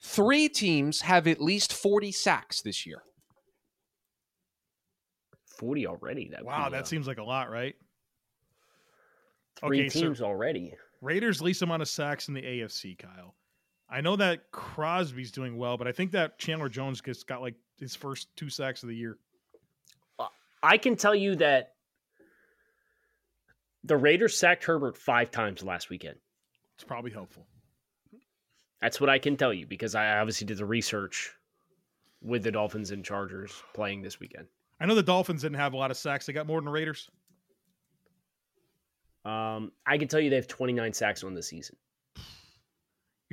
Three 0.01 0.49
teams 0.49 1.01
have 1.01 1.27
at 1.27 1.39
least 1.39 1.71
40 1.71 2.11
sacks 2.11 2.61
this 2.61 2.85
year. 2.85 3.01
Forty 5.57 5.87
already. 5.87 6.29
That 6.31 6.43
Wow, 6.43 6.67
that 6.69 6.81
uh, 6.81 6.85
seems 6.85 7.07
like 7.07 7.17
a 7.17 7.23
lot, 7.23 7.49
right? 7.49 7.75
three 9.57 9.79
okay, 9.81 9.89
so- 9.89 10.01
teams 10.01 10.21
already. 10.21 10.73
Raiders 11.01 11.41
least 11.41 11.61
amount 11.61 11.81
of 11.81 11.87
sacks 11.87 12.27
in 12.27 12.33
the 12.33 12.41
AFC, 12.41 12.97
Kyle. 12.97 13.35
I 13.89 14.01
know 14.01 14.15
that 14.15 14.51
Crosby's 14.51 15.31
doing 15.31 15.57
well, 15.57 15.77
but 15.77 15.87
I 15.87 15.91
think 15.91 16.11
that 16.11 16.39
Chandler 16.39 16.69
Jones 16.69 17.01
gets 17.01 17.23
got 17.23 17.41
like 17.41 17.55
his 17.79 17.95
first 17.95 18.35
two 18.35 18.49
sacks 18.49 18.83
of 18.83 18.89
the 18.89 18.95
year. 18.95 19.17
I 20.63 20.77
can 20.77 20.95
tell 20.95 21.13
you 21.13 21.35
that 21.35 21.73
the 23.83 23.95
Raiders 23.95 24.35
sacked 24.35 24.63
Herbert 24.63 24.97
five 24.97 25.29
times 25.29 25.63
last 25.63 25.91
weekend. 25.91 26.17
It's 26.73 26.83
probably 26.83 27.11
helpful. 27.11 27.45
That's 28.81 28.99
what 28.99 29.09
I 29.09 29.19
can 29.19 29.37
tell 29.37 29.53
you 29.53 29.67
because 29.67 29.93
I 29.93 30.17
obviously 30.17 30.47
did 30.47 30.57
the 30.57 30.65
research 30.65 31.31
with 32.21 32.43
the 32.43 32.51
Dolphins 32.51 32.91
and 32.91 33.05
Chargers 33.05 33.63
playing 33.73 34.01
this 34.01 34.19
weekend. 34.19 34.47
I 34.79 34.87
know 34.87 34.95
the 34.95 35.03
Dolphins 35.03 35.43
didn't 35.43 35.57
have 35.57 35.73
a 35.73 35.77
lot 35.77 35.91
of 35.91 35.97
sacks. 35.97 36.25
They 36.25 36.33
got 36.33 36.47
more 36.47 36.59
than 36.59 36.65
the 36.65 36.71
Raiders. 36.71 37.09
Um, 39.23 39.71
I 39.85 39.97
can 39.97 40.07
tell 40.07 40.19
you 40.19 40.29
they 40.29 40.35
have 40.35 40.47
29 40.47 40.93
sacks 40.93 41.23
on 41.23 41.33
the 41.33 41.43
season. 41.43 41.75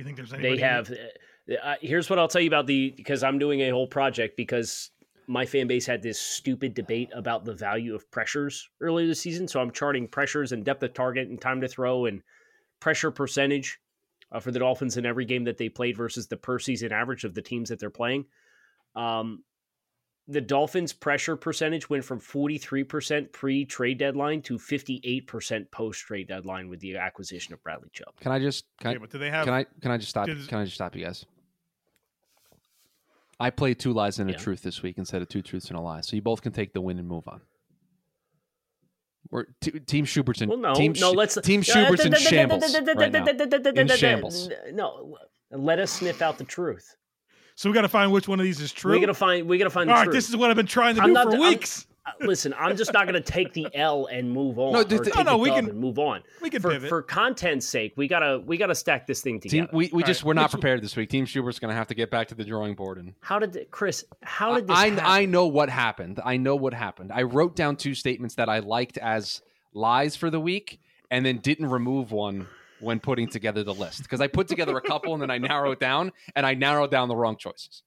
You 0.03 0.05
think 0.05 0.17
there's 0.17 0.33
anybody? 0.33 0.57
They 0.57 0.61
have. 0.61 0.91
Uh, 0.91 1.53
uh, 1.63 1.75
here's 1.79 2.09
what 2.09 2.19
I'll 2.19 2.27
tell 2.27 2.41
you 2.41 2.49
about 2.49 2.67
the 2.67 2.93
because 2.97 3.23
I'm 3.23 3.39
doing 3.39 3.61
a 3.61 3.69
whole 3.69 3.87
project 3.87 4.35
because 4.35 4.91
my 5.27 5.45
fan 5.45 5.65
base 5.65 5.85
had 5.85 6.01
this 6.01 6.19
stupid 6.19 6.73
debate 6.73 7.09
about 7.13 7.45
the 7.45 7.53
value 7.53 7.95
of 7.95 8.11
pressures 8.11 8.69
earlier 8.81 9.07
this 9.07 9.21
season. 9.21 9.47
So 9.47 9.61
I'm 9.61 9.71
charting 9.71 10.09
pressures 10.09 10.51
and 10.51 10.65
depth 10.65 10.83
of 10.83 10.93
target 10.93 11.29
and 11.29 11.39
time 11.39 11.61
to 11.61 11.69
throw 11.69 12.05
and 12.05 12.21
pressure 12.81 13.11
percentage 13.11 13.79
uh, 14.33 14.41
for 14.41 14.51
the 14.51 14.59
Dolphins 14.59 14.97
in 14.97 15.05
every 15.05 15.23
game 15.23 15.45
that 15.45 15.57
they 15.57 15.69
played 15.69 15.95
versus 15.95 16.27
the 16.27 16.35
per 16.35 16.59
season 16.59 16.91
average 16.91 17.23
of 17.23 17.33
the 17.33 17.41
teams 17.41 17.69
that 17.69 17.79
they're 17.79 17.89
playing. 17.89 18.25
Um, 18.93 19.45
the 20.27 20.39
Dolphins' 20.41 20.93
pressure 20.93 21.35
percentage 21.35 21.89
went 21.89 22.05
from 22.05 22.19
43% 22.19 23.31
pre 23.33 23.65
trade 23.65 23.97
deadline 23.97 24.41
to 24.43 24.57
58% 24.57 25.69
post 25.71 25.99
trade 26.01 26.27
deadline 26.29 26.69
with 26.69 26.79
the 26.79 26.95
acquisition 26.97 27.53
of 27.53 27.61
Bradley 27.63 27.89
Chubb. 27.91 28.13
Can 28.21 28.31
I 28.31 28.39
just 28.39 28.65
can 28.79 28.91
Okay, 28.91 28.95
I, 28.95 28.99
but 28.99 29.09
do 29.11 29.17
they 29.17 29.29
have? 29.29 29.45
can 29.45 29.53
I 29.53 29.65
can 29.81 29.91
I 29.91 29.97
just 29.97 30.09
stop? 30.09 30.27
Does- 30.27 30.47
Can 30.47 30.59
I 30.59 30.63
just 30.63 30.75
stop 30.75 30.95
you 30.95 31.03
guys? 31.03 31.25
I 33.39 33.49
played 33.49 33.79
two 33.79 33.91
lies 33.91 34.19
and 34.19 34.29
a 34.29 34.33
Yeah. 34.33 34.39
truth 34.39 34.61
this 34.61 34.81
week 34.81 34.97
instead 34.97 35.21
of 35.21 35.27
two 35.27 35.41
truths 35.41 35.67
and 35.67 35.77
a 35.77 35.81
lie, 35.81 36.01
so 36.01 36.15
you 36.15 36.21
both 36.21 36.41
can 36.41 36.53
take 36.53 36.71
the 36.73 36.79
win 36.81 36.99
and 36.99 37.07
move 37.07 37.27
on. 37.27 37.41
We're 39.29 39.45
t- 39.59 39.71
Team 39.79 40.05
Schubert's 40.05 40.41
in 40.41 40.49
Well, 40.49 40.57
no, 40.59 40.73
Team 40.75 40.93
no. 40.99 41.11
Sch- 41.11 41.15
Let's 41.15 41.35
Team 41.41 41.61
Schubert's 41.63 42.05
in 42.05 42.13
shambles 42.13 42.61
right 42.95 43.11
now. 43.11 43.25
In 43.25 43.87
shambles. 43.87 44.49
No, 44.71 45.17
let 45.51 45.79
us 45.79 45.91
sniff 45.91 46.21
out 46.21 46.37
the 46.37 46.43
truth. 46.43 46.95
So 47.55 47.69
we 47.69 47.73
got 47.73 47.81
to 47.81 47.89
find 47.89 48.11
which 48.11 48.27
one 48.27 48.39
of 48.39 48.43
these 48.43 48.59
is 48.61 48.71
true. 48.71 48.91
We 48.93 48.99
gotta 48.99 49.13
find. 49.13 49.47
We 49.47 49.57
gotta 49.57 49.69
find 49.69 49.89
the 49.89 49.93
All 49.93 49.99
right, 49.99 50.05
truth. 50.05 50.15
this 50.15 50.29
is 50.29 50.35
what 50.35 50.49
I've 50.49 50.55
been 50.55 50.65
trying 50.65 50.95
to 50.95 51.01
I'm 51.01 51.07
do 51.09 51.13
not- 51.13 51.25
for 51.27 51.31
I'm- 51.33 51.39
weeks. 51.41 51.87
Uh, 52.05 52.11
Listen, 52.27 52.53
I'm 52.59 52.75
just 52.75 52.91
not 52.91 53.05
gonna 53.05 53.21
take 53.21 53.53
the 53.53 53.65
L 53.73 54.07
and 54.07 54.29
move 54.29 54.59
on. 54.59 54.73
No, 54.73 54.81
or 54.81 54.83
th- 54.83 55.01
th- 55.03 55.13
take 55.13 55.15
No, 55.15 55.31
no, 55.31 55.37
the 55.37 55.37
we 55.37 55.49
can- 55.51 55.79
move 55.79 55.97
on. 55.99 56.21
we 56.41 56.49
can 56.49 56.61
for, 56.61 56.71
pivot. 56.71 56.89
for 56.89 57.01
content's 57.01 57.65
sake. 57.65 57.93
We 57.95 58.09
gotta 58.09 58.39
we 58.45 58.57
gotta 58.57 58.75
stack 58.75 59.07
this 59.07 59.21
thing 59.21 59.39
Team, 59.39 59.49
together. 59.49 59.69
we, 59.71 59.89
we 59.93 60.03
All 60.03 60.07
just 60.07 60.21
right, 60.21 60.27
we're 60.27 60.33
not 60.33 60.41
which- 60.51 60.51
prepared 60.51 60.81
this 60.83 60.97
week. 60.97 61.09
Team 61.09 61.25
Schubert's 61.25 61.59
going 61.59 61.69
to 61.69 61.75
have 61.77 61.87
to 61.87 61.95
get 61.95 62.11
back 62.11 62.27
to 62.27 62.35
the 62.35 62.43
drawing 62.43 62.75
board 62.75 62.97
and 62.97 63.13
how 63.21 63.39
did 63.39 63.67
Chris? 63.71 64.03
How 64.21 64.53
did 64.55 64.67
this? 64.67 64.75
I, 64.77 64.89
happen? 64.89 65.05
I 65.05 65.23
know 65.23 65.47
what 65.47 65.69
happened. 65.69 66.19
I 66.25 66.35
know 66.35 66.57
what 66.57 66.73
happened. 66.73 67.09
I 67.13 67.21
wrote 67.21 67.55
down 67.55 67.77
two 67.77 67.95
statements 67.95 68.35
that 68.35 68.49
I 68.49 68.59
liked 68.59 68.97
as 68.97 69.41
lies 69.73 70.17
for 70.17 70.29
the 70.29 70.41
week 70.41 70.81
and 71.09 71.25
then 71.25 71.37
didn't 71.37 71.67
remove 71.69 72.11
one 72.11 72.47
when 72.83 72.99
putting 72.99 73.27
together 73.27 73.63
the 73.63 73.73
list 73.73 74.03
because 74.03 74.21
I 74.21 74.27
put 74.27 74.47
together 74.47 74.77
a 74.77 74.81
couple 74.81 75.13
and 75.13 75.21
then 75.21 75.31
I 75.31 75.37
narrowed 75.37 75.79
down 75.79 76.11
and 76.35 76.45
I 76.45 76.53
narrow 76.53 76.87
down 76.87 77.07
the 77.07 77.15
wrong 77.15 77.37
choices. 77.37 77.83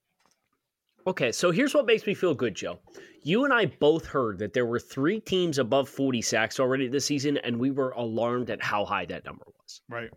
Okay, 1.06 1.30
so 1.30 1.52
here's 1.52 1.72
what 1.72 1.86
makes 1.86 2.04
me 2.04 2.14
feel 2.14 2.34
good, 2.34 2.56
Joe. 2.56 2.80
You 3.22 3.44
and 3.44 3.54
I 3.54 3.66
both 3.66 4.06
heard 4.06 4.38
that 4.38 4.52
there 4.52 4.66
were 4.66 4.80
three 4.80 5.20
teams 5.20 5.58
above 5.58 5.88
40 5.88 6.20
sacks 6.20 6.58
already 6.58 6.88
this 6.88 7.04
season, 7.04 7.36
and 7.38 7.60
we 7.60 7.70
were 7.70 7.90
alarmed 7.90 8.50
at 8.50 8.62
how 8.62 8.84
high 8.84 9.06
that 9.06 9.24
number 9.24 9.44
was. 9.46 9.80
right. 9.88 10.10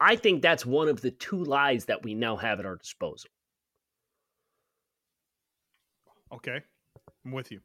I 0.00 0.16
think 0.16 0.42
that's 0.42 0.66
one 0.66 0.88
of 0.88 1.00
the 1.00 1.12
two 1.12 1.44
lies 1.44 1.84
that 1.84 2.02
we 2.02 2.14
now 2.14 2.36
have 2.36 2.58
at 2.58 2.66
our 2.66 2.76
disposal. 2.76 3.30
Okay, 6.32 6.60
I'm 7.24 7.30
with 7.30 7.52
you. 7.52 7.60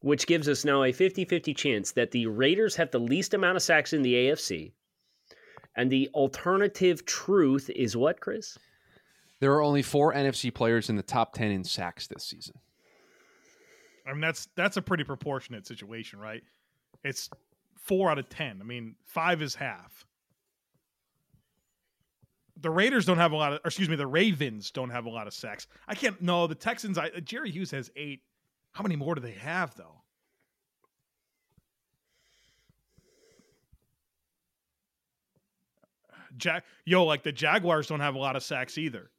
Which 0.00 0.26
gives 0.26 0.48
us 0.48 0.64
now 0.64 0.82
a 0.82 0.92
50 0.92 1.24
50 1.24 1.54
chance 1.54 1.92
that 1.92 2.10
the 2.10 2.26
Raiders 2.26 2.76
have 2.76 2.90
the 2.90 2.98
least 2.98 3.34
amount 3.34 3.56
of 3.56 3.62
sacks 3.62 3.92
in 3.92 4.02
the 4.02 4.14
AFC. 4.14 4.72
And 5.76 5.90
the 5.90 6.08
alternative 6.14 7.04
truth 7.06 7.70
is 7.74 7.96
what, 7.96 8.20
Chris? 8.20 8.58
There 9.38 9.52
are 9.52 9.62
only 9.62 9.82
four 9.82 10.12
NFC 10.12 10.52
players 10.52 10.90
in 10.90 10.96
the 10.96 11.02
top 11.02 11.32
10 11.32 11.50
in 11.50 11.64
sacks 11.64 12.06
this 12.06 12.24
season. 12.24 12.56
I 14.06 14.12
mean, 14.12 14.20
that's 14.20 14.48
that's 14.56 14.76
a 14.76 14.82
pretty 14.82 15.04
proportionate 15.04 15.66
situation, 15.66 16.18
right? 16.18 16.42
It's 17.04 17.30
four 17.76 18.10
out 18.10 18.18
of 18.18 18.28
ten. 18.28 18.58
I 18.60 18.64
mean, 18.64 18.96
five 19.04 19.42
is 19.42 19.54
half. 19.54 20.04
The 22.56 22.70
Raiders 22.70 23.06
don't 23.06 23.18
have 23.18 23.32
a 23.32 23.36
lot 23.36 23.52
of, 23.52 23.60
or 23.64 23.68
excuse 23.68 23.88
me, 23.88 23.96
the 23.96 24.06
Ravens 24.06 24.70
don't 24.70 24.90
have 24.90 25.06
a 25.06 25.10
lot 25.10 25.26
of 25.26 25.32
sacks. 25.32 25.66
I 25.88 25.94
can't. 25.94 26.20
No, 26.20 26.46
the 26.46 26.54
Texans. 26.54 26.98
I 26.98 27.10
Jerry 27.20 27.50
Hughes 27.50 27.70
has 27.70 27.90
eight. 27.96 28.22
How 28.72 28.82
many 28.82 28.96
more 28.96 29.14
do 29.14 29.20
they 29.20 29.32
have 29.32 29.74
though? 29.74 30.02
Jag, 36.36 36.62
yo, 36.84 37.04
like 37.04 37.22
the 37.22 37.32
Jaguars 37.32 37.88
don't 37.88 38.00
have 38.00 38.14
a 38.14 38.18
lot 38.18 38.36
of 38.36 38.42
sacks 38.42 38.78
either. 38.78 39.10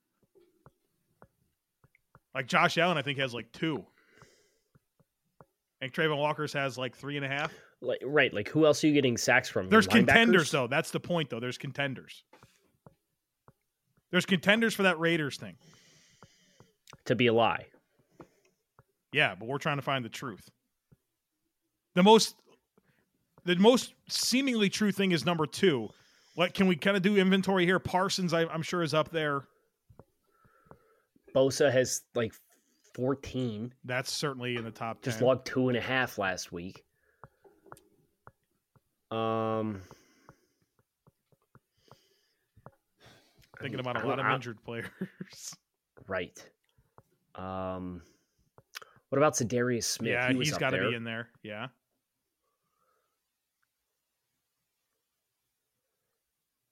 Like 2.33 2.47
Josh 2.47 2.77
Allen, 2.77 2.97
I 2.97 3.01
think 3.01 3.19
has 3.19 3.33
like 3.33 3.51
two. 3.51 3.85
And 5.81 5.91
Travon 5.91 6.17
Walker's 6.17 6.53
has 6.53 6.77
like 6.77 6.95
three 6.95 7.17
and 7.17 7.25
a 7.25 7.29
half. 7.29 7.51
Like, 7.81 7.99
right, 8.05 8.33
like 8.33 8.47
who 8.47 8.65
else 8.65 8.83
are 8.83 8.87
you 8.87 8.93
getting 8.93 9.17
sacks 9.17 9.49
from? 9.49 9.69
There's 9.69 9.87
contenders 9.87 10.51
though. 10.51 10.67
That's 10.67 10.91
the 10.91 10.99
point 10.99 11.29
though. 11.29 11.39
There's 11.39 11.57
contenders. 11.57 12.23
There's 14.11 14.25
contenders 14.25 14.73
for 14.73 14.83
that 14.83 14.99
Raiders 14.99 15.37
thing. 15.37 15.55
To 17.05 17.15
be 17.15 17.27
a 17.27 17.33
lie. 17.33 17.65
Yeah, 19.11 19.35
but 19.35 19.47
we're 19.47 19.57
trying 19.57 19.77
to 19.77 19.81
find 19.81 20.03
the 20.05 20.09
truth. 20.09 20.49
The 21.95 22.03
most 22.03 22.35
the 23.43 23.55
most 23.55 23.93
seemingly 24.07 24.69
true 24.69 24.91
thing 24.91 25.11
is 25.11 25.25
number 25.25 25.45
two. 25.45 25.89
What 26.35 26.53
can 26.53 26.67
we 26.67 26.75
kind 26.75 26.95
of 26.95 27.03
do 27.03 27.17
inventory 27.17 27.65
here? 27.65 27.79
Parsons, 27.79 28.33
I, 28.33 28.45
I'm 28.45 28.61
sure, 28.61 28.83
is 28.83 28.93
up 28.93 29.09
there. 29.09 29.43
Bosa 31.35 31.71
has 31.71 32.01
like 32.15 32.33
14, 32.93 33.73
That's 33.83 34.11
certainly 34.11 34.55
in 34.55 34.63
the 34.63 34.71
top 34.71 35.01
ten. 35.01 35.11
just 35.11 35.21
logged 35.21 35.45
two 35.45 35.69
and 35.69 35.77
a 35.77 35.81
half 35.81 36.17
last 36.17 36.51
week. 36.51 36.83
Um, 39.09 39.81
Thinking 43.61 43.79
about 43.79 44.03
a 44.03 44.07
lot 44.07 44.19
of 44.19 44.25
injured 44.27 44.63
players. 44.63 44.87
Right. 46.07 46.43
Um, 47.35 48.01
what 49.11 49.17
about 49.17 49.33
Za'Darius 49.33 49.83
Smith? 49.83 50.11
yeah, 50.13 50.29
he 50.29 50.35
was 50.35 50.47
he's 50.47 50.53
up 50.55 50.59
got 50.61 50.69
to 50.71 50.89
be 50.89 50.95
in 50.95 51.03
there. 51.03 51.27
Yeah. 51.43 51.67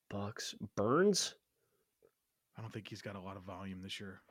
Bucks. 0.09 0.55
Burns. 0.75 1.35
I 2.57 2.61
don't 2.61 2.73
think 2.73 2.87
he's 2.87 3.01
got 3.01 3.15
a 3.15 3.19
lot 3.19 3.37
of 3.37 3.43
volume 3.43 3.81
this 3.81 3.99
year. 3.99 4.21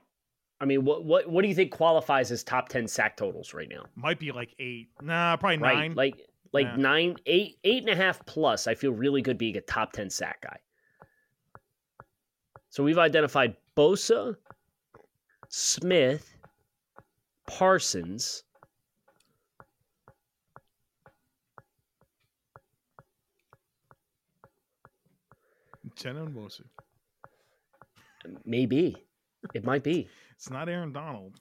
I 0.61 0.65
mean, 0.65 0.85
what 0.85 1.05
what 1.05 1.29
what 1.31 1.43
do 1.43 1.49
you 1.49 1.55
think 1.55 1.71
qualifies 1.71 2.33
as 2.33 2.43
top 2.43 2.69
ten 2.69 2.89
sack 2.89 3.17
totals 3.17 3.55
right 3.55 3.69
now? 3.69 3.85
Might 3.95 4.19
be 4.19 4.33
like 4.33 4.55
eight. 4.59 4.89
Nah, 5.01 5.37
probably 5.37 5.59
Right, 5.59 5.75
nine. 5.77 5.95
like 5.95 6.27
like 6.53 6.67
Yeah. 6.67 6.77
nine, 6.77 7.17
eight, 7.27 7.59
eight 7.65 7.83
and 7.85 7.91
a 7.93 7.97
half 7.97 8.25
plus. 8.27 8.67
I 8.67 8.75
feel 8.75 8.91
really 8.93 9.23
good 9.23 9.39
being 9.39 9.57
a 9.57 9.61
top 9.61 9.93
ten 9.93 10.11
sack 10.11 10.41
guy. 10.43 10.59
So 12.71 12.83
we've 12.83 12.99
identified 12.99 13.57
Bosa, 13.77 14.37
Smith, 15.49 16.37
Parsons. 17.49 18.45
Jenna 25.97 26.29
Maybe 28.45 28.97
it 29.55 29.65
might 29.65 29.83
be. 29.83 30.09
It's 30.37 30.51
not 30.51 30.69
Aaron 30.69 30.93
Donald. 30.93 31.41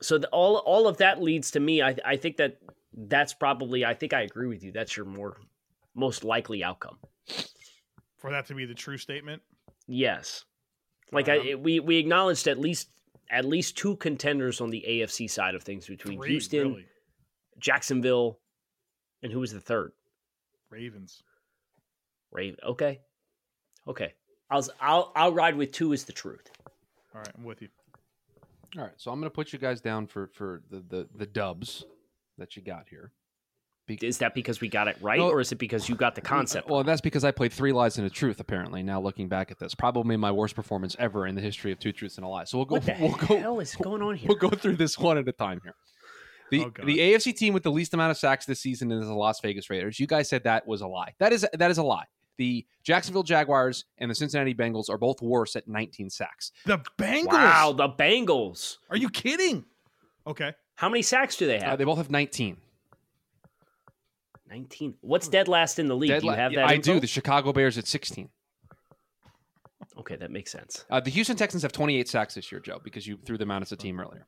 So 0.00 0.18
the, 0.18 0.28
all 0.28 0.56
all 0.58 0.86
of 0.86 0.96
that 0.98 1.20
leads 1.20 1.50
to 1.52 1.60
me. 1.60 1.82
I 1.82 1.96
I 2.04 2.16
think 2.16 2.36
that 2.38 2.58
that's 2.94 3.34
probably. 3.34 3.84
I 3.84 3.94
think 3.94 4.12
I 4.12 4.22
agree 4.22 4.46
with 4.46 4.62
you. 4.62 4.72
That's 4.72 4.96
your 4.96 5.06
more 5.06 5.36
most 5.94 6.24
likely 6.24 6.62
outcome. 6.62 6.98
For 8.16 8.30
that 8.30 8.46
to 8.46 8.54
be 8.54 8.64
the 8.64 8.74
true 8.74 8.96
statement. 8.96 9.42
Yes, 9.86 10.44
like 11.12 11.28
Um, 11.28 11.40
I 11.40 11.54
we 11.56 11.80
we 11.80 11.96
acknowledged 11.98 12.46
at 12.46 12.58
least 12.58 12.88
at 13.30 13.44
least 13.44 13.76
two 13.76 13.96
contenders 13.96 14.60
on 14.60 14.70
the 14.70 14.84
AFC 14.88 15.30
side 15.30 15.54
of 15.54 15.62
things 15.62 15.86
between 15.86 16.18
Three, 16.18 16.30
Houston, 16.30 16.68
really. 16.68 16.86
Jacksonville, 17.58 18.38
and 19.22 19.32
who 19.32 19.40
was 19.40 19.52
the 19.52 19.60
third? 19.60 19.92
Ravens. 20.70 21.22
Raven. 22.30 22.58
Okay, 22.64 23.00
okay. 23.86 24.14
I'll 24.50 24.66
I'll 24.80 25.12
I'll 25.14 25.32
ride 25.32 25.56
with 25.56 25.72
two 25.72 25.92
is 25.92 26.04
the 26.04 26.12
truth. 26.12 26.50
All 27.14 27.20
right, 27.20 27.32
I'm 27.36 27.44
with 27.44 27.62
you. 27.62 27.68
All 28.76 28.84
right, 28.84 28.92
so 28.96 29.10
I'm 29.10 29.18
going 29.18 29.30
to 29.30 29.34
put 29.34 29.52
you 29.52 29.58
guys 29.58 29.80
down 29.80 30.06
for 30.06 30.28
for 30.28 30.62
the 30.70 30.80
the, 30.88 31.08
the 31.14 31.26
dubs 31.26 31.84
that 32.36 32.56
you 32.56 32.62
got 32.62 32.86
here. 32.88 33.12
Is 33.88 34.18
that 34.18 34.34
because 34.34 34.60
we 34.60 34.68
got 34.68 34.88
it 34.88 34.96
right, 35.00 35.18
No. 35.18 35.30
or 35.30 35.40
is 35.40 35.50
it 35.52 35.56
because 35.58 35.88
you 35.88 35.94
got 35.94 36.14
the 36.14 36.20
concept? 36.20 36.68
Well, 36.68 36.84
that's 36.84 37.00
because 37.00 37.24
I 37.24 37.30
played 37.30 37.52
three 37.52 37.72
lies 37.72 37.98
and 37.98 38.06
a 38.06 38.10
truth. 38.10 38.40
Apparently, 38.40 38.82
now 38.82 39.00
looking 39.00 39.28
back 39.28 39.50
at 39.50 39.58
this, 39.58 39.74
probably 39.74 40.16
my 40.16 40.30
worst 40.30 40.54
performance 40.54 40.94
ever 40.98 41.26
in 41.26 41.34
the 41.34 41.40
history 41.40 41.72
of 41.72 41.78
two 41.78 41.92
truths 41.92 42.16
and 42.16 42.24
a 42.24 42.28
lie. 42.28 42.44
So 42.44 42.58
we'll 42.58 42.66
go. 42.66 42.74
what 42.76 42.84
the 42.86 42.96
we'll 43.00 43.12
go. 43.14 43.38
hell 43.38 43.60
is 43.60 43.74
going 43.76 44.02
on 44.02 44.16
here? 44.16 44.28
We'll 44.28 44.38
go 44.38 44.50
through 44.50 44.76
this 44.76 44.98
one 44.98 45.18
at 45.18 45.26
a 45.28 45.32
time 45.32 45.60
here. 45.64 45.74
The 46.50 46.64
Oh, 46.64 46.72
the 46.84 46.98
AFC 46.98 47.36
team 47.36 47.52
with 47.52 47.62
the 47.62 47.70
least 47.70 47.92
amount 47.92 48.10
of 48.10 48.16
sacks 48.16 48.46
this 48.46 48.60
season 48.60 48.90
is 48.90 49.06
the 49.06 49.12
Las 49.14 49.40
Vegas 49.40 49.68
Raiders. 49.68 50.00
You 50.00 50.06
guys 50.06 50.28
said 50.30 50.44
that 50.44 50.66
was 50.66 50.80
a 50.80 50.86
lie. 50.86 51.14
That 51.18 51.32
is 51.32 51.46
that 51.52 51.70
is 51.70 51.76
a 51.78 51.82
lie. 51.82 52.04
The 52.38 52.64
Jacksonville 52.84 53.24
Jaguars 53.24 53.84
and 53.98 54.10
the 54.10 54.14
Cincinnati 54.14 54.54
Bengals 54.54 54.88
are 54.88 54.96
both 54.96 55.20
worse 55.20 55.56
at 55.56 55.66
19 55.66 56.08
sacks. 56.08 56.52
The 56.64 56.78
Bengals. 56.96 57.26
Wow, 57.26 57.72
the 57.76 57.88
Bengals. 57.88 58.76
Are 58.90 58.96
you 58.96 59.10
kidding? 59.10 59.64
Okay. 60.26 60.52
How 60.76 60.88
many 60.88 61.02
sacks 61.02 61.36
do 61.36 61.46
they 61.48 61.58
Uh, 61.58 61.64
have? 61.70 61.78
they 61.78 61.84
both 61.84 61.98
have 61.98 62.10
19. 62.10 62.56
19. 64.48 64.94
What's 65.00 65.28
dead 65.28 65.48
last 65.48 65.78
in 65.78 65.88
the 65.88 65.96
league? 65.96 66.10
Dead 66.10 66.20
do 66.22 66.26
you 66.28 66.32
have 66.32 66.52
that? 66.54 66.66
I 66.68 66.74
info? 66.74 66.94
do. 66.94 67.00
The 67.00 67.06
Chicago 67.06 67.52
Bears 67.52 67.76
at 67.78 67.86
16. 67.86 68.28
Okay, 69.98 70.16
that 70.16 70.30
makes 70.30 70.52
sense. 70.52 70.84
Uh, 70.90 71.00
the 71.00 71.10
Houston 71.10 71.36
Texans 71.36 71.62
have 71.62 71.72
28 71.72 72.08
sacks 72.08 72.34
this 72.34 72.50
year, 72.52 72.60
Joe, 72.60 72.80
because 72.82 73.06
you 73.06 73.18
threw 73.26 73.36
them 73.36 73.50
out 73.50 73.62
as 73.62 73.72
a 73.72 73.76
team 73.76 74.00
earlier. 74.00 74.26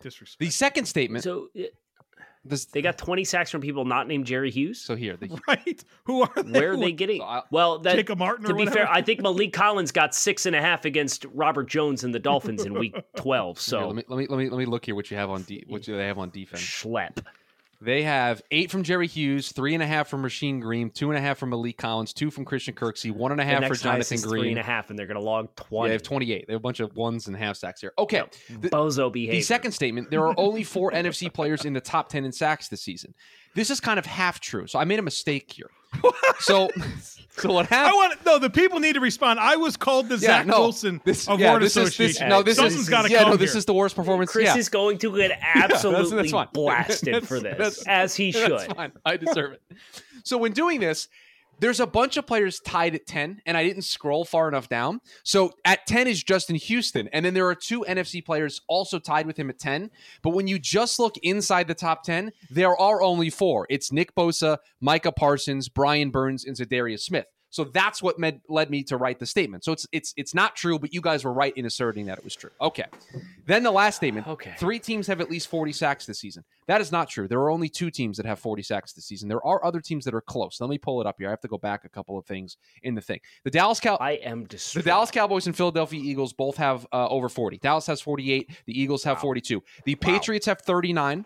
Disrespect. 0.00 0.40
The 0.40 0.50
second 0.50 0.86
statement. 0.86 1.24
So 1.24 1.48
uh, 1.58 1.62
this, 2.44 2.64
they 2.66 2.82
got 2.82 2.98
20 2.98 3.24
sacks 3.24 3.50
from 3.50 3.60
people 3.60 3.84
not 3.84 4.06
named 4.08 4.26
Jerry 4.26 4.50
Hughes. 4.50 4.80
so 4.80 4.96
here, 4.96 5.16
the, 5.16 5.28
right? 5.48 5.84
Who 6.04 6.22
are 6.22 6.42
they? 6.42 6.58
Where 6.60 6.72
are 6.72 6.76
they 6.76 6.92
getting? 6.92 7.20
So 7.20 7.42
well, 7.50 7.78
that, 7.80 7.96
Jacob 7.96 8.18
Martin 8.18 8.46
or 8.46 8.48
to 8.48 8.54
be 8.54 8.60
whatever? 8.60 8.76
fair, 8.86 8.90
I 8.90 9.02
think 9.02 9.20
Maliek 9.20 9.52
Collins 9.52 9.92
got 9.92 10.14
six 10.14 10.46
and 10.46 10.56
a 10.56 10.60
half 10.60 10.84
against 10.84 11.26
Robert 11.32 11.68
Jones 11.68 12.04
and 12.04 12.14
the 12.14 12.18
Dolphins 12.18 12.64
in 12.64 12.74
Week 12.74 12.94
12. 13.16 13.56
here, 13.56 13.60
So 13.62 13.86
let 13.88 13.96
me 13.96 14.02
let 14.08 14.18
me 14.18 14.26
let 14.28 14.38
me 14.38 14.50
let 14.50 14.58
me 14.58 14.66
look 14.66 14.84
here. 14.86 14.94
What 14.94 15.10
you 15.10 15.16
have 15.16 15.30
on 15.30 15.42
de- 15.42 15.64
what 15.68 15.82
do 15.82 15.96
they 15.96 16.06
have 16.06 16.18
on 16.18 16.30
defense? 16.30 16.62
schlep. 16.62 17.24
They 17.84 18.02
have 18.04 18.40
eight 18.50 18.70
from 18.70 18.82
Jerry 18.82 19.06
Hughes, 19.06 19.52
three 19.52 19.74
and 19.74 19.82
a 19.82 19.86
half 19.86 20.08
from 20.08 20.22
Rasheem 20.22 20.60
Green, 20.60 20.88
two 20.90 21.10
and 21.10 21.18
a 21.18 21.20
half 21.20 21.36
from 21.38 21.50
Maliek 21.50 21.76
Collins, 21.76 22.14
two 22.14 22.30
from 22.30 22.44
Christian 22.44 22.74
Kirksey, 22.74 23.12
one 23.12 23.30
and 23.30 23.40
a 23.40 23.44
half 23.44 23.56
and 23.56 23.64
a 23.64 23.68
The 23.68 23.74
half 23.74 23.76
for 23.78 23.82
Jonathan 23.82 24.20
Green. 24.22 24.50
and 24.52 24.58
a 24.58 24.62
half, 24.62 24.88
and 24.88 24.98
they're 24.98 25.06
going 25.06 25.18
to 25.18 25.22
log 25.22 25.48
Yeah, 25.58 25.64
20. 25.68 25.88
they 25.88 25.92
have 25.92 26.02
28. 26.02 26.46
They 26.46 26.52
have 26.54 26.60
a 26.60 26.62
bunch 26.62 26.80
of 26.80 26.96
ones 26.96 27.26
and 27.26 27.36
half 27.36 27.56
sacks 27.56 27.80
here. 27.82 27.92
Okay. 27.98 28.22
The, 28.48 28.70
Bozo 28.70 29.12
the 29.12 29.40
second 29.42 29.72
statement 29.72 30.10
there 30.10 30.26
are 30.26 30.34
only 30.38 30.64
four 30.64 30.92
NFC 30.92 31.32
players 31.32 31.64
in 31.64 31.74
the 31.74 31.80
top 31.80 32.08
10 32.08 32.24
in 32.24 32.32
sacks 32.32 32.68
this 32.68 32.80
season. 32.82 33.14
This 33.54 33.70
is 33.70 33.80
kind 33.80 33.98
of 33.98 34.06
half 34.06 34.40
true. 34.40 34.66
So 34.66 34.78
I 34.78 34.84
made 34.84 34.98
a 34.98 35.02
mistake 35.02 35.52
here. 35.52 35.70
So, 36.40 36.68
so 37.36 37.52
what 37.52 37.70
I 37.72 37.74
happened? 37.74 37.94
want 37.96 38.26
no. 38.26 38.38
The 38.38 38.50
people 38.50 38.80
need 38.80 38.94
to 38.94 39.00
respond. 39.00 39.40
I 39.40 39.56
was 39.56 39.76
called 39.76 40.08
the 40.08 40.18
Zach 40.18 40.46
Wilson 40.46 41.00
this, 41.04 41.26
of 41.28 41.40
yeah, 41.40 41.52
Word 41.52 41.62
this 41.62 41.76
is, 41.76 41.88
Association. 41.88 42.28
this, 42.28 42.30
no, 42.30 42.42
this 42.42 42.56
Something's 42.56 42.82
is 42.82 42.88
got 42.88 43.02
to 43.02 43.10
yeah, 43.10 43.20
come 43.22 43.30
no, 43.30 43.36
this 43.36 43.52
here. 43.52 43.58
is 43.58 43.64
the 43.64 43.74
worst 43.74 43.96
performance. 43.96 44.30
Chris 44.30 44.46
yeah. 44.46 44.56
is 44.56 44.68
going 44.68 44.98
to 44.98 45.16
get 45.16 45.30
that's- 45.54 45.72
absolutely 45.72 46.16
that's 46.16 46.30
fine. 46.32 46.48
blasted 46.52 47.14
That's- 47.14 47.28
for 47.28 47.40
this, 47.40 47.56
that's- 47.58 47.84
as 47.86 48.14
he 48.14 48.32
should. 48.32 48.50
That's 48.52 48.72
fine. 48.72 48.92
I 49.04 49.16
deserve 49.16 49.52
it. 49.52 49.62
So 50.24 50.38
when 50.38 50.52
doing 50.52 50.80
this, 50.80 51.08
there's 51.58 51.80
a 51.80 51.86
bunch 51.86 52.16
of 52.16 52.26
players 52.26 52.60
tied 52.60 52.94
at 52.94 53.06
10, 53.06 53.42
and 53.46 53.56
I 53.56 53.64
didn't 53.64 53.82
scroll 53.82 54.24
far 54.24 54.48
enough 54.48 54.68
down. 54.68 55.00
So 55.22 55.52
at 55.64 55.86
10 55.86 56.06
is 56.08 56.22
Justin 56.22 56.56
Houston. 56.56 57.08
And 57.12 57.24
then 57.24 57.34
there 57.34 57.46
are 57.48 57.54
two 57.54 57.84
NFC 57.88 58.24
players 58.24 58.60
also 58.68 58.98
tied 58.98 59.26
with 59.26 59.38
him 59.38 59.50
at 59.50 59.58
10. 59.58 59.90
But 60.22 60.30
when 60.30 60.46
you 60.46 60.58
just 60.58 60.98
look 60.98 61.16
inside 61.22 61.68
the 61.68 61.74
top 61.74 62.02
10, 62.04 62.32
there 62.50 62.76
are 62.78 63.02
only 63.02 63.30
four. 63.30 63.66
It's 63.70 63.92
Nick 63.92 64.14
Bosa, 64.14 64.58
Micah 64.80 65.12
Parsons, 65.12 65.68
Brian 65.68 66.10
Burns, 66.10 66.44
and 66.44 66.56
Za'Darius 66.56 67.00
Smith. 67.00 67.26
So 67.54 67.62
that's 67.62 68.02
what 68.02 68.18
med- 68.18 68.40
led 68.48 68.68
me 68.68 68.82
to 68.82 68.96
write 68.96 69.20
the 69.20 69.26
statement. 69.26 69.62
So 69.62 69.70
it's 69.70 69.86
it's 69.92 70.12
it's 70.16 70.34
not 70.34 70.56
true, 70.56 70.76
but 70.76 70.92
you 70.92 71.00
guys 71.00 71.22
were 71.22 71.32
right 71.32 71.56
in 71.56 71.66
asserting 71.66 72.06
that 72.06 72.18
it 72.18 72.24
was 72.24 72.34
true. 72.34 72.50
Okay. 72.60 72.86
Then 73.46 73.62
the 73.62 73.70
last 73.70 73.94
statement. 73.94 74.26
Okay. 74.26 74.54
Three 74.58 74.80
teams 74.80 75.06
have 75.06 75.20
at 75.20 75.30
least 75.30 75.46
40 75.46 75.70
sacks 75.70 76.04
this 76.04 76.18
season. 76.18 76.42
That 76.66 76.80
is 76.80 76.90
not 76.90 77.08
true. 77.08 77.28
There 77.28 77.38
are 77.38 77.50
only 77.50 77.68
two 77.68 77.92
teams 77.92 78.16
that 78.16 78.26
have 78.26 78.40
40 78.40 78.64
sacks 78.64 78.92
this 78.92 79.04
season. 79.04 79.28
There 79.28 79.46
are 79.46 79.64
other 79.64 79.80
teams 79.80 80.04
that 80.04 80.14
are 80.14 80.20
close. 80.20 80.60
Let 80.60 80.68
me 80.68 80.78
pull 80.78 81.00
it 81.00 81.06
up 81.06 81.14
here. 81.16 81.28
I 81.28 81.30
have 81.30 81.42
to 81.42 81.48
go 81.48 81.58
back 81.58 81.84
a 81.84 81.88
couple 81.88 82.18
of 82.18 82.26
things 82.26 82.56
in 82.82 82.96
the 82.96 83.00
thing. 83.00 83.20
The 83.44 83.52
Dallas 83.52 83.78
Cow 83.78 83.98
I 84.00 84.12
am 84.14 84.46
the. 84.46 84.82
Dallas 84.84 85.12
Cowboys 85.12 85.46
and 85.46 85.56
Philadelphia 85.56 86.00
Eagles 86.02 86.32
both 86.32 86.56
have 86.56 86.88
uh, 86.92 87.06
over 87.06 87.28
40. 87.28 87.58
Dallas 87.58 87.86
has 87.86 88.00
48. 88.00 88.50
The 88.66 88.80
Eagles 88.80 89.04
have 89.04 89.20
42. 89.20 89.62
The 89.84 89.94
Patriots 89.94 90.46
have 90.46 90.60
39. 90.60 91.24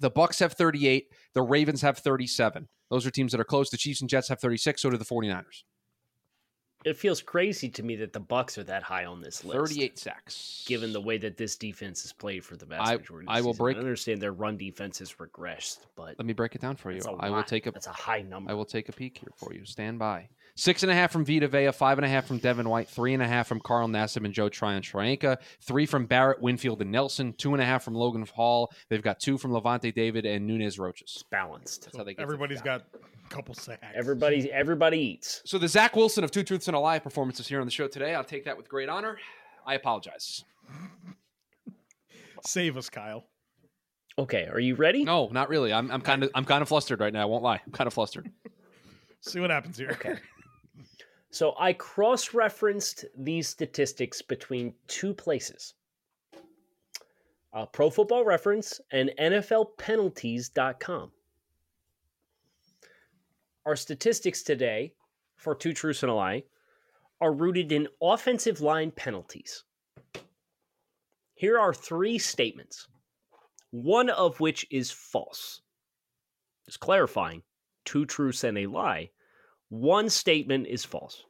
The 0.00 0.10
Bucs 0.10 0.40
have 0.40 0.54
38. 0.54 1.06
The 1.34 1.42
Ravens 1.42 1.82
have 1.82 1.98
37. 1.98 2.68
Those 2.90 3.06
are 3.06 3.10
teams 3.10 3.32
that 3.32 3.40
are 3.40 3.44
close. 3.44 3.70
The 3.70 3.76
Chiefs 3.76 4.00
and 4.00 4.10
Jets 4.10 4.28
have 4.28 4.40
36. 4.40 4.80
So 4.82 4.90
do 4.90 4.96
the 4.96 5.04
49ers. 5.04 5.62
It 6.82 6.96
feels 6.96 7.20
crazy 7.20 7.68
to 7.68 7.82
me 7.82 7.94
that 7.96 8.14
the 8.14 8.22
Bucs 8.22 8.56
are 8.56 8.64
that 8.64 8.82
high 8.82 9.04
on 9.04 9.20
this 9.20 9.44
list. 9.44 9.54
38 9.74 9.98
sacks. 9.98 10.64
given 10.66 10.94
the 10.94 11.00
way 11.00 11.18
that 11.18 11.36
this 11.36 11.54
defense 11.56 12.00
has 12.02 12.12
played 12.14 12.42
for 12.42 12.56
the 12.56 12.64
vast 12.64 12.90
I- 12.90 12.96
majority. 12.96 13.26
Of 13.26 13.32
the 13.34 13.36
I 13.38 13.40
will 13.42 13.52
season. 13.52 13.62
break- 13.64 13.76
I 13.76 13.80
understand 13.80 14.22
their 14.22 14.32
run 14.32 14.56
defense 14.56 14.98
has 15.00 15.12
regressed, 15.16 15.80
but 15.94 16.18
Let 16.18 16.24
me 16.24 16.32
break 16.32 16.54
it 16.54 16.62
down 16.62 16.76
for 16.76 16.90
you. 16.90 17.02
I 17.20 17.28
will 17.28 17.42
take 17.42 17.66
a 17.66 17.70
That's 17.70 17.86
a 17.86 17.92
high 17.92 18.22
number. 18.22 18.50
I 18.50 18.54
will 18.54 18.64
take 18.64 18.88
a 18.88 18.92
peek 18.92 19.18
here 19.18 19.28
for 19.36 19.52
you. 19.52 19.66
Stand 19.66 19.98
by. 19.98 20.30
Six 20.56 20.82
and 20.82 20.92
a 20.92 20.94
half 20.94 21.10
from 21.12 21.24
Vita 21.24 21.48
Vea, 21.48 21.72
five 21.72 21.98
and 21.98 22.04
a 22.04 22.08
half 22.08 22.26
from 22.26 22.38
Devin 22.38 22.68
White, 22.68 22.88
three 22.88 23.14
and 23.14 23.22
a 23.22 23.26
half 23.26 23.46
from 23.46 23.60
Carl 23.60 23.88
Nassib 23.88 24.24
and 24.24 24.34
Joe 24.34 24.48
Tryon-Shoyinka, 24.48 25.38
three 25.62 25.86
from 25.86 26.06
Barrett, 26.06 26.40
Winfield, 26.42 26.82
and 26.82 26.90
Nelson, 26.92 27.32
two 27.34 27.52
and 27.54 27.62
a 27.62 27.64
half 27.64 27.82
from 27.82 27.94
Logan 27.94 28.26
Hall. 28.26 28.70
They've 28.88 29.02
got 29.02 29.20
two 29.20 29.38
from 29.38 29.52
Lavonte 29.52 29.94
David 29.94 30.26
and 30.26 30.46
Nunez-Roches. 30.46 31.24
balanced. 31.30 31.84
That's 31.84 31.96
how 31.96 32.04
they 32.04 32.12
get 32.12 32.16
to 32.16 32.26
the 32.26 32.32
Everybody's 32.34 32.58
top. 32.58 32.64
got 32.64 32.84
a 32.94 33.28
couple 33.34 33.54
sacks. 33.54 33.82
Everybody, 33.94 34.52
everybody 34.52 34.98
eats. 34.98 35.40
So 35.46 35.56
the 35.58 35.68
Zach 35.68 35.96
Wilson 35.96 36.24
of 36.24 36.30
Two 36.30 36.42
Truths 36.42 36.68
and 36.68 36.76
a 36.76 36.80
Lie 36.80 36.98
performances 36.98 37.46
here 37.48 37.60
on 37.60 37.66
the 37.66 37.70
show 37.72 37.88
today. 37.88 38.14
I'll 38.14 38.24
take 38.24 38.44
that 38.44 38.56
with 38.56 38.68
great 38.68 38.88
honor. 38.88 39.16
I 39.66 39.74
apologize. 39.74 40.44
Save 42.44 42.76
us, 42.76 42.88
Kyle. 42.90 43.24
Okay, 44.18 44.46
are 44.52 44.60
you 44.60 44.74
ready? 44.74 45.04
No, 45.04 45.28
not 45.32 45.48
really. 45.48 45.72
I'm, 45.72 45.90
I'm 45.90 46.00
kind 46.00 46.22
of 46.24 46.30
I'm 46.34 46.44
kind 46.44 46.60
of 46.62 46.68
flustered 46.68 47.00
right 47.00 47.12
now. 47.12 47.22
I 47.22 47.24
won't 47.26 47.42
lie. 47.42 47.60
I'm 47.64 47.72
kind 47.72 47.86
of 47.86 47.94
flustered. 47.94 48.30
See 49.22 49.40
what 49.40 49.50
happens 49.50 49.76
here. 49.78 49.90
Okay. 49.92 50.16
So 51.30 51.54
I 51.58 51.72
cross-referenced 51.72 53.04
these 53.16 53.48
statistics 53.48 54.20
between 54.20 54.74
two 54.88 55.14
places. 55.14 55.74
Uh, 57.52 57.66
Pro 57.66 57.90
Football 57.90 58.24
Reference 58.24 58.80
and 58.92 59.12
NFLpenalties.com. 59.18 61.12
Our 63.66 63.76
statistics 63.76 64.42
today 64.42 64.94
for 65.36 65.54
Two 65.54 65.72
Truths 65.72 66.02
and 66.02 66.10
a 66.10 66.14
Lie 66.14 66.44
are 67.20 67.32
rooted 67.32 67.72
in 67.72 67.88
offensive 68.02 68.60
line 68.60 68.90
penalties. 68.90 69.64
Here 71.34 71.58
are 71.58 71.74
three 71.74 72.18
statements, 72.18 72.88
one 73.70 74.10
of 74.10 74.40
which 74.40 74.66
is 74.70 74.90
false. 74.90 75.62
Just 76.66 76.80
clarifying 76.80 77.42
two 77.84 78.06
truths 78.06 78.44
and 78.44 78.58
a 78.58 78.66
lie. 78.66 79.10
One 79.70 80.10
statement 80.10 80.66
is 80.66 80.84
false. 80.84 81.24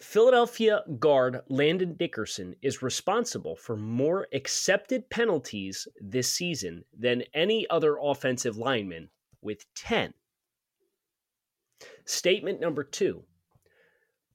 Philadelphia 0.00 0.82
guard 0.98 1.40
Landon 1.48 1.94
Dickerson 1.94 2.54
is 2.62 2.82
responsible 2.82 3.56
for 3.56 3.76
more 3.76 4.26
accepted 4.32 5.08
penalties 5.10 5.86
this 6.00 6.32
season 6.32 6.84
than 6.98 7.24
any 7.34 7.68
other 7.70 7.96
offensive 8.00 8.56
lineman 8.56 9.10
with 9.40 9.64
10. 9.74 10.12
Statement 12.04 12.60
number 12.60 12.82
two 12.82 13.24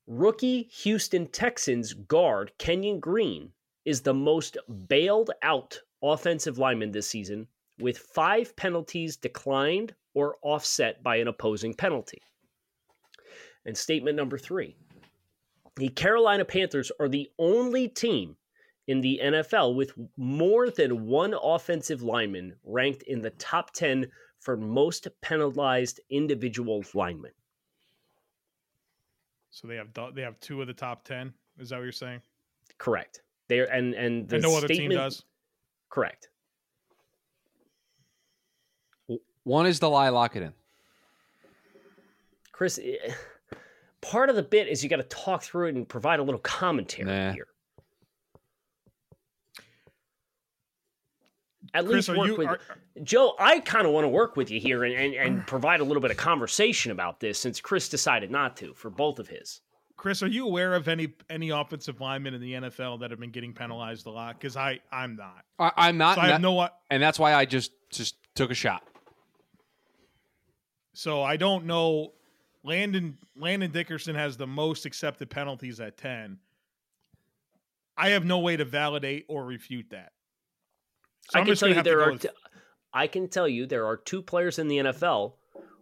Rookie 0.08 0.64
Houston 0.84 1.28
Texans 1.28 1.94
guard 1.94 2.52
Kenyon 2.58 3.00
Green 3.00 3.52
is 3.86 4.02
the 4.02 4.14
most 4.14 4.58
bailed 4.88 5.32
out 5.42 5.80
offensive 6.04 6.58
lineman 6.58 6.92
this 6.92 7.08
season 7.08 7.48
with 7.80 7.98
five 7.98 8.56
penalties 8.56 9.18
declined 9.18 9.96
or 10.14 10.36
offset 10.42 11.02
by 11.04 11.18
an 11.18 11.28
opposing 11.28 11.74
penalty. 11.74 12.22
And 13.66 13.78
statement 13.78 14.16
number 14.16 14.38
three 14.38 14.76
the 15.76 15.90
Carolina 15.90 16.46
Panthers 16.46 16.92
are 17.00 17.08
the 17.08 17.30
only 17.40 17.88
team 17.88 18.36
in 18.88 19.02
the 19.02 19.22
NFL 19.24 19.76
with 19.76 19.94
more 20.18 20.70
than 20.70 21.08
one 21.08 21.34
offensive 21.42 22.02
lineman 22.02 22.56
ranked 22.64 23.04
in 23.04 23.22
the 23.22 23.30
top 23.32 23.72
10 23.74 24.08
for 24.40 24.58
most 24.58 25.08
penalized 25.22 26.02
individual 26.10 26.84
linemen. 26.94 27.32
So 29.52 29.68
they 29.68 29.76
have 29.76 29.90
they 30.16 30.22
have 30.22 30.40
two 30.40 30.62
of 30.62 30.68
the 30.68 30.74
top 30.74 31.04
ten. 31.04 31.34
Is 31.60 31.70
that 31.70 31.78
what 31.78 31.84
you're 31.84 31.92
saying? 31.92 32.22
Correct. 32.78 33.22
They 33.48 33.60
are, 33.60 33.66
and 33.66 33.94
and 33.94 34.28
the 34.28 34.38
and 34.38 34.44
no 34.44 34.58
other 34.58 34.68
team 34.68 34.78
statement- 34.78 35.00
does. 35.00 35.24
Correct. 35.90 36.30
One 39.44 39.66
is 39.66 39.80
the 39.80 39.90
lie. 39.90 40.10
Lock 40.10 40.36
it 40.36 40.44
in. 40.44 40.54
Chris, 42.52 42.80
eh, 42.82 42.98
part 44.02 44.30
of 44.30 44.36
the 44.36 44.44
bit 44.44 44.68
is 44.68 44.84
you 44.84 44.90
got 44.90 44.98
to 44.98 45.04
talk 45.04 45.42
through 45.44 45.68
it 45.68 45.76
and 45.76 45.88
provide 45.88 46.20
a 46.20 46.24
little 46.24 46.40
commentary 46.42 47.06
Nah. 47.10 47.34
here. 47.34 47.48
At 51.74 51.86
Chris, 51.86 51.94
least 51.94 52.10
are 52.10 52.18
work 52.18 52.28
you- 52.28 52.36
with 52.38 52.48
are- 52.50 52.60
Joe. 53.04 53.34
I 53.40 53.60
kind 53.62 53.88
of 53.88 53.94
want 53.94 54.04
to 54.04 54.10
work 54.10 54.36
with 54.36 54.52
you 54.52 54.60
here 54.60 54.84
and, 54.84 54.94
and, 54.94 55.14
and 55.16 55.48
provide 55.48 55.80
a 55.80 55.84
little 55.84 56.02
bit 56.02 56.12
of 56.12 56.18
conversation 56.18 56.92
about 56.92 57.20
this 57.20 57.40
since 57.40 57.62
Chris 57.62 57.88
decided 57.88 58.30
not 58.30 58.58
to 58.58 58.74
for 58.74 58.90
both 58.90 59.20
of 59.20 59.28
his. 59.30 59.62
Chris, 59.96 60.22
are 60.24 60.28
you 60.28 60.46
aware 60.46 60.74
of 60.74 60.88
any 60.88 61.14
any 61.30 61.50
offensive 61.52 62.02
linemen 62.02 62.34
in 62.34 62.42
the 62.42 62.54
NFL 62.54 63.00
that 63.00 63.12
have 63.12 63.20
been 63.20 63.32
getting 63.32 63.54
penalized 63.54 64.06
a 64.08 64.10
lot? 64.10 64.38
Because 64.40 64.58
I 64.58 64.80
I'm 64.92 65.16
not. 65.16 65.46
I, 65.60 65.72
I'm 65.78 65.98
not. 65.98 66.16
So 66.16 66.22
I 66.22 66.24
and 66.26 66.32
have 66.34 66.42
that- 66.42 66.48
no 66.48 66.54
what. 66.54 66.78
and 66.90 67.02
that's 67.02 67.20
why 67.20 67.34
I 67.36 67.46
just 67.46 67.72
just 67.92 68.16
took 68.36 68.52
a 68.52 68.56
shot. 68.56 68.84
So 70.94 71.22
I 71.24 71.38
don't 71.38 71.66
know. 71.66 72.14
Landon 72.64 73.18
Landon 73.36 73.72
Dickerson 73.72 74.14
has 74.16 74.38
the 74.38 74.46
most 74.48 74.86
accepted 74.86 75.30
penalties 75.30 75.80
at 75.80 75.98
ten. 75.98 76.38
I 77.98 78.10
have 78.10 78.26
no 78.26 78.40
way 78.40 78.58
to 78.58 78.66
validate 78.66 79.26
or 79.28 79.46
refute 79.46 79.90
that. 79.92 80.12
So 81.30 81.38
I 81.40 81.42
I'm 81.42 81.46
can 81.48 81.56
tell 81.56 81.70
you 81.70 81.82
there 81.84 82.02
are. 82.04 82.12
with- 82.14 82.22
T- 82.24 82.30
I 82.94 83.08
can 83.08 83.30
tell 83.30 83.48
you 83.48 83.66
there 83.66 83.86
are 83.88 83.96
two 83.98 84.22
players 84.22 84.60
in 84.60 84.68
the 84.68 84.78
NFL 84.80 85.34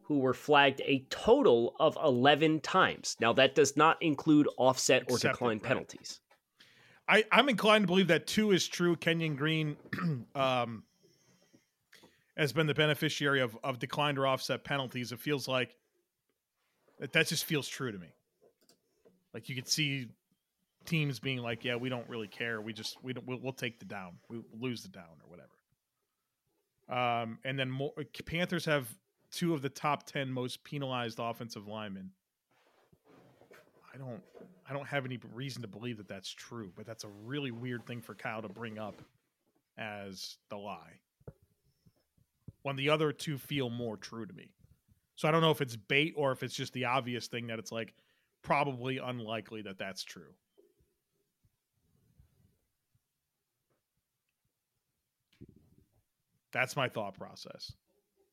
who 0.03 0.19
were 0.19 0.33
flagged 0.33 0.81
a 0.85 1.05
total 1.09 1.75
of 1.79 1.97
eleven 2.03 2.59
times. 2.61 3.15
Now 3.19 3.33
that 3.33 3.55
does 3.55 3.75
not 3.75 4.01
include 4.01 4.47
offset 4.57 5.03
or 5.09 5.15
Accepted, 5.15 5.31
decline 5.33 5.57
right. 5.57 5.63
penalties. 5.63 6.19
I, 7.07 7.25
I'm 7.31 7.49
inclined 7.49 7.83
to 7.83 7.87
believe 7.87 8.07
that 8.09 8.27
two 8.27 8.51
is 8.51 8.67
true. 8.67 8.95
Kenyon 8.95 9.35
Green 9.35 9.75
um, 10.35 10.83
has 12.39 12.53
been 12.53 12.67
the 12.67 12.73
beneficiary 12.73 13.41
of, 13.41 13.57
of 13.63 13.79
declined 13.79 14.17
or 14.17 14.25
offset 14.25 14.63
penalties. 14.63 15.11
It 15.11 15.19
feels 15.19 15.47
like 15.47 15.75
that, 16.99 17.27
just 17.27 17.43
feels 17.43 17.67
true 17.67 17.91
to 17.91 17.97
me. 17.97 18.07
Like 19.33 19.49
you 19.49 19.55
could 19.55 19.67
see 19.67 20.07
teams 20.85 21.19
being 21.19 21.39
like, 21.39 21.65
"Yeah, 21.65 21.75
we 21.75 21.89
don't 21.89 22.07
really 22.09 22.27
care. 22.27 22.61
We 22.61 22.73
just 22.73 22.97
we 23.03 23.13
don't 23.13 23.27
we'll, 23.27 23.39
we'll 23.39 23.53
take 23.53 23.79
the 23.79 23.85
down. 23.85 24.13
We 24.29 24.37
we'll 24.37 24.69
lose 24.69 24.81
the 24.81 24.89
down 24.89 25.03
or 25.23 25.29
whatever." 25.29 25.49
Um, 26.89 27.39
and 27.43 27.59
then 27.59 27.69
more, 27.69 27.91
Panthers 28.25 28.65
have 28.65 28.87
two 29.31 29.53
of 29.53 29.61
the 29.61 29.69
top 29.69 30.05
ten 30.05 30.31
most 30.31 30.63
penalized 30.63 31.19
offensive 31.21 31.67
linemen. 31.67 32.11
I 33.93 33.97
don't 33.97 34.21
I 34.67 34.73
don't 34.73 34.87
have 34.87 35.05
any 35.05 35.19
reason 35.33 35.61
to 35.61 35.67
believe 35.67 35.97
that 35.97 36.07
that's 36.07 36.29
true, 36.31 36.71
but 36.75 36.85
that's 36.85 37.03
a 37.03 37.09
really 37.25 37.51
weird 37.51 37.85
thing 37.85 38.01
for 38.01 38.15
Kyle 38.15 38.41
to 38.41 38.49
bring 38.49 38.79
up 38.79 39.01
as 39.77 40.37
the 40.49 40.57
lie. 40.57 40.99
When 42.69 42.75
the 42.75 42.91
other 42.91 43.11
two 43.11 43.39
feel 43.39 43.71
more 43.71 43.97
true 43.97 44.27
to 44.27 44.33
me. 44.33 44.51
So 45.15 45.27
I 45.27 45.31
don't 45.31 45.41
know 45.41 45.49
if 45.49 45.59
it's 45.59 45.75
bait 45.75 46.13
or 46.15 46.31
if 46.31 46.43
it's 46.43 46.53
just 46.53 46.71
the 46.73 46.85
obvious 46.85 47.25
thing 47.25 47.47
that 47.47 47.57
it's 47.57 47.71
like 47.71 47.95
probably 48.43 48.99
unlikely 48.99 49.63
that 49.63 49.79
that's 49.79 50.03
true. 50.03 50.35
That's 56.51 56.75
my 56.75 56.89
thought 56.89 57.15
process. 57.15 57.71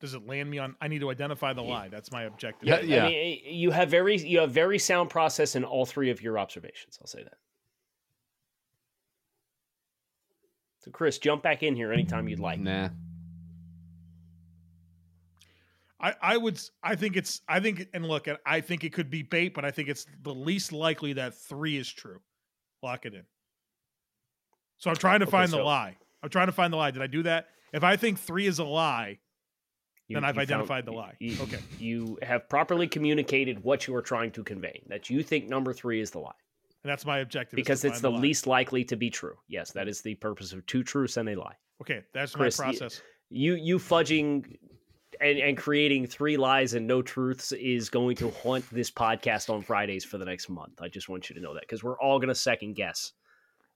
Does 0.00 0.12
it 0.12 0.26
land 0.26 0.50
me 0.50 0.58
on 0.58 0.76
I 0.82 0.88
need 0.88 0.98
to 0.98 1.10
identify 1.10 1.54
the 1.54 1.62
lie. 1.62 1.88
That's 1.88 2.12
my 2.12 2.24
objective. 2.24 2.68
Yeah, 2.68 2.80
yeah. 2.82 3.04
I 3.04 3.08
mean, 3.08 3.40
eh, 3.42 3.50
you 3.50 3.70
have 3.70 3.88
very 3.88 4.18
you 4.18 4.40
have 4.40 4.50
very 4.50 4.78
sound 4.78 5.08
process 5.08 5.56
in 5.56 5.64
all 5.64 5.86
three 5.86 6.10
of 6.10 6.20
your 6.20 6.38
observations. 6.38 6.98
I'll 7.00 7.06
say 7.06 7.22
that. 7.22 7.38
So, 10.80 10.90
Chris, 10.90 11.16
jump 11.16 11.42
back 11.42 11.62
in 11.62 11.74
here 11.74 11.90
anytime 11.90 12.28
you'd 12.28 12.38
like. 12.38 12.60
Nah. 12.60 12.90
I, 16.00 16.14
I 16.20 16.36
would 16.36 16.60
I 16.82 16.94
think 16.94 17.16
it's 17.16 17.40
I 17.48 17.60
think 17.60 17.86
and 17.94 18.06
look 18.06 18.28
I 18.44 18.60
think 18.60 18.84
it 18.84 18.92
could 18.92 19.08
be 19.10 19.22
bait, 19.22 19.54
but 19.54 19.64
I 19.64 19.70
think 19.70 19.88
it's 19.88 20.06
the 20.22 20.34
least 20.34 20.72
likely 20.72 21.14
that 21.14 21.34
three 21.34 21.76
is 21.76 21.90
true. 21.90 22.20
Lock 22.82 23.06
it 23.06 23.14
in. 23.14 23.22
So 24.78 24.90
I'm 24.90 24.96
trying 24.96 25.20
to 25.20 25.24
Okay, 25.24 25.30
find 25.30 25.50
the 25.50 25.62
lie. 25.62 25.96
I'm 26.22 26.28
trying 26.28 26.46
to 26.48 26.52
find 26.52 26.72
the 26.72 26.76
lie. 26.76 26.90
Did 26.90 27.02
I 27.02 27.06
do 27.06 27.22
that? 27.22 27.48
If 27.72 27.82
I 27.82 27.96
think 27.96 28.18
three 28.18 28.46
is 28.46 28.58
a 28.58 28.64
lie, 28.64 29.18
You- 30.08 30.14
then 30.16 30.24
I've 30.24 30.34
you 30.34 30.40
found- 30.40 30.50
identified 30.50 30.84
the 30.84 30.92
lie. 30.92 31.16
you- 31.18 31.40
okay. 31.42 31.60
You 31.78 32.18
have 32.22 32.48
properly 32.48 32.86
communicated 32.88 33.62
what 33.64 33.86
you 33.86 33.94
are 33.96 34.02
trying 34.02 34.32
to 34.32 34.44
convey. 34.44 34.82
That 34.88 35.08
you 35.08 35.22
think 35.22 35.48
number 35.48 35.72
three 35.72 36.00
is 36.00 36.10
the 36.10 36.18
lie 36.18 36.34
And 36.84 36.90
that's 36.90 37.06
my 37.06 37.18
objective. 37.20 37.56
because 37.56 37.84
it's 37.84 38.00
find 38.00 38.04
the 38.14 38.20
least 38.20 38.46
likely 38.46 38.84
to 38.84 38.96
be 38.96 39.08
true. 39.08 39.36
Yes, 39.48 39.72
that 39.72 39.88
is 39.88 40.02
the 40.02 40.14
purpose 40.16 40.52
of 40.52 40.64
two 40.66 40.82
truths 40.84 41.16
and 41.16 41.28
a 41.30 41.34
lie. 41.36 41.56
Okay, 41.80 42.04
that's 42.12 42.34
Chris, 42.34 42.58
my 42.58 42.66
process. 42.66 43.00
You 43.30 43.54
you 43.54 43.78
fudging 43.78 44.56
and, 45.20 45.38
and 45.38 45.56
creating 45.56 46.06
three 46.06 46.36
lies 46.36 46.74
and 46.74 46.86
no 46.86 47.02
truths 47.02 47.52
is 47.52 47.88
going 47.90 48.16
to 48.16 48.30
haunt 48.30 48.64
this 48.70 48.90
podcast 48.90 49.48
on 49.50 49.62
Fridays 49.62 50.04
for 50.04 50.18
the 50.18 50.24
next 50.24 50.48
month. 50.48 50.80
I 50.82 50.88
just 50.88 51.08
want 51.08 51.28
you 51.28 51.34
to 51.36 51.40
know 51.42 51.54
that 51.54 51.60
because 51.62 51.82
we're 51.84 51.98
all 51.98 52.18
going 52.18 52.28
to 52.28 52.34
second 52.34 52.74
guess. 52.74 53.12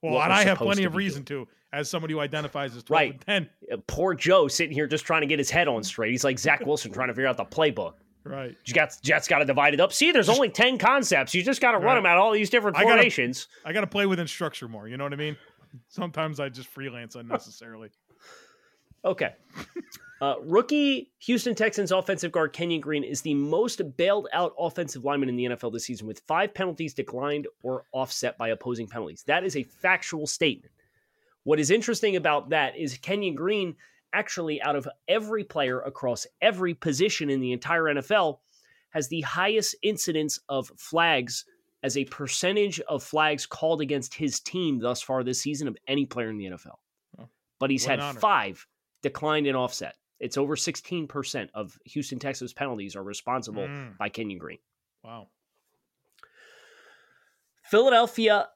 Well, 0.02 0.20
and 0.22 0.32
I 0.32 0.44
have 0.44 0.56
plenty 0.58 0.84
of 0.84 0.94
reason 0.96 1.24
to, 1.26 1.46
as 1.72 1.90
somebody 1.90 2.14
who 2.14 2.20
identifies 2.20 2.74
as 2.74 2.82
12 2.84 2.98
Right. 2.98 3.12
and 3.26 3.48
10. 3.68 3.78
Uh, 3.78 3.82
Poor 3.86 4.14
Joe 4.14 4.48
sitting 4.48 4.72
here 4.74 4.86
just 4.86 5.04
trying 5.04 5.20
to 5.20 5.26
get 5.26 5.38
his 5.38 5.50
head 5.50 5.68
on 5.68 5.82
straight. 5.84 6.10
He's 6.10 6.24
like 6.24 6.38
Zach 6.38 6.64
Wilson 6.64 6.90
trying 6.90 7.08
to 7.08 7.14
figure 7.14 7.26
out 7.28 7.36
the 7.36 7.44
playbook. 7.44 7.94
Right. 8.24 8.54
You 8.66 8.74
got 8.74 8.96
Jets 9.02 9.28
got 9.28 9.38
to 9.38 9.44
divide 9.44 9.74
it 9.74 9.80
up. 9.80 9.92
See, 9.92 10.12
there's 10.12 10.28
only 10.28 10.50
ten 10.50 10.76
concepts. 10.78 11.34
You 11.34 11.42
just 11.42 11.60
got 11.60 11.72
to 11.72 11.78
run 11.78 11.96
them 11.96 12.04
out 12.06 12.18
all 12.18 12.32
these 12.32 12.50
different 12.50 12.76
formations. 12.76 13.48
I 13.64 13.72
got 13.72 13.80
to 13.80 13.86
play 13.86 14.04
within 14.06 14.26
structure 14.26 14.68
more. 14.68 14.88
You 14.88 14.96
know 14.98 15.04
what 15.04 15.12
I 15.14 15.16
mean? 15.16 15.36
Sometimes 15.88 16.38
I 16.40 16.48
just 16.50 16.68
freelance 16.68 17.14
unnecessarily. 17.14 17.90
Okay. 19.02 19.30
Uh, 20.20 20.34
rookie 20.42 21.10
Houston 21.20 21.54
Texans 21.54 21.92
offensive 21.92 22.30
guard 22.30 22.52
Kenyon 22.52 22.82
Green 22.82 23.04
is 23.04 23.22
the 23.22 23.32
most 23.32 23.80
bailed 23.96 24.28
out 24.34 24.54
offensive 24.58 25.04
lineman 25.04 25.30
in 25.30 25.36
the 25.36 25.44
NFL 25.46 25.72
this 25.72 25.86
season, 25.86 26.06
with 26.06 26.20
five 26.26 26.52
penalties 26.52 26.92
declined 26.92 27.46
or 27.62 27.84
offset 27.92 28.36
by 28.36 28.48
opposing 28.48 28.86
penalties. 28.86 29.24
That 29.26 29.44
is 29.44 29.56
a 29.56 29.62
factual 29.62 30.26
statement. 30.26 30.72
What 31.44 31.58
is 31.58 31.70
interesting 31.70 32.16
about 32.16 32.50
that 32.50 32.76
is 32.76 32.98
Kenyon 32.98 33.34
Green, 33.34 33.76
actually, 34.12 34.60
out 34.60 34.76
of 34.76 34.86
every 35.08 35.42
player 35.42 35.80
across 35.80 36.26
every 36.42 36.74
position 36.74 37.30
in 37.30 37.40
the 37.40 37.52
entire 37.52 37.84
NFL, 37.84 38.40
has 38.90 39.08
the 39.08 39.22
highest 39.22 39.74
incidence 39.82 40.38
of 40.50 40.70
flags 40.76 41.46
as 41.82 41.96
a 41.96 42.04
percentage 42.06 42.78
of 42.80 43.02
flags 43.02 43.46
called 43.46 43.80
against 43.80 44.12
his 44.12 44.38
team 44.40 44.80
thus 44.80 45.00
far 45.00 45.24
this 45.24 45.40
season 45.40 45.66
of 45.66 45.78
any 45.86 46.04
player 46.04 46.28
in 46.28 46.36
the 46.36 46.44
NFL. 46.44 46.76
But 47.58 47.70
he's 47.70 47.86
what 47.86 47.90
had 47.90 48.00
honor. 48.00 48.20
five 48.20 48.66
declined 49.02 49.46
in 49.46 49.56
offset. 49.56 49.94
It's 50.20 50.36
over 50.36 50.54
16% 50.54 51.48
of 51.54 51.78
Houston 51.86 52.18
Texas 52.18 52.52
penalties 52.52 52.94
are 52.94 53.02
responsible 53.02 53.62
Mm. 53.66 53.96
by 53.98 54.08
Kenyon 54.10 54.38
Green. 54.38 54.58
Wow. 55.02 55.28
Philadelphia 57.62 58.48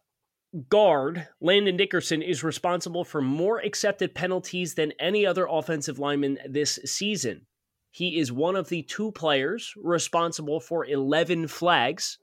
guard 0.68 1.26
Landon 1.40 1.76
Dickerson 1.76 2.22
is 2.22 2.44
responsible 2.44 3.04
for 3.04 3.20
more 3.20 3.58
accepted 3.60 4.14
penalties 4.14 4.74
than 4.74 4.92
any 5.00 5.26
other 5.26 5.46
offensive 5.50 5.98
lineman 5.98 6.38
this 6.48 6.78
season. 6.84 7.46
He 7.90 8.18
is 8.18 8.32
one 8.32 8.56
of 8.56 8.68
the 8.68 8.82
two 8.82 9.12
players 9.12 9.72
responsible 9.76 10.60
for 10.60 10.84
11 10.84 11.48
flags, 11.48 12.18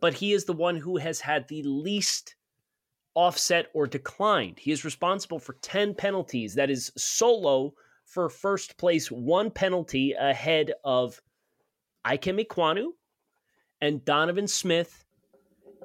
but 0.00 0.14
he 0.14 0.32
is 0.32 0.44
the 0.44 0.52
one 0.52 0.76
who 0.76 0.96
has 0.98 1.20
had 1.20 1.46
the 1.48 1.62
least 1.62 2.34
offset 3.14 3.70
or 3.74 3.86
declined. 3.86 4.58
He 4.58 4.72
is 4.72 4.84
responsible 4.84 5.38
for 5.38 5.54
10 5.62 5.94
penalties. 5.94 6.54
That 6.54 6.68
is 6.70 6.90
solo 6.96 7.74
for 8.14 8.28
first 8.28 8.78
place, 8.78 9.10
one 9.10 9.50
penalty 9.50 10.12
ahead 10.12 10.72
of 10.84 11.20
Ikem 12.06 12.46
Ekwonu 12.46 12.90
and 13.80 14.04
Donovan 14.04 14.46
Smith 14.46 15.04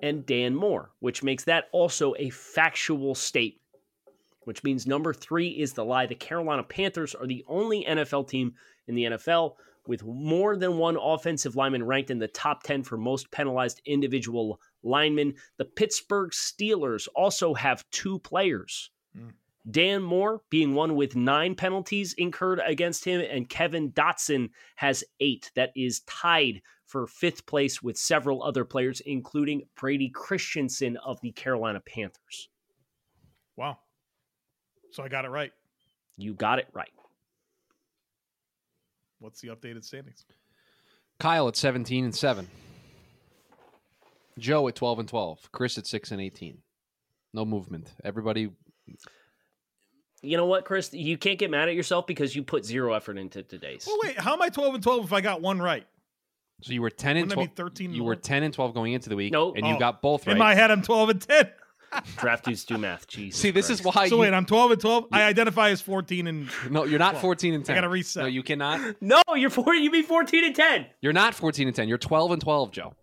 and 0.03 0.23
Dan 0.27 0.53
Moore, 0.55 0.91
which 0.99 1.23
makes 1.23 1.45
that 1.45 1.65
also 1.71 2.13
a 2.19 2.29
factual 2.29 3.15
statement, 3.15 3.59
which 4.41 4.63
means 4.63 4.85
number 4.85 5.11
three 5.11 5.47
is 5.47 5.73
the 5.73 5.83
lie. 5.83 6.05
The 6.05 6.13
Carolina 6.13 6.61
Panthers 6.61 7.15
are 7.15 7.25
the 7.25 7.43
only 7.47 7.83
NFL 7.83 8.29
team 8.29 8.53
in 8.87 8.93
the 8.93 9.05
NFL 9.05 9.55
with 9.87 10.05
more 10.05 10.55
than 10.55 10.77
one 10.77 10.97
offensive 11.01 11.55
lineman 11.55 11.83
ranked 11.83 12.11
in 12.11 12.19
the 12.19 12.27
top 12.27 12.61
10 12.61 12.83
for 12.83 12.95
most 12.95 13.31
penalized 13.31 13.81
individual 13.85 14.61
linemen. 14.83 15.33
The 15.57 15.65
Pittsburgh 15.65 16.29
Steelers 16.29 17.07
also 17.15 17.55
have 17.55 17.89
two 17.89 18.19
players. 18.19 18.91
Mm. 19.17 19.31
Dan 19.69 20.01
Moore 20.01 20.41
being 20.49 20.73
one 20.73 20.95
with 20.95 21.15
nine 21.15 21.55
penalties 21.55 22.13
incurred 22.13 22.61
against 22.65 23.05
him, 23.05 23.21
and 23.21 23.49
Kevin 23.49 23.91
Dotson 23.91 24.49
has 24.75 25.03
eight. 25.19 25.51
That 25.55 25.71
is 25.75 26.01
tied 26.01 26.61
for 26.85 27.05
fifth 27.05 27.45
place 27.45 27.83
with 27.83 27.97
several 27.97 28.41
other 28.41 28.65
players, 28.65 29.01
including 29.01 29.63
Brady 29.75 30.09
Christensen 30.09 30.97
of 30.97 31.21
the 31.21 31.31
Carolina 31.31 31.81
Panthers. 31.81 32.49
Wow. 33.55 33.77
So 34.91 35.03
I 35.03 35.07
got 35.07 35.25
it 35.25 35.29
right. 35.29 35.51
You 36.17 36.33
got 36.33 36.59
it 36.59 36.67
right. 36.73 36.91
What's 39.19 39.41
the 39.41 39.49
updated 39.49 39.83
standings? 39.83 40.25
Kyle 41.19 41.47
at 41.47 41.57
17 41.57 42.05
and 42.05 42.15
7. 42.15 42.47
Joe 44.39 44.67
at 44.69 44.75
12 44.75 44.99
and 44.99 45.09
12. 45.09 45.51
Chris 45.51 45.77
at 45.77 45.85
6 45.85 46.11
and 46.11 46.21
18. 46.21 46.59
No 47.33 47.45
movement. 47.45 47.93
Everybody 48.03 48.49
you 50.21 50.37
know 50.37 50.45
what, 50.45 50.65
Chris? 50.65 50.93
You 50.93 51.17
can't 51.17 51.39
get 51.39 51.49
mad 51.51 51.69
at 51.69 51.75
yourself 51.75 52.07
because 52.07 52.35
you 52.35 52.43
put 52.43 52.65
zero 52.65 52.93
effort 52.93 53.17
into 53.17 53.43
today's. 53.43 53.85
Well, 53.87 53.97
wait, 54.03 54.17
how 54.19 54.33
am 54.33 54.41
I 54.41 54.49
12 54.49 54.75
and 54.75 54.83
12 54.83 55.05
if 55.05 55.13
I 55.13 55.21
got 55.21 55.41
one 55.41 55.59
right? 55.61 55.85
So 56.61 56.73
you 56.73 56.81
were 56.81 56.89
10 56.89 57.15
and 57.17 57.31
12. 57.31 57.49
13 57.55 57.93
you 57.93 58.03
were 58.03 58.15
10 58.17 58.43
and 58.43 58.53
12 58.53 58.73
going 58.73 58.93
into 58.93 59.07
the 59.09 59.15
week. 59.15 59.31
Nope. 59.31 59.55
And 59.57 59.65
you 59.65 59.75
Oh. 59.75 59.79
got 59.79 60.01
both 60.01 60.27
right. 60.27 60.33
In 60.33 60.37
my 60.39 60.55
head, 60.55 60.71
I'm 60.71 60.81
12 60.81 61.09
and 61.09 61.21
10. 61.21 61.49
Draft 62.17 62.45
dudes 62.45 62.65
do 62.65 62.77
math. 62.77 63.07
Jesus. 63.07 63.39
See, 63.41 63.49
this 63.49 63.67
Christ. 63.67 63.79
is 63.81 63.85
why 63.85 64.09
So 64.09 64.15
you, 64.15 64.21
wait, 64.21 64.33
I'm 64.33 64.45
12 64.45 64.71
and 64.71 64.81
12. 64.81 65.05
I 65.11 65.23
identify 65.23 65.69
as 65.69 65.81
14 65.81 66.27
and 66.27 66.49
No, 66.69 66.83
you're 66.83 66.99
not 66.99 67.17
14 67.17 67.53
and 67.53 67.65
10. 67.65 67.73
I 67.73 67.77
gotta 67.77 67.89
reset. 67.89 68.23
No, 68.23 68.27
you 68.27 68.43
cannot. 68.43 68.95
No, 69.01 69.21
you're 69.35 69.49
four. 69.49 69.73
You 69.73 69.89
be 69.89 70.01
fourteen 70.03 70.43
and 70.43 70.55
ten. 70.55 70.85
You're 71.01 71.13
not 71.13 71.33
14 71.33 71.67
and 71.67 71.75
10. 71.75 71.87
You're 71.87 71.97
12 71.97 72.31
and 72.33 72.41
12, 72.41 72.71
Joe. 72.71 72.93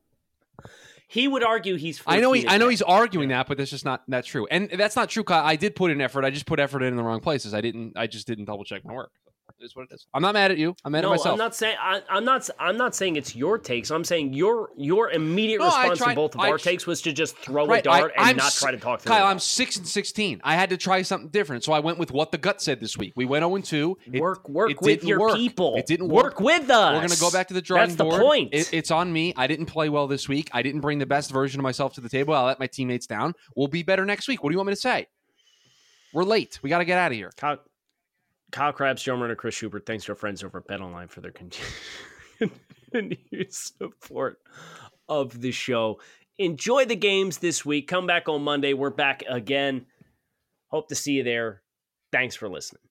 He 1.09 1.29
would 1.29 1.45
argue 1.45 1.77
he's. 1.77 1.99
14 1.99 2.19
I 2.19 2.21
know 2.21 2.33
he, 2.33 2.49
I 2.49 2.59
know 2.59 2.69
he's 2.69 2.83
arguing 2.83 3.29
that, 3.29 3.47
but 3.47 3.59
that's 3.59 3.71
just 3.71 3.85
not 3.85 4.03
that's 4.09 4.27
true. 4.27 4.47
And 4.51 4.69
that's 4.71 4.97
not 4.97 5.09
true. 5.09 5.23
Kyle. 5.23 5.45
I 5.45 5.57
did 5.57 5.77
put 5.77 5.91
in 5.91 6.01
effort. 6.01 6.25
I 6.25 6.31
just 6.31 6.47
put 6.47 6.59
effort 6.59 6.83
in, 6.83 6.89
in 6.89 6.97
the 6.97 7.05
wrong 7.05 7.21
places. 7.21 7.55
I 7.55 7.61
didn't. 7.61 7.97
I 7.97 8.07
just 8.07 8.27
didn't 8.27 8.47
double 8.47 8.65
check 8.65 8.85
my 8.85 8.93
work. 8.93 9.13
It's 9.59 9.75
what 9.75 9.89
it 9.91 9.95
is. 9.95 10.07
I'm 10.13 10.21
not 10.21 10.35
mad 10.35 10.51
at 10.51 10.59
you. 10.59 10.77
I'm 10.85 10.93
mad 10.93 11.01
No, 11.01 11.09
at 11.09 11.17
myself. 11.17 11.33
I'm 11.33 11.39
not 11.39 11.55
saying. 11.55 11.77
I, 11.81 12.03
I'm 12.11 12.25
not. 12.27 12.49
I'm 12.59 12.77
not 12.77 12.95
saying 12.95 13.17
it's 13.17 13.35
your 13.35 13.57
takes. 13.57 13.91
I'm 13.91 14.05
saying 14.05 14.35
your 14.35 14.69
your 14.77 15.11
immediate 15.13 15.61
No, 15.61 15.67
response 15.67 15.99
tried- 15.99 16.11
to 16.11 16.15
both 16.17 16.35
of 16.35 16.41
I 16.43 16.51
our 16.51 16.59
takes 16.59 16.87
was 16.87 17.01
to 17.03 17.13
just 17.13 17.39
throw 17.39 17.73
a 17.73 17.81
dart 17.81 18.13
I- 18.19 18.21
and 18.21 18.31
I'm 18.31 18.37
not 18.37 18.53
try 18.53 18.71
to 18.71 18.77
talk 18.77 19.01
to 19.01 19.09
Kyle, 19.09 19.21
them. 19.21 19.29
I'm 19.29 19.39
six 19.39 19.77
and 19.79 19.89
sixteen. 19.89 20.43
I 20.45 20.55
had 20.57 20.69
to 20.71 20.77
try 20.77 21.01
something 21.01 21.31
different, 21.31 21.65
so 21.65 21.73
I 21.73 21.79
went 21.81 21.99
with 21.99 22.11
what 22.13 22.33
the 22.33 22.39
gut 22.39 22.61
said 22.61 22.81
this 22.81 22.99
week. 22.99 23.15
We 23.17 23.25
went 23.25 23.43
zero 23.43 23.55
and 23.57 23.65
two. 23.65 23.97
It- 24.13 24.21
work 24.21 24.47
work 24.47 24.73
it 24.73 24.81
with 24.83 25.03
your 25.05 25.21
work. 25.21 25.37
people. 25.37 25.77
It 25.77 25.87
didn't 25.87 26.09
work. 26.09 26.39
work 26.39 26.41
with 26.41 26.69
us. 26.69 26.95
We're 26.95 27.09
gonna 27.09 27.21
go 27.21 27.31
back 27.31 27.49
to 27.49 27.55
the 27.55 27.63
drawing 27.63 27.89
That's 27.89 27.97
the 27.97 28.05
point. 28.05 28.51
It- 28.53 28.75
it's 28.75 28.91
on 28.91 29.11
me. 29.11 29.33
I 29.39 29.47
didn't 29.47 29.67
play 29.67 29.89
well 29.89 30.07
this 30.07 30.29
week. 30.29 30.51
I 30.53 30.61
didn't 30.61 30.83
bring 30.83 30.99
the 30.99 31.07
best 31.07 31.31
version 31.31 31.61
of 31.61 31.63
myself 31.63 31.95
to 31.95 32.03
the 32.03 32.11
table. 32.11 32.35
I 32.35 32.45
let 32.45 32.61
my 32.61 32.67
teammates 32.67 33.07
down. 33.07 33.35
We'll 33.57 33.69
be 33.69 33.83
better 33.83 34.05
next 34.05 34.29
week. 34.29 34.43
What 34.43 34.51
do 34.51 34.55
you 34.55 34.59
want 34.59 34.69
me 34.69 34.75
to 34.75 34.81
say? 34.81 35.07
We're 36.13 36.25
late. 36.25 36.59
We 36.63 36.71
got 36.71 36.79
to 36.79 36.85
get 36.85 36.99
out 36.99 37.11
of 37.13 37.17
here. 37.17 37.31
Kyle, 37.37 37.59
Kyle 38.53 38.73
Crabbs, 38.73 39.03
Joe 39.03 39.17
Murner, 39.17 39.37
Chris 39.37 39.55
Schubert. 39.55 39.87
Thanks 39.87 40.05
to 40.05 40.13
our 40.13 40.17
friends 40.17 40.43
over 40.45 40.59
at 40.59 40.67
BetOnline 40.67 41.11
for 41.11 41.21
their 41.21 41.33
continued 42.39 43.53
support 43.53 44.39
of 45.09 45.41
the 45.41 45.53
show. 45.53 46.01
Enjoy 46.39 46.85
the 46.85 46.97
games 46.97 47.39
this 47.39 47.65
week. 47.65 47.89
Come 47.89 48.07
back 48.07 48.29
on 48.29 48.43
Monday. 48.43 48.75
We're 48.75 48.91
back 48.91 49.23
again. 49.29 49.87
Hope 50.69 50.89
to 50.89 50.95
see 50.95 51.13
you 51.13 51.23
there. 51.23 51.63
Thanks 52.13 52.37
for 52.37 52.49
listening. 52.49 52.83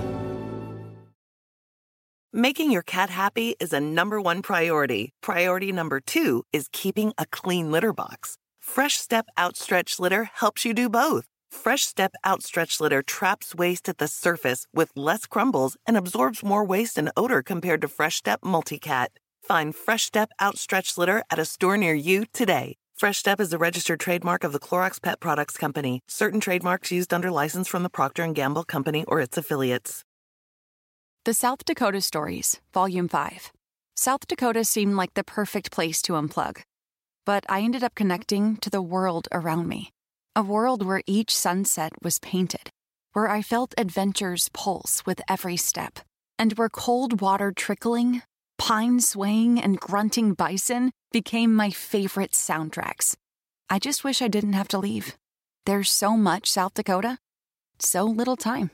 Making 2.36 2.72
your 2.72 2.82
cat 2.82 3.12
happy 3.12 3.56
is 3.60 3.74
a 3.74 3.80
number 3.80 4.20
one 4.20 4.42
priority. 4.42 5.12
Priority 5.22 5.72
number 5.72 6.00
two 6.00 6.42
is 6.52 6.68
keeping 6.72 7.14
a 7.20 7.28
clean 7.28 7.70
litter 7.70 7.94
box. 7.94 8.38
Fresh 8.60 8.98
Step 8.98 9.28
Outstretch 9.38 10.00
Litter 10.00 10.32
helps 10.34 10.66
you 10.66 10.74
do 10.74 10.90
both. 10.90 11.26
Fresh 11.52 11.84
Step 11.84 12.14
Outstretch 12.24 12.82
Litter 12.82 13.04
traps 13.04 13.54
waste 13.54 13.88
at 13.88 14.00
the 14.00 14.08
surface 14.08 14.66
with 14.74 14.90
less 14.96 15.28
crumbles 15.28 15.78
and 15.86 15.96
absorbs 15.96 16.42
more 16.42 16.66
waste 16.66 16.98
and 16.98 17.12
odor 17.16 17.44
compared 17.44 17.82
to 17.82 17.88
Fresh 17.88 18.16
Step 18.16 18.42
Multicat. 18.42 19.10
Find 19.44 19.76
Fresh 19.76 20.06
Step 20.06 20.32
Outstretch 20.40 20.98
Litter 20.98 21.22
at 21.30 21.38
a 21.38 21.46
store 21.46 21.78
near 21.78 21.94
you 21.94 22.26
today. 22.34 22.78
Fresh 22.96 23.20
Step 23.20 23.40
is 23.40 23.54
a 23.54 23.60
registered 23.60 24.00
trademark 24.00 24.44
of 24.44 24.54
the 24.54 24.60
Clorox 24.60 25.00
Pet 25.00 25.20
Products 25.20 25.56
Company. 25.56 26.00
Certain 26.08 26.40
trademarks 26.40 26.92
used 26.92 27.14
under 27.14 27.30
license 27.30 27.68
from 27.68 27.84
the 27.84 27.90
Procter 27.92 28.26
& 28.28 28.34
Gamble 28.34 28.64
Company 28.64 29.06
or 29.08 29.20
its 29.20 29.38
affiliates. 29.38 30.04
The 31.26 31.34
South 31.34 31.63
Dakota 31.63 32.01
Stories, 32.01 32.59
Volume 32.74 33.07
5. 33.07 33.53
South 33.95 34.28
Dakota 34.28 34.65
seemed 34.65 34.95
like 34.95 35.13
the 35.13 35.24
perfect 35.24 35.71
place 35.71 36.01
to 36.01 36.13
unplug. 36.13 36.63
But 37.26 37.45
I 37.47 37.61
ended 37.61 37.82
up 37.82 37.95
connecting 37.95 38.57
to 38.57 38.69
the 38.69 38.82
world 38.82 39.30
around 39.32 39.69
me. 39.69 39.91
A 40.36 40.43
world 40.43 40.86
where 40.86 41.01
each 41.07 41.34
sunset 41.34 41.93
was 42.01 42.19
painted, 42.19 42.71
where 43.13 43.30
I 43.30 43.41
felt 43.41 43.74
adventure's 43.78 44.49
pulse 44.49 45.05
with 45.05 45.21
every 45.30 45.55
step, 45.55 45.99
and 46.38 46.51
where 46.57 46.67
cold 46.67 47.21
water 47.21 47.53
trickling, 47.55 48.24
pine 48.57 48.99
swaying, 48.99 49.61
and 49.61 49.80
grunting 49.80 50.34
bison 50.34 50.91
became 51.13 51.55
my 51.55 51.69
favorite 51.69 52.34
soundtracks. 52.34 53.15
I 53.69 53.80
just 53.80 54.03
wish 54.03 54.21
I 54.21 54.28
didn't 54.28 54.59
have 54.59 54.67
to 54.67 54.78
leave. 54.78 55.15
There's 55.65 55.89
so 55.89 56.17
much 56.17 56.51
South 56.51 56.74
Dakota, 56.74 57.17
so 57.80 58.03
little 58.03 58.36
time. 58.36 58.71